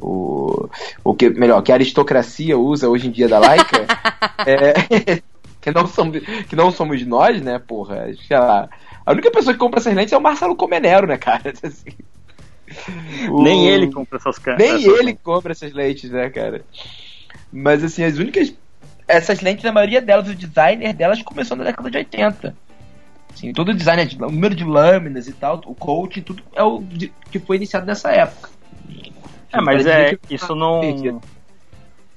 [0.00, 0.68] o,
[1.04, 3.86] o que, melhor, que a aristocracia usa hoje em dia da Leica,
[4.46, 5.20] é,
[5.60, 8.08] que, não somos, que não somos nós, né, porra?
[8.26, 8.68] Sei lá.
[9.04, 11.52] A única pessoa que compra essas lentes é o Marcelo Comenero, né, cara?
[11.62, 11.90] Assim.
[13.30, 16.62] O- Nem ele compra essas nem ele compra essas lentes, né, cara?
[17.50, 18.52] Mas assim, as únicas.
[19.06, 22.54] Essas lentes, a maioria delas, o designer delas começou na década de 80.
[23.32, 26.62] Assim, todo o design, de- o número de lâminas e tal, o coaching, tudo é
[26.62, 28.50] o de- que foi iniciado nessa época.
[29.52, 30.80] É, mas é, que- isso não.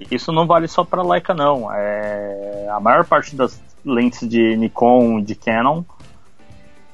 [0.10, 1.72] Isso não vale só pra Leica, não.
[1.72, 5.84] É, a maior parte das lentes de Nikon e de Canon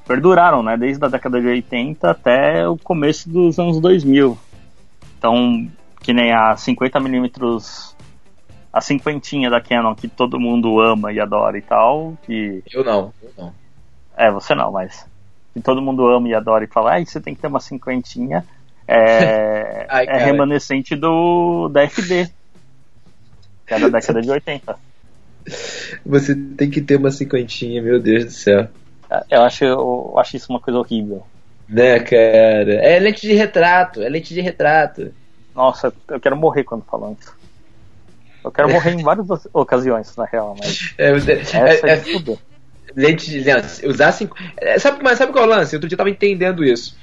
[0.06, 0.76] perduraram, né?
[0.76, 4.38] Desde a década de 80 até o começo dos anos 2000.
[5.18, 5.68] Então,
[6.00, 7.94] que nem a 50mm,
[8.72, 13.12] a cinquentinha da Canon, que todo mundo ama e adora e tal, que Eu não,
[13.22, 13.52] eu não.
[14.16, 15.06] é, você não, mas
[15.54, 18.44] que todo mundo ama e adora e fala, ah, você tem que ter uma cinquentinha.
[18.88, 22.26] É, Ai, é remanescente do da FD,
[23.66, 24.78] que é da década de 80.
[26.04, 28.68] Você tem que ter uma cinquentinha, meu Deus do céu.
[29.30, 31.24] Eu acho, eu acho isso uma coisa horrível.
[31.68, 32.74] Né, cara?
[32.74, 35.12] É lente de retrato, é lente de retrato.
[35.54, 37.32] Nossa, eu quero morrer quando falam isso.
[38.44, 42.38] Eu quero morrer em várias ocasiões, na real, mas É, é, essa é- é, fuder.
[42.96, 44.36] lente de lente, usar cinco.
[44.60, 45.74] é, Sabe, mas sabe qual é o lance?
[45.74, 46.96] Outro dia eu tava entendendo isso.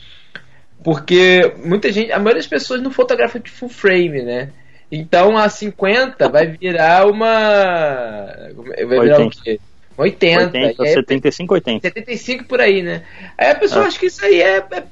[0.86, 4.52] Porque muita gente, a maioria das pessoas não fotografa de full frame, né?
[4.92, 8.28] Então a 50 vai virar uma.
[8.56, 9.42] Vai virar o 80.
[9.44, 9.60] quê?
[9.98, 10.44] Uma 80.
[10.44, 11.88] 80, e aí, 75, 80.
[11.88, 13.02] 75 por aí, né?
[13.36, 13.88] Aí a pessoa Ah.
[13.88, 14.84] acha que isso aí é, é-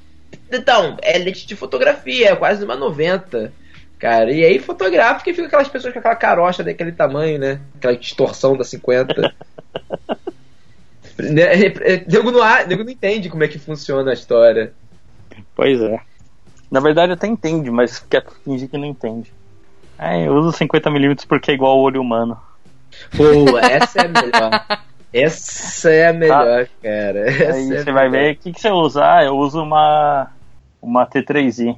[0.52, 3.54] Então, é lente de fotografia, é quase uma 90.
[4.00, 7.60] Cara, e aí fotografa e fica aquelas pessoas com aquela carocha daquele tamanho, né?
[7.78, 9.32] Aquela distorção da 50.
[11.20, 14.74] Né, é- é- Nego não, não entende como é que funciona a história.
[15.56, 16.00] Pois é.
[16.72, 19.32] Na verdade até entende, mas quer fingir que não entende.
[20.00, 22.38] É, eu uso 50mm porque é igual ao olho humano.
[23.16, 24.66] Pô, essa é a melhor.
[25.14, 27.30] Essa é a melhor, cara.
[27.30, 28.26] Essa Aí é você vai melhor.
[28.26, 29.04] ver, o que, que você usa?
[29.06, 30.32] Ah, eu uso uma,
[30.82, 31.78] uma T3i.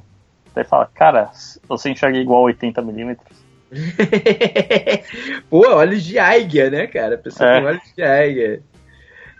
[0.54, 1.30] Daí fala, cara,
[1.68, 3.18] você enxerga igual 80mm.
[5.50, 7.16] Pô, olhos de Eiger, né, cara?
[7.16, 7.60] A pessoa É.
[7.60, 8.62] com olhos de Eiger.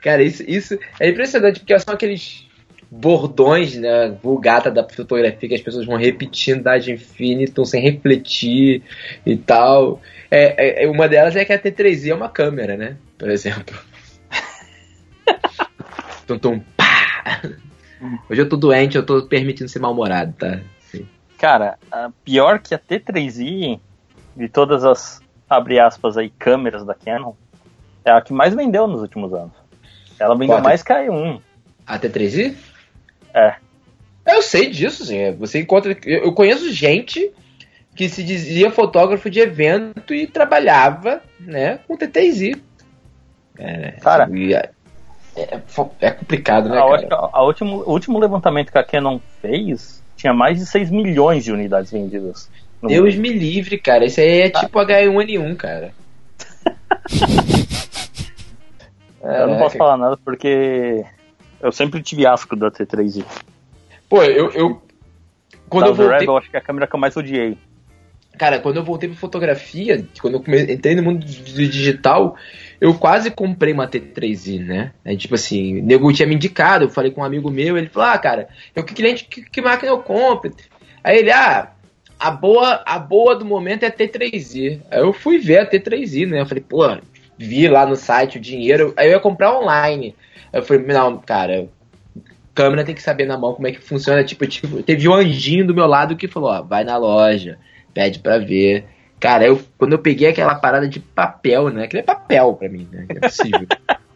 [0.02, 2.45] Cara, isso, isso é impressionante, porque são aqueles
[2.90, 8.82] bordões, né, vulgata da fotografia que as pessoas vão repetindo ad infinitum, sem refletir
[9.24, 10.00] e tal.
[10.30, 12.96] É, é- é- uma delas é que a T3i é uma câmera, né?
[13.18, 13.76] Por exemplo.
[16.26, 17.40] tum, tum, pá!
[18.30, 20.60] Hoje eu tô doente, eu tô permitindo ser mal-humorado, tá?
[20.80, 21.06] Sim.
[21.38, 21.78] Cara,
[22.24, 23.80] pior que a T3i,
[24.36, 27.32] de todas as, abre aspas aí, câmeras da Canon,
[28.04, 29.52] é a que mais vendeu nos últimos anos.
[30.18, 30.62] Ela vendeu Qual?
[30.62, 31.40] mais que a E1.
[31.86, 32.54] A T3i?
[33.36, 33.56] É.
[34.26, 35.30] Eu sei disso, sim.
[35.32, 35.96] Você encontra.
[36.04, 37.30] Eu conheço gente
[37.94, 42.52] que se dizia fotógrafo de evento e trabalhava, né, com TTZ.
[43.58, 44.28] É, Cara.
[44.36, 44.70] e é,
[45.36, 45.60] é,
[46.00, 47.30] é complicado, né, a, cara?
[47.32, 51.52] a último, o último levantamento que a Canon fez tinha mais de 6 milhões de
[51.52, 52.50] unidades vendidas.
[52.82, 53.22] Deus mundo.
[53.22, 54.04] me livre, cara.
[54.04, 55.92] Isso aí é tipo H1N1, cara.
[59.22, 59.90] É, eu não É, posso cara.
[59.90, 61.04] falar nada porque
[61.66, 63.24] eu sempre tive asco da T3i.
[64.08, 64.50] Pô, eu.
[64.52, 64.82] eu
[65.68, 66.18] quando da eu voltei.
[66.20, 67.58] Rebel, acho que é a câmera que eu mais odiei.
[68.38, 72.36] Cara, quando eu voltei pra fotografia, quando eu come- entrei no mundo do digital,
[72.80, 74.92] eu quase comprei uma T3i, né?
[75.04, 77.88] Aí, tipo assim, o nego tinha me indicado, eu falei com um amigo meu, ele
[77.88, 80.54] falou, ah, cara, eu que cliente, que, que máquina eu compro?
[81.02, 81.72] Aí ele, ah,
[82.20, 84.80] a boa, a boa do momento é a T3i.
[84.90, 86.42] Aí eu fui ver a T3i, né?
[86.42, 86.82] Eu falei, pô,
[87.38, 90.14] vi lá no site o dinheiro, aí eu ia comprar online.
[90.52, 91.68] Eu falei, não, cara,
[92.54, 94.24] câmera tem que saber na mão como é que funciona.
[94.24, 97.58] Tipo, tipo, teve um anjinho do meu lado que falou, ó, vai na loja,
[97.92, 98.84] pede pra ver.
[99.20, 101.84] Cara, eu, quando eu peguei aquela parada de papel, né?
[101.84, 103.06] Aquilo é papel pra mim, né?
[103.08, 103.66] É possível.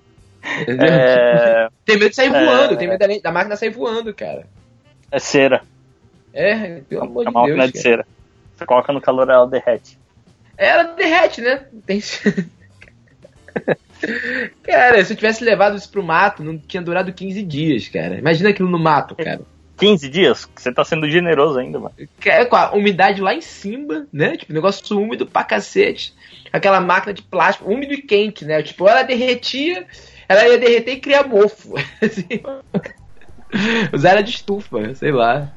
[0.66, 2.44] É, Tem medo de sair É.
[2.46, 4.46] voando, tem medo da, da máquina sair voando, cara.
[5.12, 5.62] é cera.
[6.32, 7.56] É, pelo amor É de uma Deus.
[7.58, 8.06] máquina de cera.
[8.56, 9.98] Você coloca no calor, ela derrete.
[10.56, 11.66] Ela derrete, né?
[11.84, 12.00] Tem...
[14.62, 18.18] cara, se eu tivesse levado isso pro mato, não tinha durado 15 dias, cara.
[18.18, 19.40] Imagina aquilo no mato, cara.
[19.76, 20.48] 15 dias?
[20.54, 21.94] Você tá sendo generoso ainda, mano.
[22.24, 24.36] É, com a umidade lá em cima, né?
[24.36, 26.14] Tipo, negócio úmido pra cacete.
[26.52, 28.62] Aquela máquina de plástico, úmido e quente, né?
[28.62, 29.86] Tipo, ela derretia,
[30.28, 31.74] ela ia derreter e criar mofo.
[32.02, 32.42] Assim,
[33.92, 35.50] Usar ela de estufa, sei lá.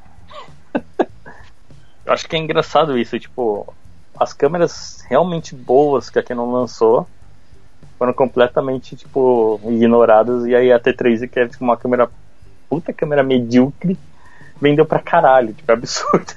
[2.04, 3.72] Eu acho que é engraçado isso, tipo,
[4.18, 7.06] as câmeras realmente boas que a Canon lançou
[7.98, 12.08] foram completamente, tipo, ignoradas, e aí a T3, que é tipo, uma câmera,
[12.68, 13.96] puta câmera medíocre,
[14.60, 16.32] vendeu pra caralho, tipo, é absurdo.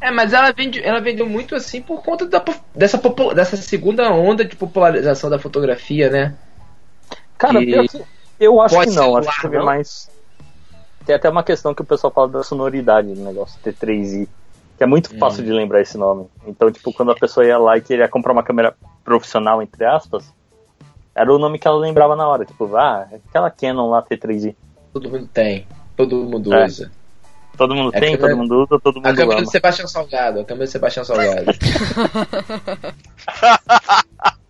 [0.00, 2.44] É, mas ela, vende, ela vendeu muito assim por conta da,
[2.74, 2.98] dessa,
[3.34, 6.34] dessa segunda onda de popularização da fotografia, né?
[7.38, 8.04] Cara, E que
[8.38, 9.64] eu acho que pode não, celular, acho que não?
[9.64, 10.10] mais...
[11.06, 14.28] Tem até uma questão que o pessoal fala da sonoridade do negócio, T3i,
[14.76, 15.18] que é muito Hum.
[15.18, 16.26] fácil de lembrar esse nome.
[16.46, 20.32] Então, tipo, quando a pessoa ia lá e queria comprar uma câmera profissional, entre aspas,
[21.14, 24.54] era o nome que ela lembrava na hora, tipo, ah, aquela Canon lá T3i.
[24.92, 25.66] Todo mundo tem.
[25.96, 26.66] Todo mundo É.
[26.66, 26.90] usa.
[27.56, 29.42] Todo mundo É tem, câmera- todo mundo usa, todo A mundo câmera ama.
[29.46, 30.40] do Sebastião Salgado.
[30.40, 31.46] A câmera do Sebastião Salgado.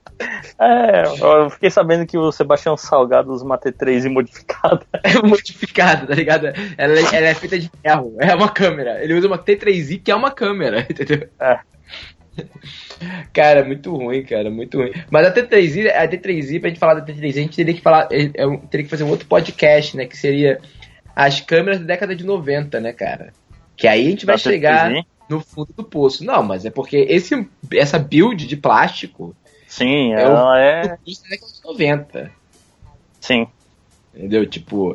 [0.59, 4.83] É, eu fiquei sabendo que o Sebastião Salgado usa uma T3i modificada.
[5.03, 6.47] é modificada, tá ligado?
[6.79, 8.15] Ela, é- ela é feita de ferro.
[8.21, 9.03] É uma câmera.
[9.03, 11.29] Ele usa uma T3i que é uma câmera, entendeu?
[11.41, 11.59] É.
[13.33, 14.93] Cara, muito ruim, cara, muito ruim.
[15.11, 18.09] Mas a T3i, a T3i, pra gente falar da T3i, a gente teria que falar,
[18.11, 20.07] é, é teria que fazer um outro podcast, né?
[20.07, 20.61] Que seria
[21.15, 23.33] as câmeras da década de 90, né, cara?
[23.77, 25.05] Que aí a gente vai Da chegar T3i?
[25.29, 26.25] no fundo do poço.
[26.25, 29.35] Não, mas é porque esse, essa build de plástico
[29.73, 30.83] Sim, É ela é.
[30.83, 32.31] da década de 90.
[33.19, 33.47] Sim.
[34.15, 34.45] Entendeu?
[34.47, 34.95] Tipo,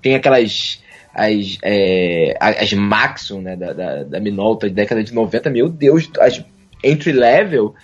[0.00, 0.80] tem aquelas.
[1.14, 6.10] As, é, as Maxon, né, da, da, da Minolta de década de 90, meu Deus,
[6.18, 6.42] as
[6.82, 7.74] entry level,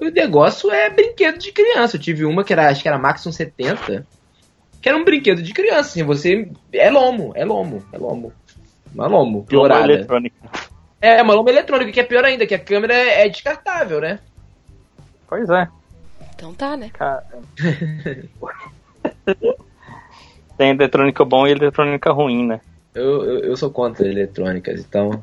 [0.00, 1.96] o negócio é brinquedo de criança.
[1.96, 4.06] Eu tive uma que era, acho que era Maxon 70,
[4.82, 6.48] que era um brinquedo de criança, assim, você.
[6.72, 8.32] É lomo, é lomo, é lomo.
[8.94, 9.92] Uma lomo, piorada.
[9.92, 10.36] eletrônica.
[11.00, 14.20] É, uma loma eletrônica, que é pior ainda, que a câmera é descartável, né?
[15.28, 15.68] Pois é,
[16.34, 16.90] Então tá, né?
[16.92, 17.24] cara.
[20.56, 22.60] Tem eletrônica bom e eletrônica ruim, né?
[22.94, 25.22] Eu, eu, eu sou contra eletrônicas, então.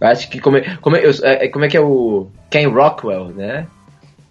[0.00, 2.66] eu Acho que como é, como é, eu- é- como é que é o Ken
[2.66, 3.68] Rockwell, né?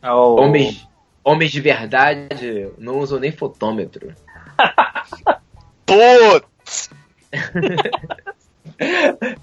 [0.02, 0.86] É o- Homens,
[1.24, 4.14] homens de verdade não usam nem fotômetro.
[5.86, 6.90] Putz!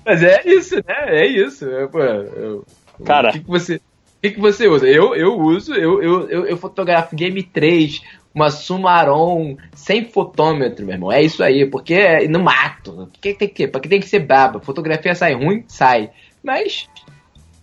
[0.05, 1.23] Mas é isso, né?
[1.23, 1.65] É isso.
[1.65, 2.65] Eu, pô, eu-
[3.05, 3.31] Cara.
[3.31, 3.81] O que, que você, o
[4.23, 4.87] que, que você usa?
[4.87, 8.03] Eu, eu uso, eu, eu, eu, eu fotografo Game 3,
[8.35, 11.12] uma Sumaron sem fotômetro, meu irmão.
[11.12, 12.93] É isso aí, porque é no mato.
[12.93, 14.61] Por que tem que, porque tem que ser braba.
[14.61, 16.11] Fotografia sai ruim, sai.
[16.43, 16.89] Mas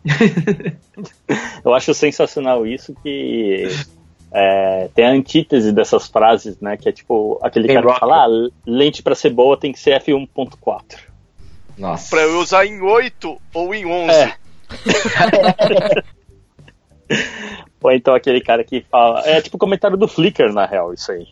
[1.64, 3.68] Eu acho sensacional isso que
[4.32, 6.78] é, tem a antítese dessas frases, né?
[6.78, 8.00] Que é tipo aquele Tem cara que rock.
[8.00, 10.82] fala, ah, lente pra ser boa tem que ser f1.4.
[11.78, 12.10] Nossa.
[12.10, 14.12] Pra eu usar em 8 ou em 11.
[14.12, 14.34] É.
[17.88, 19.22] Ou então aquele cara que fala.
[19.26, 21.26] É tipo comentário do Flickr, na real, isso aí.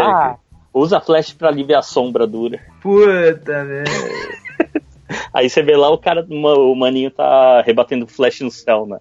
[0.00, 0.36] Ah,
[0.72, 2.60] usa flash pra aliviar a sombra dura.
[2.80, 3.84] Puta, velho.
[5.34, 8.98] Aí você vê lá o cara, o maninho tá rebatendo flash no céu, né?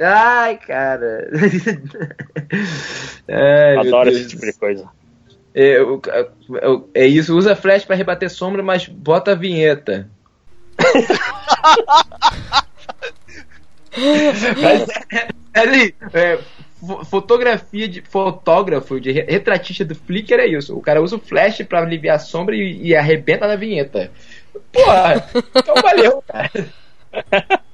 [0.00, 1.28] Ai, cara.
[3.28, 4.88] Ai, Adoro esse tipo de coisa.
[5.54, 10.08] É, o- o- é isso, usa flash pra rebater sombra, mas bota a vinheta.
[14.62, 14.86] mas,
[15.58, 16.38] é, ali, é,
[16.80, 20.76] fo- fotografia de fotógrafo, de re- retratista do Flickr é isso.
[20.76, 24.10] O cara usa o flash pra aliviar a sombra e, e arrebenta na vinheta.
[24.72, 26.50] Porra, então valeu, cara.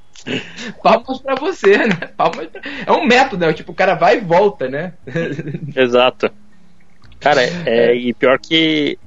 [0.82, 1.94] Palmas pra você, né?
[2.16, 2.60] Palmas pra...
[2.86, 3.52] É um método, né?
[3.52, 4.94] Tipo, o cara vai e volta, né?
[5.76, 6.30] Exato.
[7.20, 8.98] Cara, é, e pior que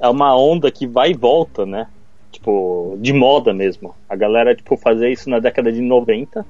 [0.00, 1.86] é uma onda que vai e volta, né?
[2.30, 3.94] Tipo, de moda mesmo.
[4.08, 6.44] A galera, tipo, fazia isso na década de 90,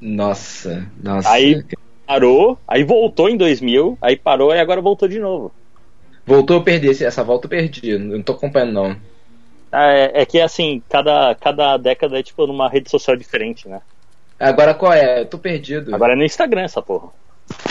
[0.00, 1.30] Nossa, nossa.
[1.30, 1.62] aí
[2.06, 5.52] parou, aí voltou em 2000, aí parou e agora voltou de novo.
[6.26, 8.96] Voltou a perder, esse- essa volta eu perdi, não tô acompanhando não.
[9.72, 13.80] É, é que, assim, cada, cada década é, tipo, numa rede social diferente, né?
[14.38, 15.20] Agora qual é?
[15.20, 15.94] Eu tô perdido.
[15.94, 17.10] Agora é no Instagram essa porra.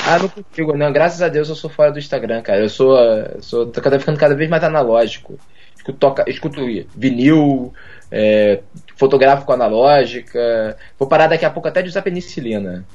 [0.06, 0.92] Ah, não consigo, não.
[0.92, 2.60] Graças a Deus eu sou fora do Instagram, cara.
[2.60, 2.98] Eu sou.
[3.42, 5.40] sou tô cada, ficando cada vez mais analógico.
[5.76, 6.62] Escuto, toca, escuto
[6.96, 7.74] vinil,
[8.12, 8.62] é,
[8.96, 10.78] fotográfico analógica.
[10.98, 12.86] Vou parar daqui a pouco até de usar penicilina.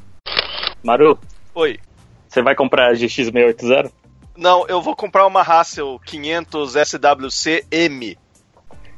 [0.82, 1.18] Maru,
[1.54, 1.78] Oi.
[2.28, 3.90] você vai comprar a GX680?
[4.36, 8.18] Não, eu vou comprar uma Hassel 500 SWC M.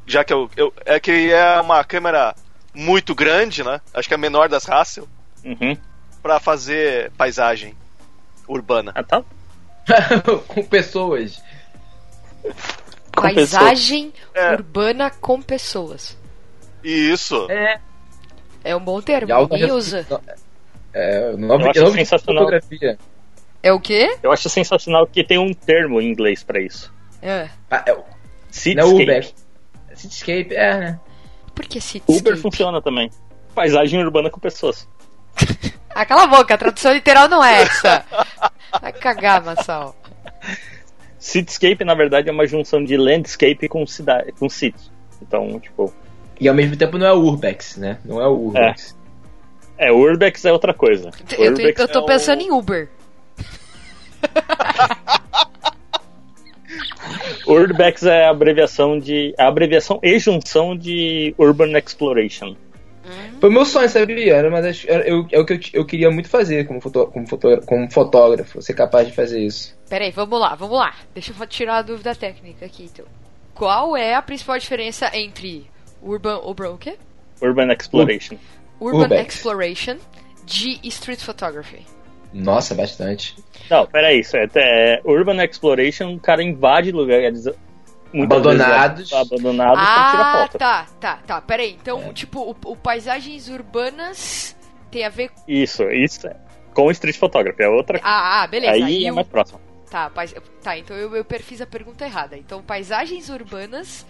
[0.07, 0.73] Já que eu, eu.
[0.85, 2.35] É que é uma câmera
[2.73, 3.81] muito grande, né?
[3.93, 5.09] Acho que é a menor das Hassel.
[5.45, 5.77] Uhum.
[6.23, 7.75] Pra fazer paisagem
[8.47, 8.93] urbana.
[8.95, 9.23] Ah, tá.
[10.49, 11.43] Com pessoas.
[13.15, 14.53] Com Paisagem É.
[14.53, 16.17] urbana com pessoas.
[16.83, 17.47] Isso.
[17.51, 17.79] É.
[18.63, 20.07] É um bom termo, ninguém usa.
[20.93, 22.45] É, nome, Eu acho nome de sensacional.
[22.45, 22.99] fotografia.
[23.63, 24.17] É o quê?
[24.23, 26.93] Eu acho sensacional que tem um termo em inglês pra isso.
[27.23, 27.49] É.
[27.71, 27.97] Ah, é, é
[28.51, 29.03] Cityscape.
[29.03, 29.33] Uber.
[29.95, 31.01] Cityscape, é, né?
[31.55, 32.19] Por que cityscape?
[32.19, 33.11] Uber funciona também.
[33.55, 34.89] Paisagem urbana com pessoas.
[35.95, 38.05] Ah, cala a boca, a tradução literal não é essa.
[38.81, 39.95] Vai cagar, Massal.
[41.25, 44.91] Cityscape, na verdade, é uma junção de landscape com cidade, com city.
[45.23, 45.91] Então, tipo,
[46.39, 47.97] E ao mesmo tempo não é o Urbex, né?
[48.05, 48.95] Não é o Urbex.
[49.79, 51.09] é, Urbex é outra coisa.
[51.31, 52.91] Eu tô, Urbex eu tô é o- pensando em Uber.
[57.47, 62.55] Urbex é a abreviação de a abreviação e junção de Urban Exploration.
[63.41, 64.35] Foi meu sonho, sabia?
[64.37, 67.07] Era uma das, era- eu, é o que eu, eu queria muito fazer como, foto,
[67.09, 69.77] como, foto, como fotógrafo, ser capaz de fazer isso.
[69.89, 70.95] Peraí, vamos lá, vamos lá.
[71.13, 73.05] Deixa eu tirar a dúvida técnica aqui, então.
[73.55, 75.67] Qual é a principal diferença entre
[76.03, 76.97] Urban, urban o quê?
[77.43, 78.37] Urban Exploration.
[78.81, 79.35] Urban Urbex.
[79.35, 79.97] Exploration
[80.45, 81.87] de Street Photography.
[82.33, 83.37] Nossa, bastante.
[83.71, 87.47] Não, peraí, isso é, é Urban Exploration, o cara invade lugares
[88.23, 88.99] Abandonados.
[88.99, 90.59] vezes abandonados pra tirar Ah, foto.
[90.59, 91.41] tá, tá, tá.
[91.41, 94.57] Peraí, então, tipo, o, o paisagens urbanas
[94.91, 95.31] tem a ver.
[95.49, 96.37] Isso, isso é
[96.73, 98.73] com Street Photography, é outra Ah, ah beleza.
[98.73, 99.61] Aí Aí é o- mais próximo.
[99.91, 100.35] Tá, pais...
[100.63, 102.37] tá, então eu, eu fiz a pergunta errada.
[102.37, 104.05] Então, paisagens urbanas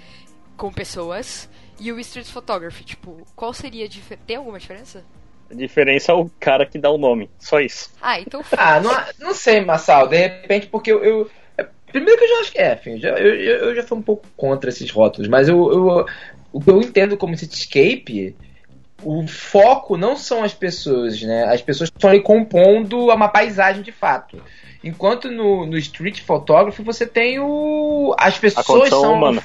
[0.56, 1.48] com pessoas
[1.78, 4.24] e o street photography, tipo, qual seria a diferença?
[4.26, 5.04] Tem alguma diferença?
[5.50, 7.90] A diferença é o cara que dá o nome, só isso.
[8.00, 8.92] Ah, então Ah, não,
[9.28, 10.08] não sei, Massal.
[10.08, 11.04] De repente, porque eu.
[11.04, 11.43] eu- é,
[11.94, 14.02] primeiro que eu já acho que é, enfim, já, eu, eu, eu já fui um
[14.02, 16.06] pouco contra esses rótulos, mas eu, eu-
[16.52, 18.36] o que eu entendo como cityscape,
[19.02, 21.44] o foco não são as pessoas, né?
[21.44, 24.42] As pessoas estão ali compondo uma paisagem de fato.
[24.82, 28.14] Enquanto no, no street photography você tem o.
[28.18, 29.12] As pessoas são.
[29.12, 29.42] o humana.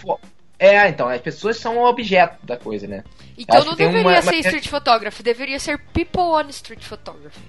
[0.57, 3.03] É, então, as pessoas são o objeto da coisa, né?
[3.38, 7.39] Então não deveria uma- ser street photography, deveria ser people on street photography.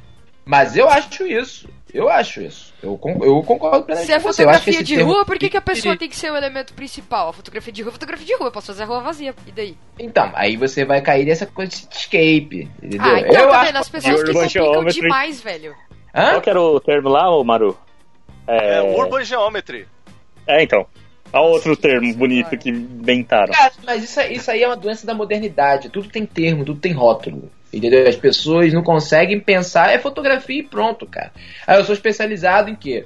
[0.50, 1.68] Mas eu acho isso.
[1.94, 2.74] Eu acho isso.
[2.82, 4.42] Eu, eu concordo plenamente Se é com você.
[4.42, 6.32] Eu acho que fotografia de termo- rua, por que, que a pessoa tem que ser
[6.32, 7.28] o elemento principal?
[7.28, 9.32] A fotografia de rua, fotografia de rua, eu posso fazer a rua vazia.
[9.46, 9.76] E daí?
[9.96, 13.00] Então, aí você vai cair nessa coisa de cityscape, entendeu?
[13.00, 13.66] Ah, então eu tá acho...
[13.66, 13.76] vendo?
[13.76, 15.74] As pessoas que complicam demais, velho.
[16.12, 16.30] Hã?
[16.30, 17.78] Qual que era o termo lá, ô Maru?
[18.48, 19.86] É, É, Urban Geometry.
[20.48, 20.84] é então.
[21.32, 23.52] Olha outro Nossa, termo que bonito que inventaram.
[23.52, 25.88] Cara, mas isso, isso aí é uma doença da modernidade.
[25.90, 27.48] Tudo tem termo, tudo tem rótulo.
[27.72, 28.08] Entendeu?
[28.08, 31.30] As pessoas não conseguem pensar, é fotografia e pronto, cara.
[31.66, 33.04] Aí eu sou especializado em quê?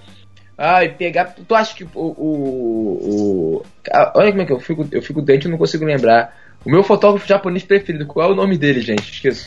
[0.56, 1.34] Ah, e pegar.
[1.46, 1.88] Tu acha que o.
[1.94, 3.62] o, o-
[3.92, 6.34] Ah, olha como é que eu fico, eu fico dente e não consigo lembrar.
[6.64, 9.12] O meu fotógrafo japonês preferido, qual é o nome dele, gente?
[9.12, 9.44] Esqueço.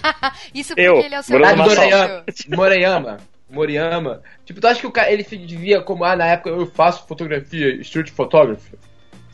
[0.54, 1.52] Isso porque Eu, ele é o seu Ah.
[1.54, 2.24] Dorayama.
[2.54, 3.16] Moriyama.
[3.50, 4.20] Moriyama.
[4.44, 7.06] Tipo, tu acha que o cara ele se via como, ah, na época eu faço
[7.06, 8.72] fotografia, street photography?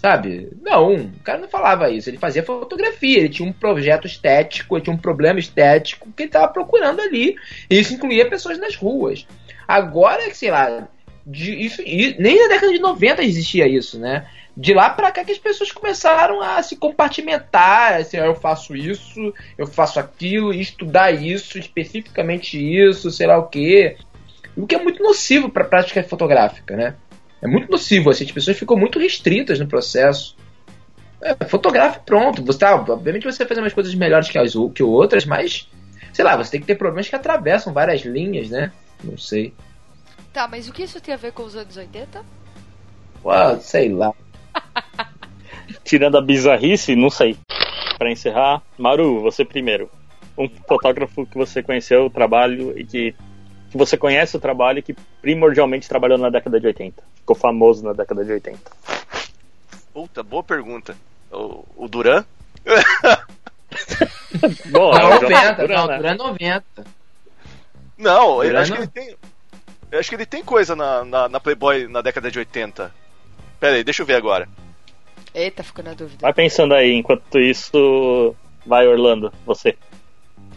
[0.04, 0.50] Sabe?
[0.60, 2.10] Não, o cara não falava isso.
[2.10, 6.30] Ele fazia fotografia, ele tinha um projeto estético, ele tinha um problema estético que ele
[6.30, 7.36] tava procurando ali.
[7.70, 9.26] E isso incluía pessoas nas ruas.
[9.66, 10.88] Agora, sei lá,
[11.26, 11.82] de, isso,
[12.18, 14.26] nem na década de 90 existia isso, né?
[14.54, 18.76] De lá pra cá que as pessoas começaram a se compartimentar, assim, ah, eu faço
[18.76, 23.96] isso, eu faço aquilo, estudar isso, especificamente isso, sei lá o quê.
[24.54, 26.94] O que é muito nocivo pra prática fotográfica, né?
[27.44, 30.34] É muito nocivo, assim, as pessoas ficam muito restritas no processo.
[31.20, 32.42] É, fotografe pronto.
[32.42, 35.68] Você tá, obviamente você vai fazer umas coisas melhores que, as, que outras, mas
[36.10, 38.72] sei lá, você tem que ter problemas que atravessam várias linhas, né?
[39.02, 39.52] Não sei.
[40.32, 42.24] Tá, mas o que isso tem a ver com os anos 80?
[43.24, 44.12] Ué, sei lá.
[45.84, 47.36] Tirando a bizarrice, não sei.
[47.98, 49.90] Pra encerrar, Maru, você primeiro.
[50.36, 53.14] Um fotógrafo que você conheceu o trabalho e que,
[53.74, 57.02] que você conhece o trabalho e que primordialmente trabalhou na década de 80.
[57.16, 58.60] Ficou famoso na década de 80.
[59.92, 60.96] Puta, boa pergunta.
[61.32, 62.24] O, o Duran?
[64.70, 65.96] Bom, Não, é o Jorge 90, Duran, não, né?
[65.96, 66.64] Duran 90.
[67.98, 68.84] Não, eu Duran acho que não?
[68.84, 69.16] ele tem.
[69.90, 72.94] Eu acho que ele tem coisa na, na, na Playboy na década de 80.
[73.58, 74.48] Pera aí, deixa eu ver agora.
[75.34, 76.18] Eita, ficou na dúvida.
[76.20, 78.36] Vai pensando aí, enquanto isso.
[78.64, 79.76] Vai, Orlando, você.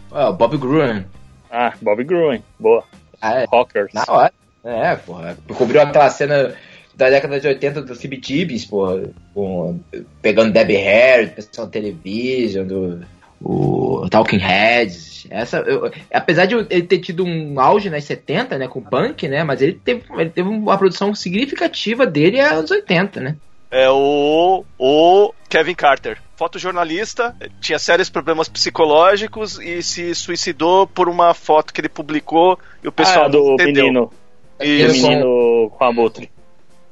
[0.08, 1.04] Ó, Bob Gruen.
[1.50, 2.84] Ah, Bob Gruen, boa.
[3.20, 3.44] Ah, é.
[3.46, 3.92] Rockers.
[3.92, 4.32] Na hora.
[4.64, 5.36] É, porra.
[5.56, 6.54] Cobriu aquela cena
[6.94, 9.02] da década de 80 do CBGBs, porra.
[9.34, 9.80] Com,
[10.20, 13.00] pegando Debbie Harry, Pessoal Television, do
[13.40, 15.26] o Talking Heads.
[15.30, 19.28] Essa, eu, apesar de ele ter tido um auge nas 70, né, com o punk,
[19.28, 23.36] né, mas ele teve, ele teve uma produção significativa dele anos 80, né.
[23.70, 31.34] É o, o Kevin Carter, fotojornalista, tinha sérios problemas psicológicos e se suicidou por uma
[31.34, 33.84] foto que ele publicou e o pessoal ah, do entendeu.
[33.84, 34.12] menino.
[34.60, 35.02] Isso.
[35.02, 36.30] Do menino com a abutre.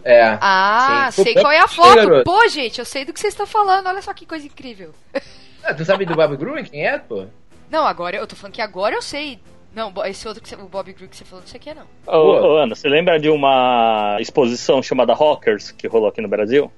[0.04, 0.36] É.
[0.40, 1.22] Ah, Sim.
[1.22, 2.24] sei qual é a foto.
[2.24, 3.86] Pô, gente, eu sei do que vocês estão falando.
[3.86, 4.92] Olha só que coisa incrível.
[5.62, 7.26] Ah, tu sabe do Bob Gruen quem é, pô?
[7.70, 9.40] Não, agora eu tô falando que agora eu sei.
[9.74, 11.70] Não, esse outro que você, o Bob Grew que você falou, não sei o que
[11.70, 11.86] é, não.
[12.06, 16.70] Ô, ô, Ana, você lembra de uma exposição chamada Rockers que rolou aqui no Brasil?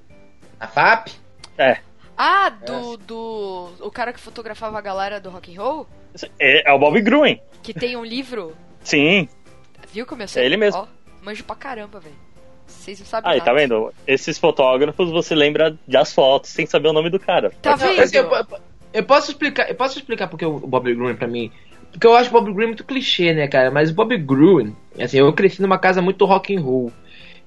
[0.59, 1.11] A FAP?
[1.57, 1.77] É.
[2.21, 3.69] Ah, do, do.
[3.79, 5.87] O cara que fotografava a galera do rock and roll?
[6.37, 7.39] É, é o Bob Gruen.
[7.63, 8.53] Que tem um livro.
[8.83, 9.29] Sim.
[9.93, 10.43] Viu como eu sei?
[10.43, 10.81] É ele mesmo.
[10.81, 10.87] Ó,
[11.23, 12.15] manjo pra caramba, velho.
[12.67, 13.49] Vocês não sabem Aí, nada.
[13.49, 13.93] tá vendo?
[14.05, 17.51] Esses fotógrafos você lembra das fotos sem saber o nome do cara.
[17.61, 18.01] Tá vendo?
[18.01, 18.29] assim, eu,
[18.91, 21.49] eu posso explicar, eu posso explicar porque o Bob Gruen pra mim,
[21.89, 23.71] porque eu acho o Bob Gruen muito clichê, né, cara?
[23.71, 26.91] Mas o Bob Gruen, assim, eu cresci numa casa muito rock and roll.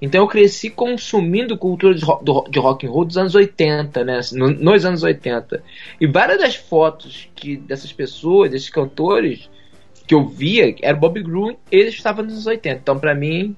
[0.03, 4.05] Então eu cresci consumindo cultura de, ro- do- de rock and roll dos anos 80,
[4.05, 4.19] né?
[4.19, 5.62] assim, no- nos anos 80.
[6.01, 9.49] E várias das fotos que dessas pessoas, desses cantores
[10.07, 12.81] que eu via, era Bob Gruen, ele estava nos anos 80.
[12.81, 13.55] Então pra mim,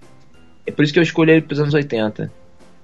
[0.66, 2.30] é por isso que eu escolhi ele pros anos 80.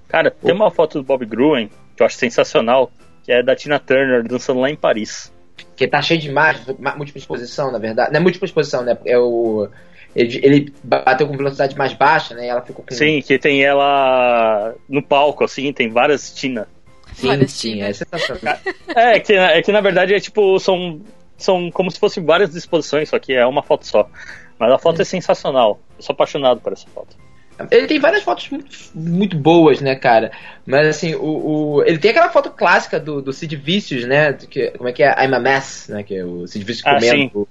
[0.07, 2.91] Cara, tem uma foto do Bob Gruen que eu acho sensacional,
[3.23, 5.31] que é da Tina Turner dançando lá em Paris.
[5.75, 8.11] Que tá cheio de imagens, ma- múltipla exposição, na verdade.
[8.11, 8.97] Não é múltipla exposição, né?
[9.05, 9.69] É o.
[10.15, 12.45] Ele, ele bateu com velocidade mais baixa, né?
[12.45, 12.93] E ela ficou com.
[12.93, 16.67] Sim, que tem ela no palco, assim, tem várias Tina.
[17.13, 17.75] sim, Palestina.
[17.75, 18.57] sim, é sensacional.
[18.95, 21.01] É, que, é que na verdade é tipo, são,
[21.37, 24.09] são como se fossem várias exposições, só que é uma foto só.
[24.59, 25.79] Mas a foto é sensacional.
[25.97, 27.15] Eu sou apaixonado por essa foto.
[27.69, 30.31] Ele tem várias fotos muito, muito boas, né, cara?
[30.65, 34.33] Mas assim, o, o- ele tem aquela foto clássica do, do Sid Vicious, né?
[34.33, 35.09] Que, como é que é?
[35.23, 36.01] I'm a Mess, né?
[36.03, 37.47] Que é o Sid Vicious Ah, comendo,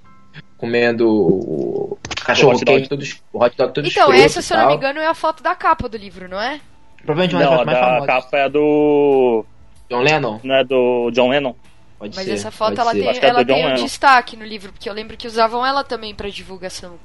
[0.57, 2.77] comendo o cachorro O hot dog.
[2.77, 4.77] quente, todo, es- o hot dog todo Então, essa, se eu não me tal.
[4.77, 6.59] engano, é a foto da capa do livro, não é?
[7.05, 8.07] Provavelmente uma das Não, a fotos mais famosas.
[8.07, 9.45] capa é a do.
[9.89, 10.39] John Lennon?
[10.43, 11.55] Não é do John Lennon?
[11.99, 12.33] Pode Mas ser.
[12.33, 12.99] essa foto ela ser.
[12.99, 13.83] tem, Acho é ela John tem um Lennon.
[13.83, 16.97] destaque no livro, porque eu lembro que usavam ela também pra divulgação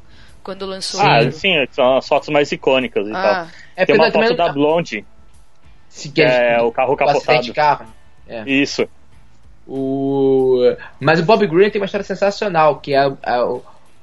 [0.42, 1.32] quando lançou o Ah, livro.
[1.38, 3.20] sim, são as fotos mais icônicas e tal.
[3.24, 5.04] Ah, É Tem uma foto da Blonde,
[5.88, 7.52] se que quer é o carro o capotado.
[7.54, 7.86] carro.
[8.46, 8.88] Isso.
[9.66, 10.60] O...
[11.00, 13.10] Mas o Bob Green tem uma história sensacional, que é a,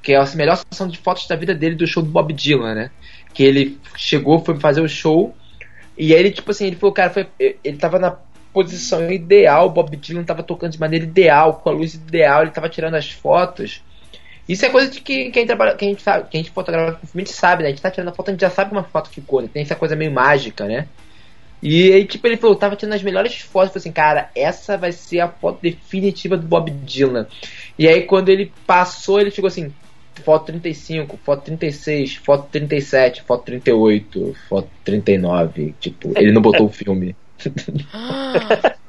[0.02, 2.76] que é a melhor sessão de fotos da vida dele do show do Bob Dylan,
[2.76, 2.92] né?
[3.34, 5.36] Que ele chegou, foi fazer o show,
[5.98, 8.18] e aí ele, tipo assim, ele o cara, foi, ele tava na
[8.52, 12.52] posição ideal, o Bob Dylan tava tocando de maneira ideal, com a luz ideal, ele
[12.52, 13.82] tava tirando as fotos.
[14.48, 17.00] Isso é coisa de que quem trabalha, quem a gente sabe, quem a gente fotografa
[17.08, 17.70] filme, a gente sabe, né?
[17.70, 19.50] A gente tá tirando a foto, a gente já sabe como a foto ficou, né?
[19.52, 20.88] Tem essa coisa meio mágica, né?
[21.66, 24.92] E aí, tipo, ele falou, tava tirando as melhores fotos, falou assim, cara, essa vai
[24.92, 27.26] ser a foto definitiva do Bob Dylan.
[27.80, 29.72] E aí, quando ele passou, ele chegou assim,
[30.26, 35.74] foto 35, foto 36, foto 37, foto 38, foto 39.
[35.80, 37.16] Tipo, ele não botou o filme.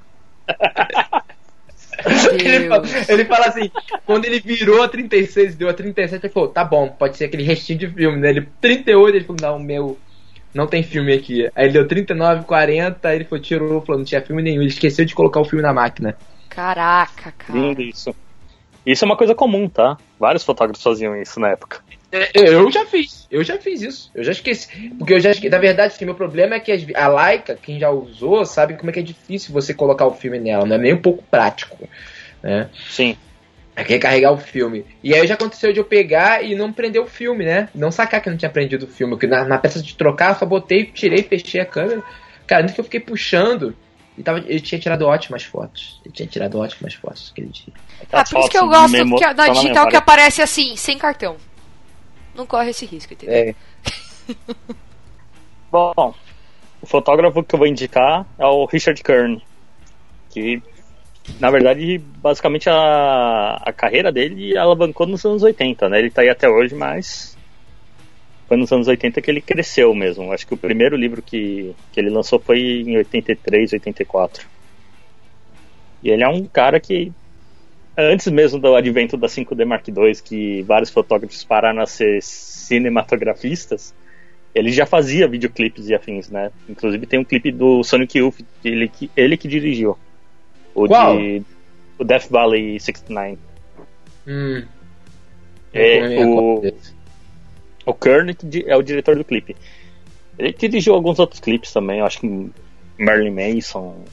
[2.33, 3.71] Ele fala, ele fala assim,
[4.05, 7.25] quando ele virou a 36 e deu a 37, ele falou, tá bom, pode ser
[7.25, 8.29] aquele restinho de filme, né?
[8.29, 9.99] Ele 38, ele falou, não, meu,
[10.55, 11.51] não tem filme aqui.
[11.55, 14.71] Aí ele deu 39, 40, aí ele foi, tirou, falou, não tinha filme nenhum, ele
[14.71, 16.17] esqueceu de colocar o filme na máquina.
[16.49, 17.59] Caraca, cara.
[17.59, 18.15] Lindo isso.
[18.87, 19.97] Isso é uma coisa comum, tá?
[20.21, 21.81] Vários fotógrafos faziam isso na época.
[22.13, 24.91] É, Eu já fiz, eu já fiz isso, eu já esqueci.
[24.97, 27.91] Porque eu já esqueci, na verdade, assim, meu problema é que a Leica, quem já
[27.91, 30.95] usou, sabe como é que é difícil você colocar o filme nela, não é nem
[30.95, 31.77] um pouco prático,
[32.41, 32.69] né?
[32.89, 33.17] Sim.
[33.77, 34.85] É que recarregar o filme.
[35.03, 37.69] E aí já aconteceu de eu pegar e não prender o filme, né?
[37.75, 39.15] Não sacar que eu não tinha prendido o filme.
[39.15, 42.03] Porque na, na peça de trocar, eu só botei, tirei, fechei a câmera.
[42.47, 43.75] Cara, que eu fiquei puxando,
[44.17, 46.01] ele, tava, ele tinha tirado ótimas fotos.
[46.05, 47.73] Ele tinha tirado ótimas fotos aquele dia.
[48.13, 50.97] Ah, por isso que eu gosto memo- que, a- da digital que aparece assim, sem
[50.97, 51.37] cartão.
[52.33, 53.35] Não corre esse risco, entendeu?
[53.35, 53.55] É.
[55.71, 56.15] Bom,
[56.81, 59.43] o fotógrafo que eu vou indicar é o Richard Kern,
[60.31, 60.63] que
[61.41, 65.99] na verdade, basicamente a, a carreira dele alavancou nos anos 80, né?
[65.99, 67.37] Ele tá aí até hoje, mas
[68.47, 70.33] foi nos anos 80 que ele cresceu mesmo.
[70.33, 74.47] Acho que o primeiro livro que, que ele lançou foi em 83, 84.
[76.03, 77.11] E ele é um cara que
[77.97, 83.95] antes mesmo do advento da 5D Mark II, que vários fotógrafos pararam a ser cinematografistas,
[84.55, 86.51] ele já fazia videoclipes e afins, né?
[86.69, 89.97] Inclusive tem um clipe do Sonic Youth ele ele que dirigiu.
[90.75, 91.17] O Qual?
[91.17, 91.43] de
[91.99, 93.39] o Death Valley 69.
[94.27, 94.65] Hum.
[95.73, 96.63] É, o-.
[97.87, 99.57] O Kern que di- é o diretor do clipe.
[100.39, 102.51] Ele dirigiu alguns outros clipes também, eu acho que
[102.99, 104.05] Marilyn Manson.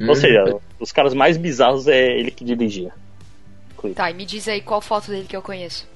[0.00, 2.92] Ou Hum, seja, os caras mais bizarros é ele que dirigia.
[3.94, 5.88] Tá, e me diz aí qual foto dele que eu conheço.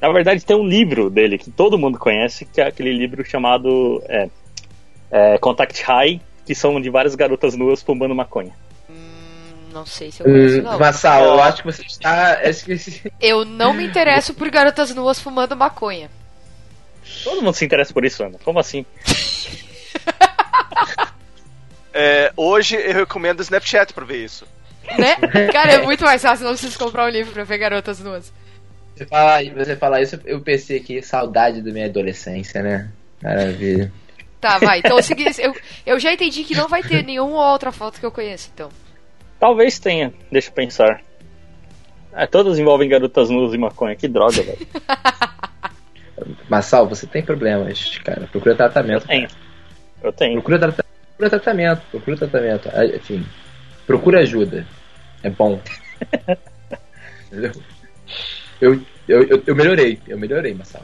[0.00, 4.02] Na verdade, tem um livro dele que todo mundo conhece, que é aquele livro chamado
[4.08, 4.28] é,
[5.10, 8.52] é, Contact High, que são de várias garotas nuas fumando maconha.
[9.72, 10.78] Não sei se eu conheço, não.
[10.78, 12.40] Massal, eu acho que você está.
[12.42, 16.10] esse- Eu não me interesso por garotas nuas fumando maconha.
[17.24, 18.38] Todo mundo se interessa por isso, Ana.
[18.44, 18.84] Como assim?
[21.92, 24.46] É, hoje eu recomendo o Snapchat pra ver isso.
[24.98, 25.16] Né?
[25.52, 28.32] Cara, é muito mais fácil não preciso comprar um livro pra ver garotas nuas.
[28.94, 32.88] Você falar, você falar isso, eu pensei que saudade da minha adolescência, né?
[33.22, 33.92] Maravilha.
[34.40, 34.78] Tá, vai.
[34.78, 35.54] Então, é o seguinte, eu,
[35.84, 38.68] eu já entendi que não vai ter nenhuma outra foto que eu conheço, então.
[39.38, 41.00] Talvez tenha, deixa eu pensar.
[42.12, 44.66] Ah, todas envolvem garotas nuas e maconha, que droga, velho.
[46.48, 48.26] Massal, você tem problemas, cara.
[48.26, 49.06] Procura tratamento.
[49.06, 49.28] Tenho.
[50.02, 50.34] Eu tenho.
[50.34, 52.68] Procura, trata- procura tratamento, procura tratamento.
[52.72, 53.24] Ah, Enfim,
[53.86, 54.66] procura ajuda.
[55.22, 55.60] É bom.
[57.30, 57.52] Entendeu?
[58.60, 58.74] Eu,
[59.06, 60.82] eu, eu, eu melhorei, eu melhorei, Massal.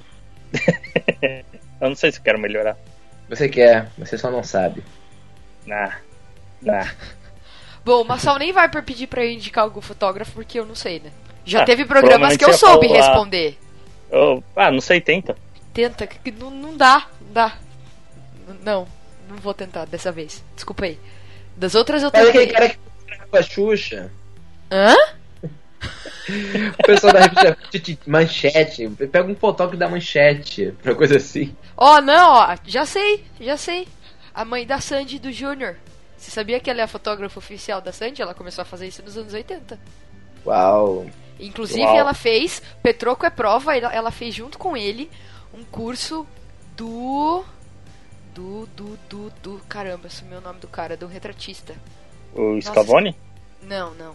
[1.81, 2.79] Eu não sei se eu quero melhorar.
[3.29, 4.83] Você quer, você só não sabe.
[5.67, 5.97] Nah.
[6.63, 6.91] Nah.
[7.85, 11.01] Bom, o Marçal nem vai pedir pra eu indicar algum fotógrafo, porque eu não sei,
[11.01, 11.11] né?
[11.45, 13.59] Já Ah, teve programas que eu soube falar- responder.
[14.11, 15.37] Eu- ah, não sei, tenta.
[15.73, 17.53] Tenta, que não, não dá, não dá.
[18.63, 18.89] Não,
[19.29, 20.43] não vou tentar dessa vez.
[20.55, 20.99] Desculpa aí.
[21.57, 22.55] Das outras eu Mas aquele tentei.
[22.55, 24.11] cara que com a Xuxa.
[24.71, 24.95] Hã?
[26.79, 28.89] O pessoal da revista Manchete.
[28.89, 30.73] Pega um fotógrafo da manchete.
[30.83, 31.55] Uma coisa assim.
[31.77, 33.87] Ó, não, ó, já sei, já sei.
[34.35, 35.77] A mãe da Sandy do Júnior.
[36.17, 38.23] Você sabia que ela é a fotógrafa oficial da Sandy?
[38.23, 39.79] Ela começou a fazer isso nos anos 80.
[40.47, 41.07] Uau.
[41.39, 41.97] Inclusive, Uau.
[41.97, 45.11] ela fez, Petroco é prova, ela, fez junto com ele
[45.53, 46.27] um curso
[46.77, 47.45] do.
[48.35, 49.61] Do, do, do, do.
[49.69, 51.75] Caramba, sumiu o nome do cara, do retratista.
[52.35, 53.17] O Scavone?
[53.63, 54.15] Não, não.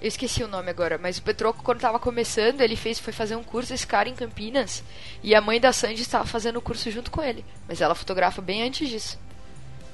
[0.00, 3.34] Eu esqueci o nome agora, mas o Petroco, quando tava começando, ele fez, foi fazer
[3.34, 4.82] um curso esse cara em Campinas.
[5.22, 7.44] E a mãe da Sandy estava fazendo o curso junto com ele.
[7.66, 9.18] Mas ela fotografa bem antes disso.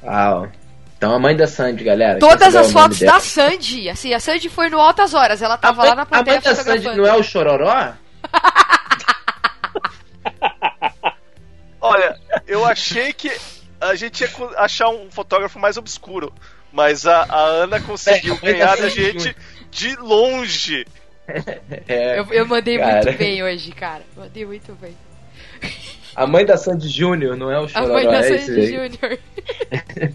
[0.02, 0.52] Uau.
[1.04, 2.18] Então a mãe da Sandy, galera.
[2.18, 5.82] Todas as fotos da Sandy, assim, a Sandy foi no Altas Horas, ela A tava
[5.82, 7.92] mãe, lá na a plateia mãe da Sandy não é o Chororó?
[11.78, 13.30] Olha, eu achei que
[13.78, 16.32] a gente ia achar um fotógrafo mais obscuro,
[16.72, 19.36] mas a, a Ana conseguiu É, ganhar da assim, gente
[19.70, 20.86] de longe.
[21.86, 22.18] É.
[22.18, 23.04] Eu, eu mandei Cara.
[23.04, 24.02] muito bem hoje, cara.
[24.16, 24.96] Mandei muito bem.
[26.16, 28.66] A mãe da Sandy Júnior não é o A Chororó, mãe da é Sandy.
[28.66, 29.18] Júnior.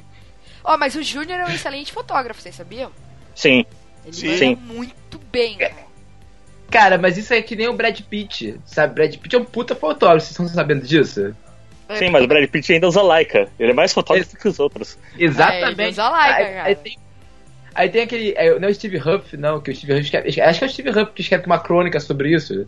[0.70, 2.92] Ó, mas o Júnior é um excelente fotógrafo, vocês sabiam?
[3.34, 3.66] Sim.
[4.06, 4.38] Ele Sim.
[4.38, 4.56] Sim.
[4.56, 5.58] muito bem.
[6.70, 8.94] Cara, mas isso é que nem o Brad Pitt, sabe?
[8.94, 11.36] Brad Pitt é um puta fotógrafo, vocês estão sabendo disso?
[11.88, 13.50] É, Sim, mas o Brad Pitt ainda usa Leica.
[13.60, 14.96] Ele é mais fotógrafo que os outros.
[15.18, 15.82] Exatamente.
[15.82, 16.64] ele usa Leica, aí, cara.
[16.66, 16.98] aí tem,
[17.74, 18.34] aí tem aquele.
[18.38, 20.68] é, não é o Steve Huff, não, que o Steve Huff escreve, Acho que é
[20.68, 22.68] o Steve Huff que escreve uma crônica sobre isso.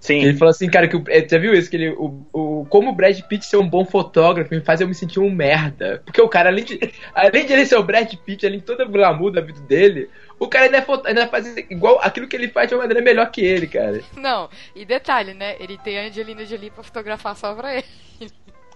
[0.00, 0.22] Sim.
[0.22, 1.68] Ele falou assim, cara, que o, é, já viu isso?
[1.68, 4.86] Que ele, o, o, como o Brad Pitt ser um bom fotógrafo me faz eu
[4.86, 6.00] me sentir um merda.
[6.04, 6.78] Porque o cara, além de,
[7.12, 10.08] além de ele ser o Brad Pitt, além de toda a glamour da vida dele,
[10.38, 13.02] o cara ainda, é foto, ainda faz igual aquilo que ele faz de uma maneira
[13.02, 14.00] melhor que ele, cara.
[14.16, 15.56] Não, e detalhe, né?
[15.58, 17.84] Ele tem a Angelina Jolie pra fotografar só pra ele.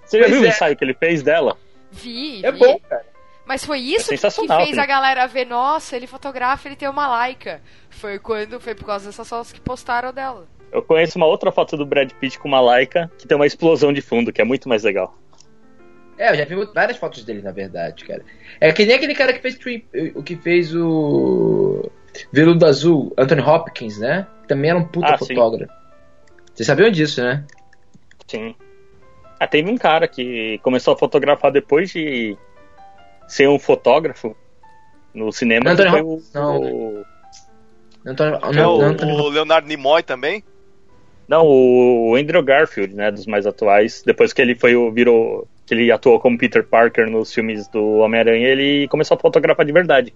[0.04, 0.48] Você já Pois viu o é.
[0.48, 1.56] ensaio que ele fez dela?
[1.92, 2.58] Vi, É vi.
[2.58, 3.04] bom, cara.
[3.46, 6.88] Mas foi isso É que- que fez a galera ver, nossa, ele fotografa, ele tem
[6.88, 7.60] uma laica.
[7.90, 10.46] Foi quando, foi por causa dessas fotos que postaram dela.
[10.72, 13.92] Eu conheço uma outra foto do Brad Pitt com uma Leica que tem uma explosão
[13.92, 15.16] de fundo, que é muito mais legal.
[16.18, 18.24] É, eu já vi várias fotos dele, na verdade, cara.
[18.60, 19.58] É que nem aquele cara que fez
[20.14, 21.90] o que fez o
[22.32, 24.26] Veludo Azul, Anthony Hopkins, né?
[24.48, 25.72] Também era um puta Ah, fotógrafo.
[26.54, 27.44] Vocês sabiam disso, né?
[28.26, 28.54] Sim.
[29.40, 32.36] Ah, teve um cara que começou a fotografar depois de
[33.26, 34.36] ser um fotógrafo
[35.12, 35.70] no cinema.
[35.70, 36.60] Antônio foi o, Hopkins, não.
[36.60, 37.04] o-
[38.06, 40.44] Antônio, É o, Anthony o Leonardo Nimoy também.
[41.28, 44.02] Não, o Andrew Garfield, né, dos mais atuais.
[44.04, 48.46] Depois que ele foi virou que ele atuou como Peter Parker nos filmes do Homem-Aranha,
[48.48, 50.14] ele começou a fotografar de verdade.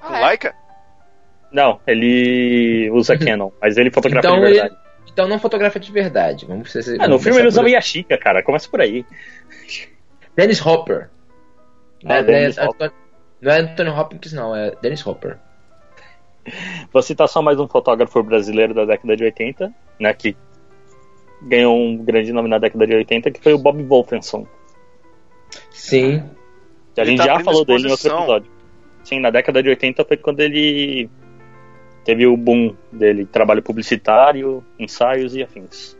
[0.00, 0.20] Ah, é?
[0.20, 0.54] Laika?
[1.52, 4.76] Não, ele usa Canon, mas ele fotografa Então de ele- verdade.
[5.10, 6.46] Então não fotografa de verdade.
[6.46, 8.42] Vamos ser, Ah, no filme ele usa meia chica, cara.
[8.42, 9.04] Começa por aí.
[10.36, 11.08] Dennis Hopper.
[12.04, 12.92] Não Ah, é- Dennis não é Hopper.
[13.40, 15.38] Não é Anthony Hopkins, não, é Dennis Hopper.
[16.92, 20.36] Vou citar só mais um fotógrafo brasileiro da década de 80, né, que
[21.42, 24.46] ganhou um grande nome na década de 80, que foi o Bob Wolfenson.
[25.70, 26.24] Sim.
[26.94, 28.50] Que a gente tá já falou dele em outro episódio.
[29.04, 31.08] Sim, na década de 80 foi quando ele
[32.04, 35.96] teve o boom dele, trabalho publicitário, ensaios e afins.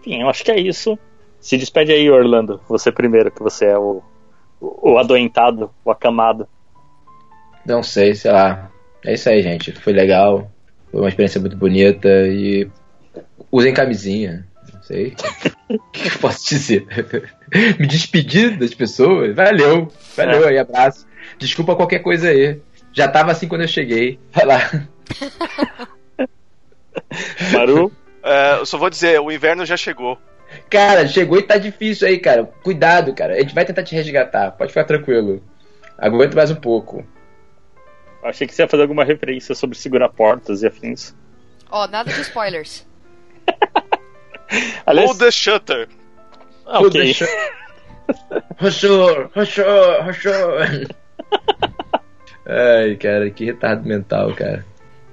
[0.00, 0.98] Enfim, eu acho que é isso.
[1.40, 2.60] Se despede aí, Orlando.
[2.68, 4.02] Você primeiro, que você é o,
[4.60, 6.48] o, o adoentado, o acamado.
[7.66, 8.70] Não sei, sei lá.
[9.04, 9.72] É isso aí, gente.
[9.72, 10.50] Foi legal.
[10.90, 12.68] Foi uma experiência muito bonita e
[13.50, 14.46] usem camisinha.
[14.72, 15.14] Não sei.
[15.68, 16.86] O que eu posso dizer?
[17.78, 19.34] Me despedir das pessoas?
[19.34, 19.88] Valeu.
[20.16, 21.06] Valeu aí, abraço.
[21.38, 22.60] Desculpa qualquer coisa aí.
[22.92, 24.18] Já tava assim quando eu cheguei.
[24.32, 24.86] Vai lá.
[27.52, 30.18] Maru, É, eu só vou dizer, o inverno já chegou.
[30.70, 32.44] Cara, chegou e tá difícil aí, cara.
[32.62, 33.34] Cuidado, cara.
[33.34, 34.52] A gente vai tentar te resgatar.
[34.52, 35.42] Pode ficar tranquilo.
[35.98, 37.04] Aguenta mais um pouco.
[38.24, 41.14] Achei que você ia fazer alguma referência sobre segurar portas e afins.
[41.70, 42.86] Ó, nada de spoilers.
[44.86, 45.88] Aliás, Hold the shutter.
[46.66, 47.14] ah, ok.
[48.58, 50.88] Rochor, rochor, rochor.
[52.46, 54.64] Ai, cara, que retardo mental, cara.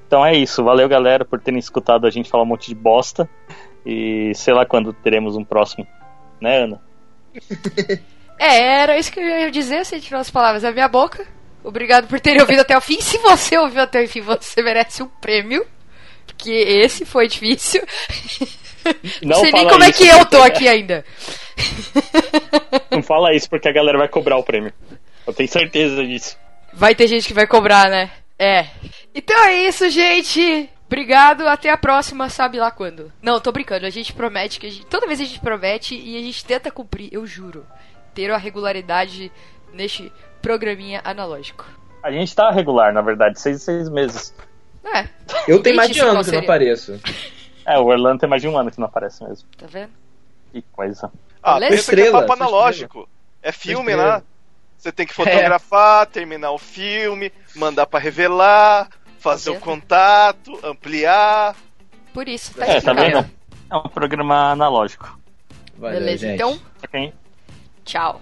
[0.07, 0.63] Então é isso.
[0.63, 3.29] Valeu, galera, por terem escutado a gente falar um monte de bosta.
[3.85, 5.87] E sei lá quando teremos um próximo.
[6.39, 6.81] Né, Ana?
[8.43, 11.27] É, era isso que eu ia dizer, se tirou as palavras da minha boca.
[11.63, 12.99] Obrigado por terem ouvido até o fim.
[13.01, 15.65] Se você ouviu até o fim, você merece um prêmio.
[16.25, 17.83] Porque esse foi difícil.
[19.21, 21.05] Não, sei nem como é que eu tô porque- aqui ainda.
[22.89, 24.73] Não fala isso porque a galera vai cobrar o prêmio.
[25.25, 26.37] Eu tenho certeza disso.
[26.73, 28.09] Vai ter gente que vai cobrar, né?
[28.39, 28.65] É.
[29.13, 30.69] Então é isso, gente.
[30.87, 33.11] Obrigado, até a próxima, sabe lá quando.
[33.21, 34.85] Não, tô brincando, a gente promete que a gente.
[34.87, 37.65] Toda vez a gente promete e a gente tenta cumprir, eu juro.
[38.13, 39.31] Ter a regularidade
[39.73, 40.11] neste
[40.41, 41.65] programinha analógico.
[42.03, 44.33] A gente tá regular, na verdade, seis em seis meses.
[44.83, 45.07] É,
[45.47, 46.99] Eu tenho mais de Gente, ano que não apareço.
[47.63, 49.47] É, o Orlando tem mais de um ano que não aparece mesmo.
[49.55, 49.91] tá vendo?
[50.51, 51.11] Que coisa.
[51.43, 51.75] Ah, Beleza?
[51.75, 53.09] pensa que é Estrela, papo analógico.
[53.39, 54.17] É filme, estrela.
[54.17, 54.23] né?
[54.79, 58.89] Você tem que fotografar, terminar o filme, mandar pra revelar,
[59.19, 59.61] fazer o vendo?
[59.63, 61.55] contato, ampliar.
[62.11, 63.29] Por isso, tá É, tá vendo?
[63.69, 65.19] É um programa analógico.
[65.77, 66.33] Valeu, Beleza, gente.
[66.35, 67.13] então, Ok?
[67.85, 68.21] tchau.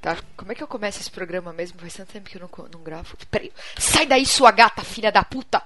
[0.00, 1.78] Tá, como é que eu começo esse programa mesmo?
[1.78, 3.16] Faz tanto tempo que eu não, não gravo.
[3.30, 3.52] Peraí.
[3.78, 5.62] Sai daí, sua gata, filha da puta!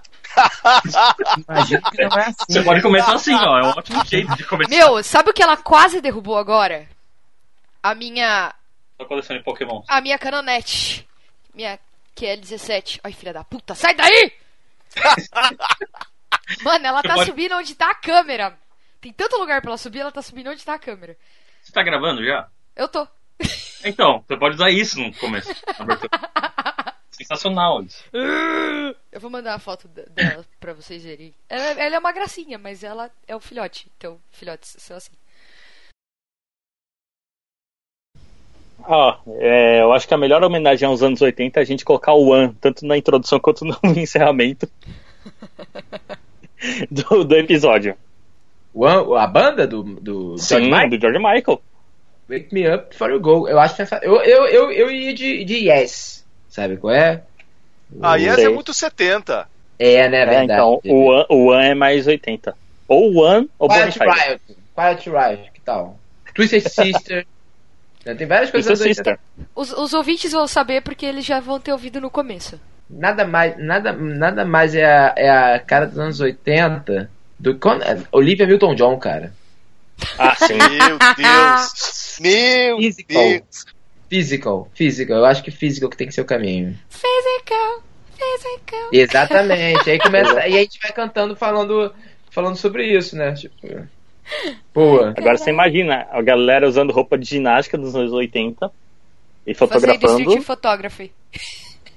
[1.49, 2.35] Imagina que não é assim.
[2.49, 3.59] Você pode começar assim, ó.
[3.59, 6.89] É um ótimo jeito de começar Meu, sabe o que ela quase derrubou agora?
[7.83, 8.53] A minha.
[8.99, 9.83] a coleção de Pokémon.
[9.87, 11.09] A minha canonete.
[11.55, 11.79] Minha
[12.17, 13.01] QL17.
[13.05, 14.33] Ai, filha da puta, sai daí!
[16.63, 18.59] Mano, ela Você tá pode- subindo onde tá a câmera.
[19.01, 21.17] Tem tanto lugar pra ela subir, ela tá subindo onde tá a câmera.
[21.63, 22.49] Você tá gravando já?
[22.75, 23.07] Eu tô.
[23.85, 25.53] Então, você pode usar isso no começo.
[27.11, 28.03] Sensacional isso.
[29.13, 31.33] Eu vou mandar a foto de- dela pra vocês verem.
[31.49, 33.87] Ela, ela é uma gracinha, mas ela é o filhote.
[33.97, 35.13] Então, filhotes são assim.
[38.87, 42.13] Ó, é, eu acho que a melhor homenagem aos anos 80 é a gente colocar
[42.13, 44.69] o One, tanto na introdução quanto no encerramento
[46.91, 47.97] do, do episódio.
[48.75, 50.91] O an- a banda do, do Sim, George Michael?
[50.91, 51.63] do George Michael.
[52.29, 53.49] Wake Me Up Before You Go.
[53.49, 56.25] Eu acho que essa, eu, eu, eu, eu ia de, de Yes.
[56.49, 57.23] Sabe qual é?
[58.01, 58.47] Ah, Yes sei.
[58.47, 59.49] é muito 70.
[59.79, 60.23] É, né?
[60.23, 60.45] É, Verdade.
[60.45, 62.55] então, o One, o One é mais 80.
[62.89, 64.11] Ou o One ou Quiet Bonfire.
[64.11, 64.41] Riot.
[64.75, 65.99] Quiet Riot, que tal?
[66.35, 67.27] Twisted Sister.
[68.05, 68.79] Tem várias coisas.
[68.79, 69.19] Sister.
[69.55, 72.61] Os, os ouvintes vão saber porque eles já vão ter ouvido no começo.
[72.89, 77.83] Nada mais, nada, nada mais é a, é a cara dos anos 80 do quando,
[77.83, 79.33] é, Olivia Newton-John, cara.
[80.19, 80.55] Ah, sim.
[80.59, 82.19] Meu Deus.
[82.21, 83.23] Meu Physical.
[83.23, 83.65] Deus.
[84.09, 85.17] Physical, physical.
[85.19, 86.79] Eu acho que physical que tem que ser o caminho.
[86.89, 87.83] Physical,
[88.17, 88.89] physical.
[88.93, 89.91] Exatamente.
[89.91, 91.93] aí começa, e aí a gente vai cantando falando,
[92.31, 93.33] falando sobre isso, né?
[93.33, 93.87] Tipo,
[94.73, 95.15] boa.
[95.17, 98.71] Agora você imagina a galera usando roupa de ginástica dos anos 80
[99.47, 101.13] e Fazendo fotografando, street photography.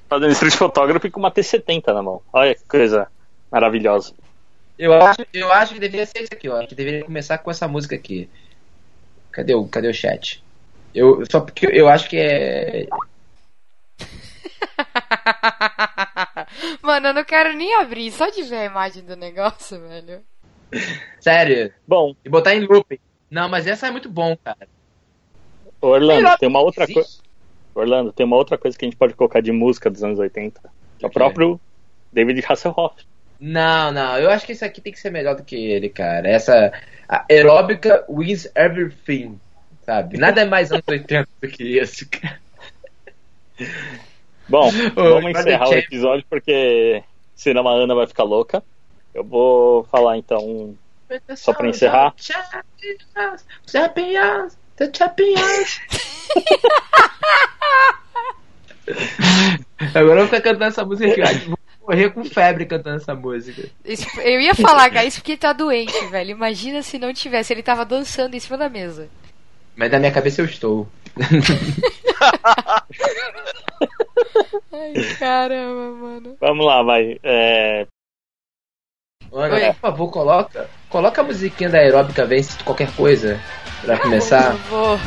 [0.09, 2.21] fazendo street photography com uma T70 na mão.
[2.33, 3.07] Olha que coisa
[3.51, 4.13] maravilhosa.
[4.77, 6.65] Eu acho, eu acho que deveria ser isso aqui, ó.
[6.65, 8.29] Que deveria começar com essa música aqui.
[9.31, 10.43] Cadê o, cadê o chat?
[10.93, 12.87] Eu, só porque eu acho que é.
[16.81, 20.21] Mano, eu não quero nem abrir, só de ver a imagem do negócio, velho.
[21.19, 21.73] Sério.
[21.87, 22.99] Bom, E botar em looping.
[23.29, 24.67] Não, mas essa é muito bom, cara.
[25.81, 27.19] Orlando, tem uma outra coisa.
[27.75, 30.59] Orlando, tem uma outra coisa que a gente pode colocar de música dos anos 80.
[30.97, 31.13] Que é o quê?
[31.13, 31.59] próprio
[32.11, 33.05] David Hasselhoff.
[33.39, 36.27] Não, não, eu acho que esse aqui tem que ser melhor do que ele, cara.
[36.27, 36.71] Essa.
[37.07, 39.39] A aeróbica wins everything,
[39.85, 40.17] sabe?
[40.17, 42.39] Nada é mais anos 80 do que isso, cara.
[44.49, 47.03] Bom, vamos encerrar o episódio porque
[47.35, 48.63] senão a Ana vai ficar louca.
[49.13, 50.75] Eu vou falar então.
[51.35, 52.13] Só pra encerrar.
[52.17, 55.79] Champions, champions, the champions.
[59.95, 61.53] Agora eu vou ficar cantando essa música aqui.
[61.87, 63.69] Morrer com febre cantando essa música.
[63.85, 66.31] Isso- eu ia falar, cara, isso porque ele tá doente, velho.
[66.31, 69.07] Imagina se não tivesse, ele tava dançando em cima da mesa.
[69.75, 70.87] Mas na minha cabeça eu estou.
[74.73, 76.37] Ai, caramba, mano.
[76.39, 77.17] Vamos lá, vai.
[77.23, 77.85] É,
[79.31, 79.49] Oi.
[79.67, 83.39] por favor, coloca, coloca a musiquinha da aeróbica vence qualquer coisa
[83.81, 84.51] pra começar.
[84.51, 84.99] Eu vou,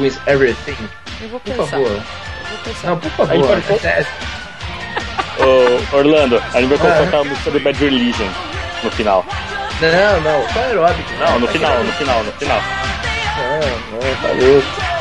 [0.00, 0.76] wins everything.
[1.22, 1.66] eu vou Por pensar.
[1.66, 1.86] favor.
[1.90, 2.88] Eu vou pensar.
[2.88, 3.62] Não, por Aí favor.
[3.62, 4.06] pode- é sério.
[5.38, 7.04] Ô, Orlando, a gente vai colocar Ah.
[7.04, 8.26] aquela música do Bad Religion
[8.82, 9.24] no final.
[9.80, 11.10] Não, não, só aeróbico.
[11.18, 12.60] Não, no final, no final, no final.
[13.36, 14.93] Não, não, tá louco.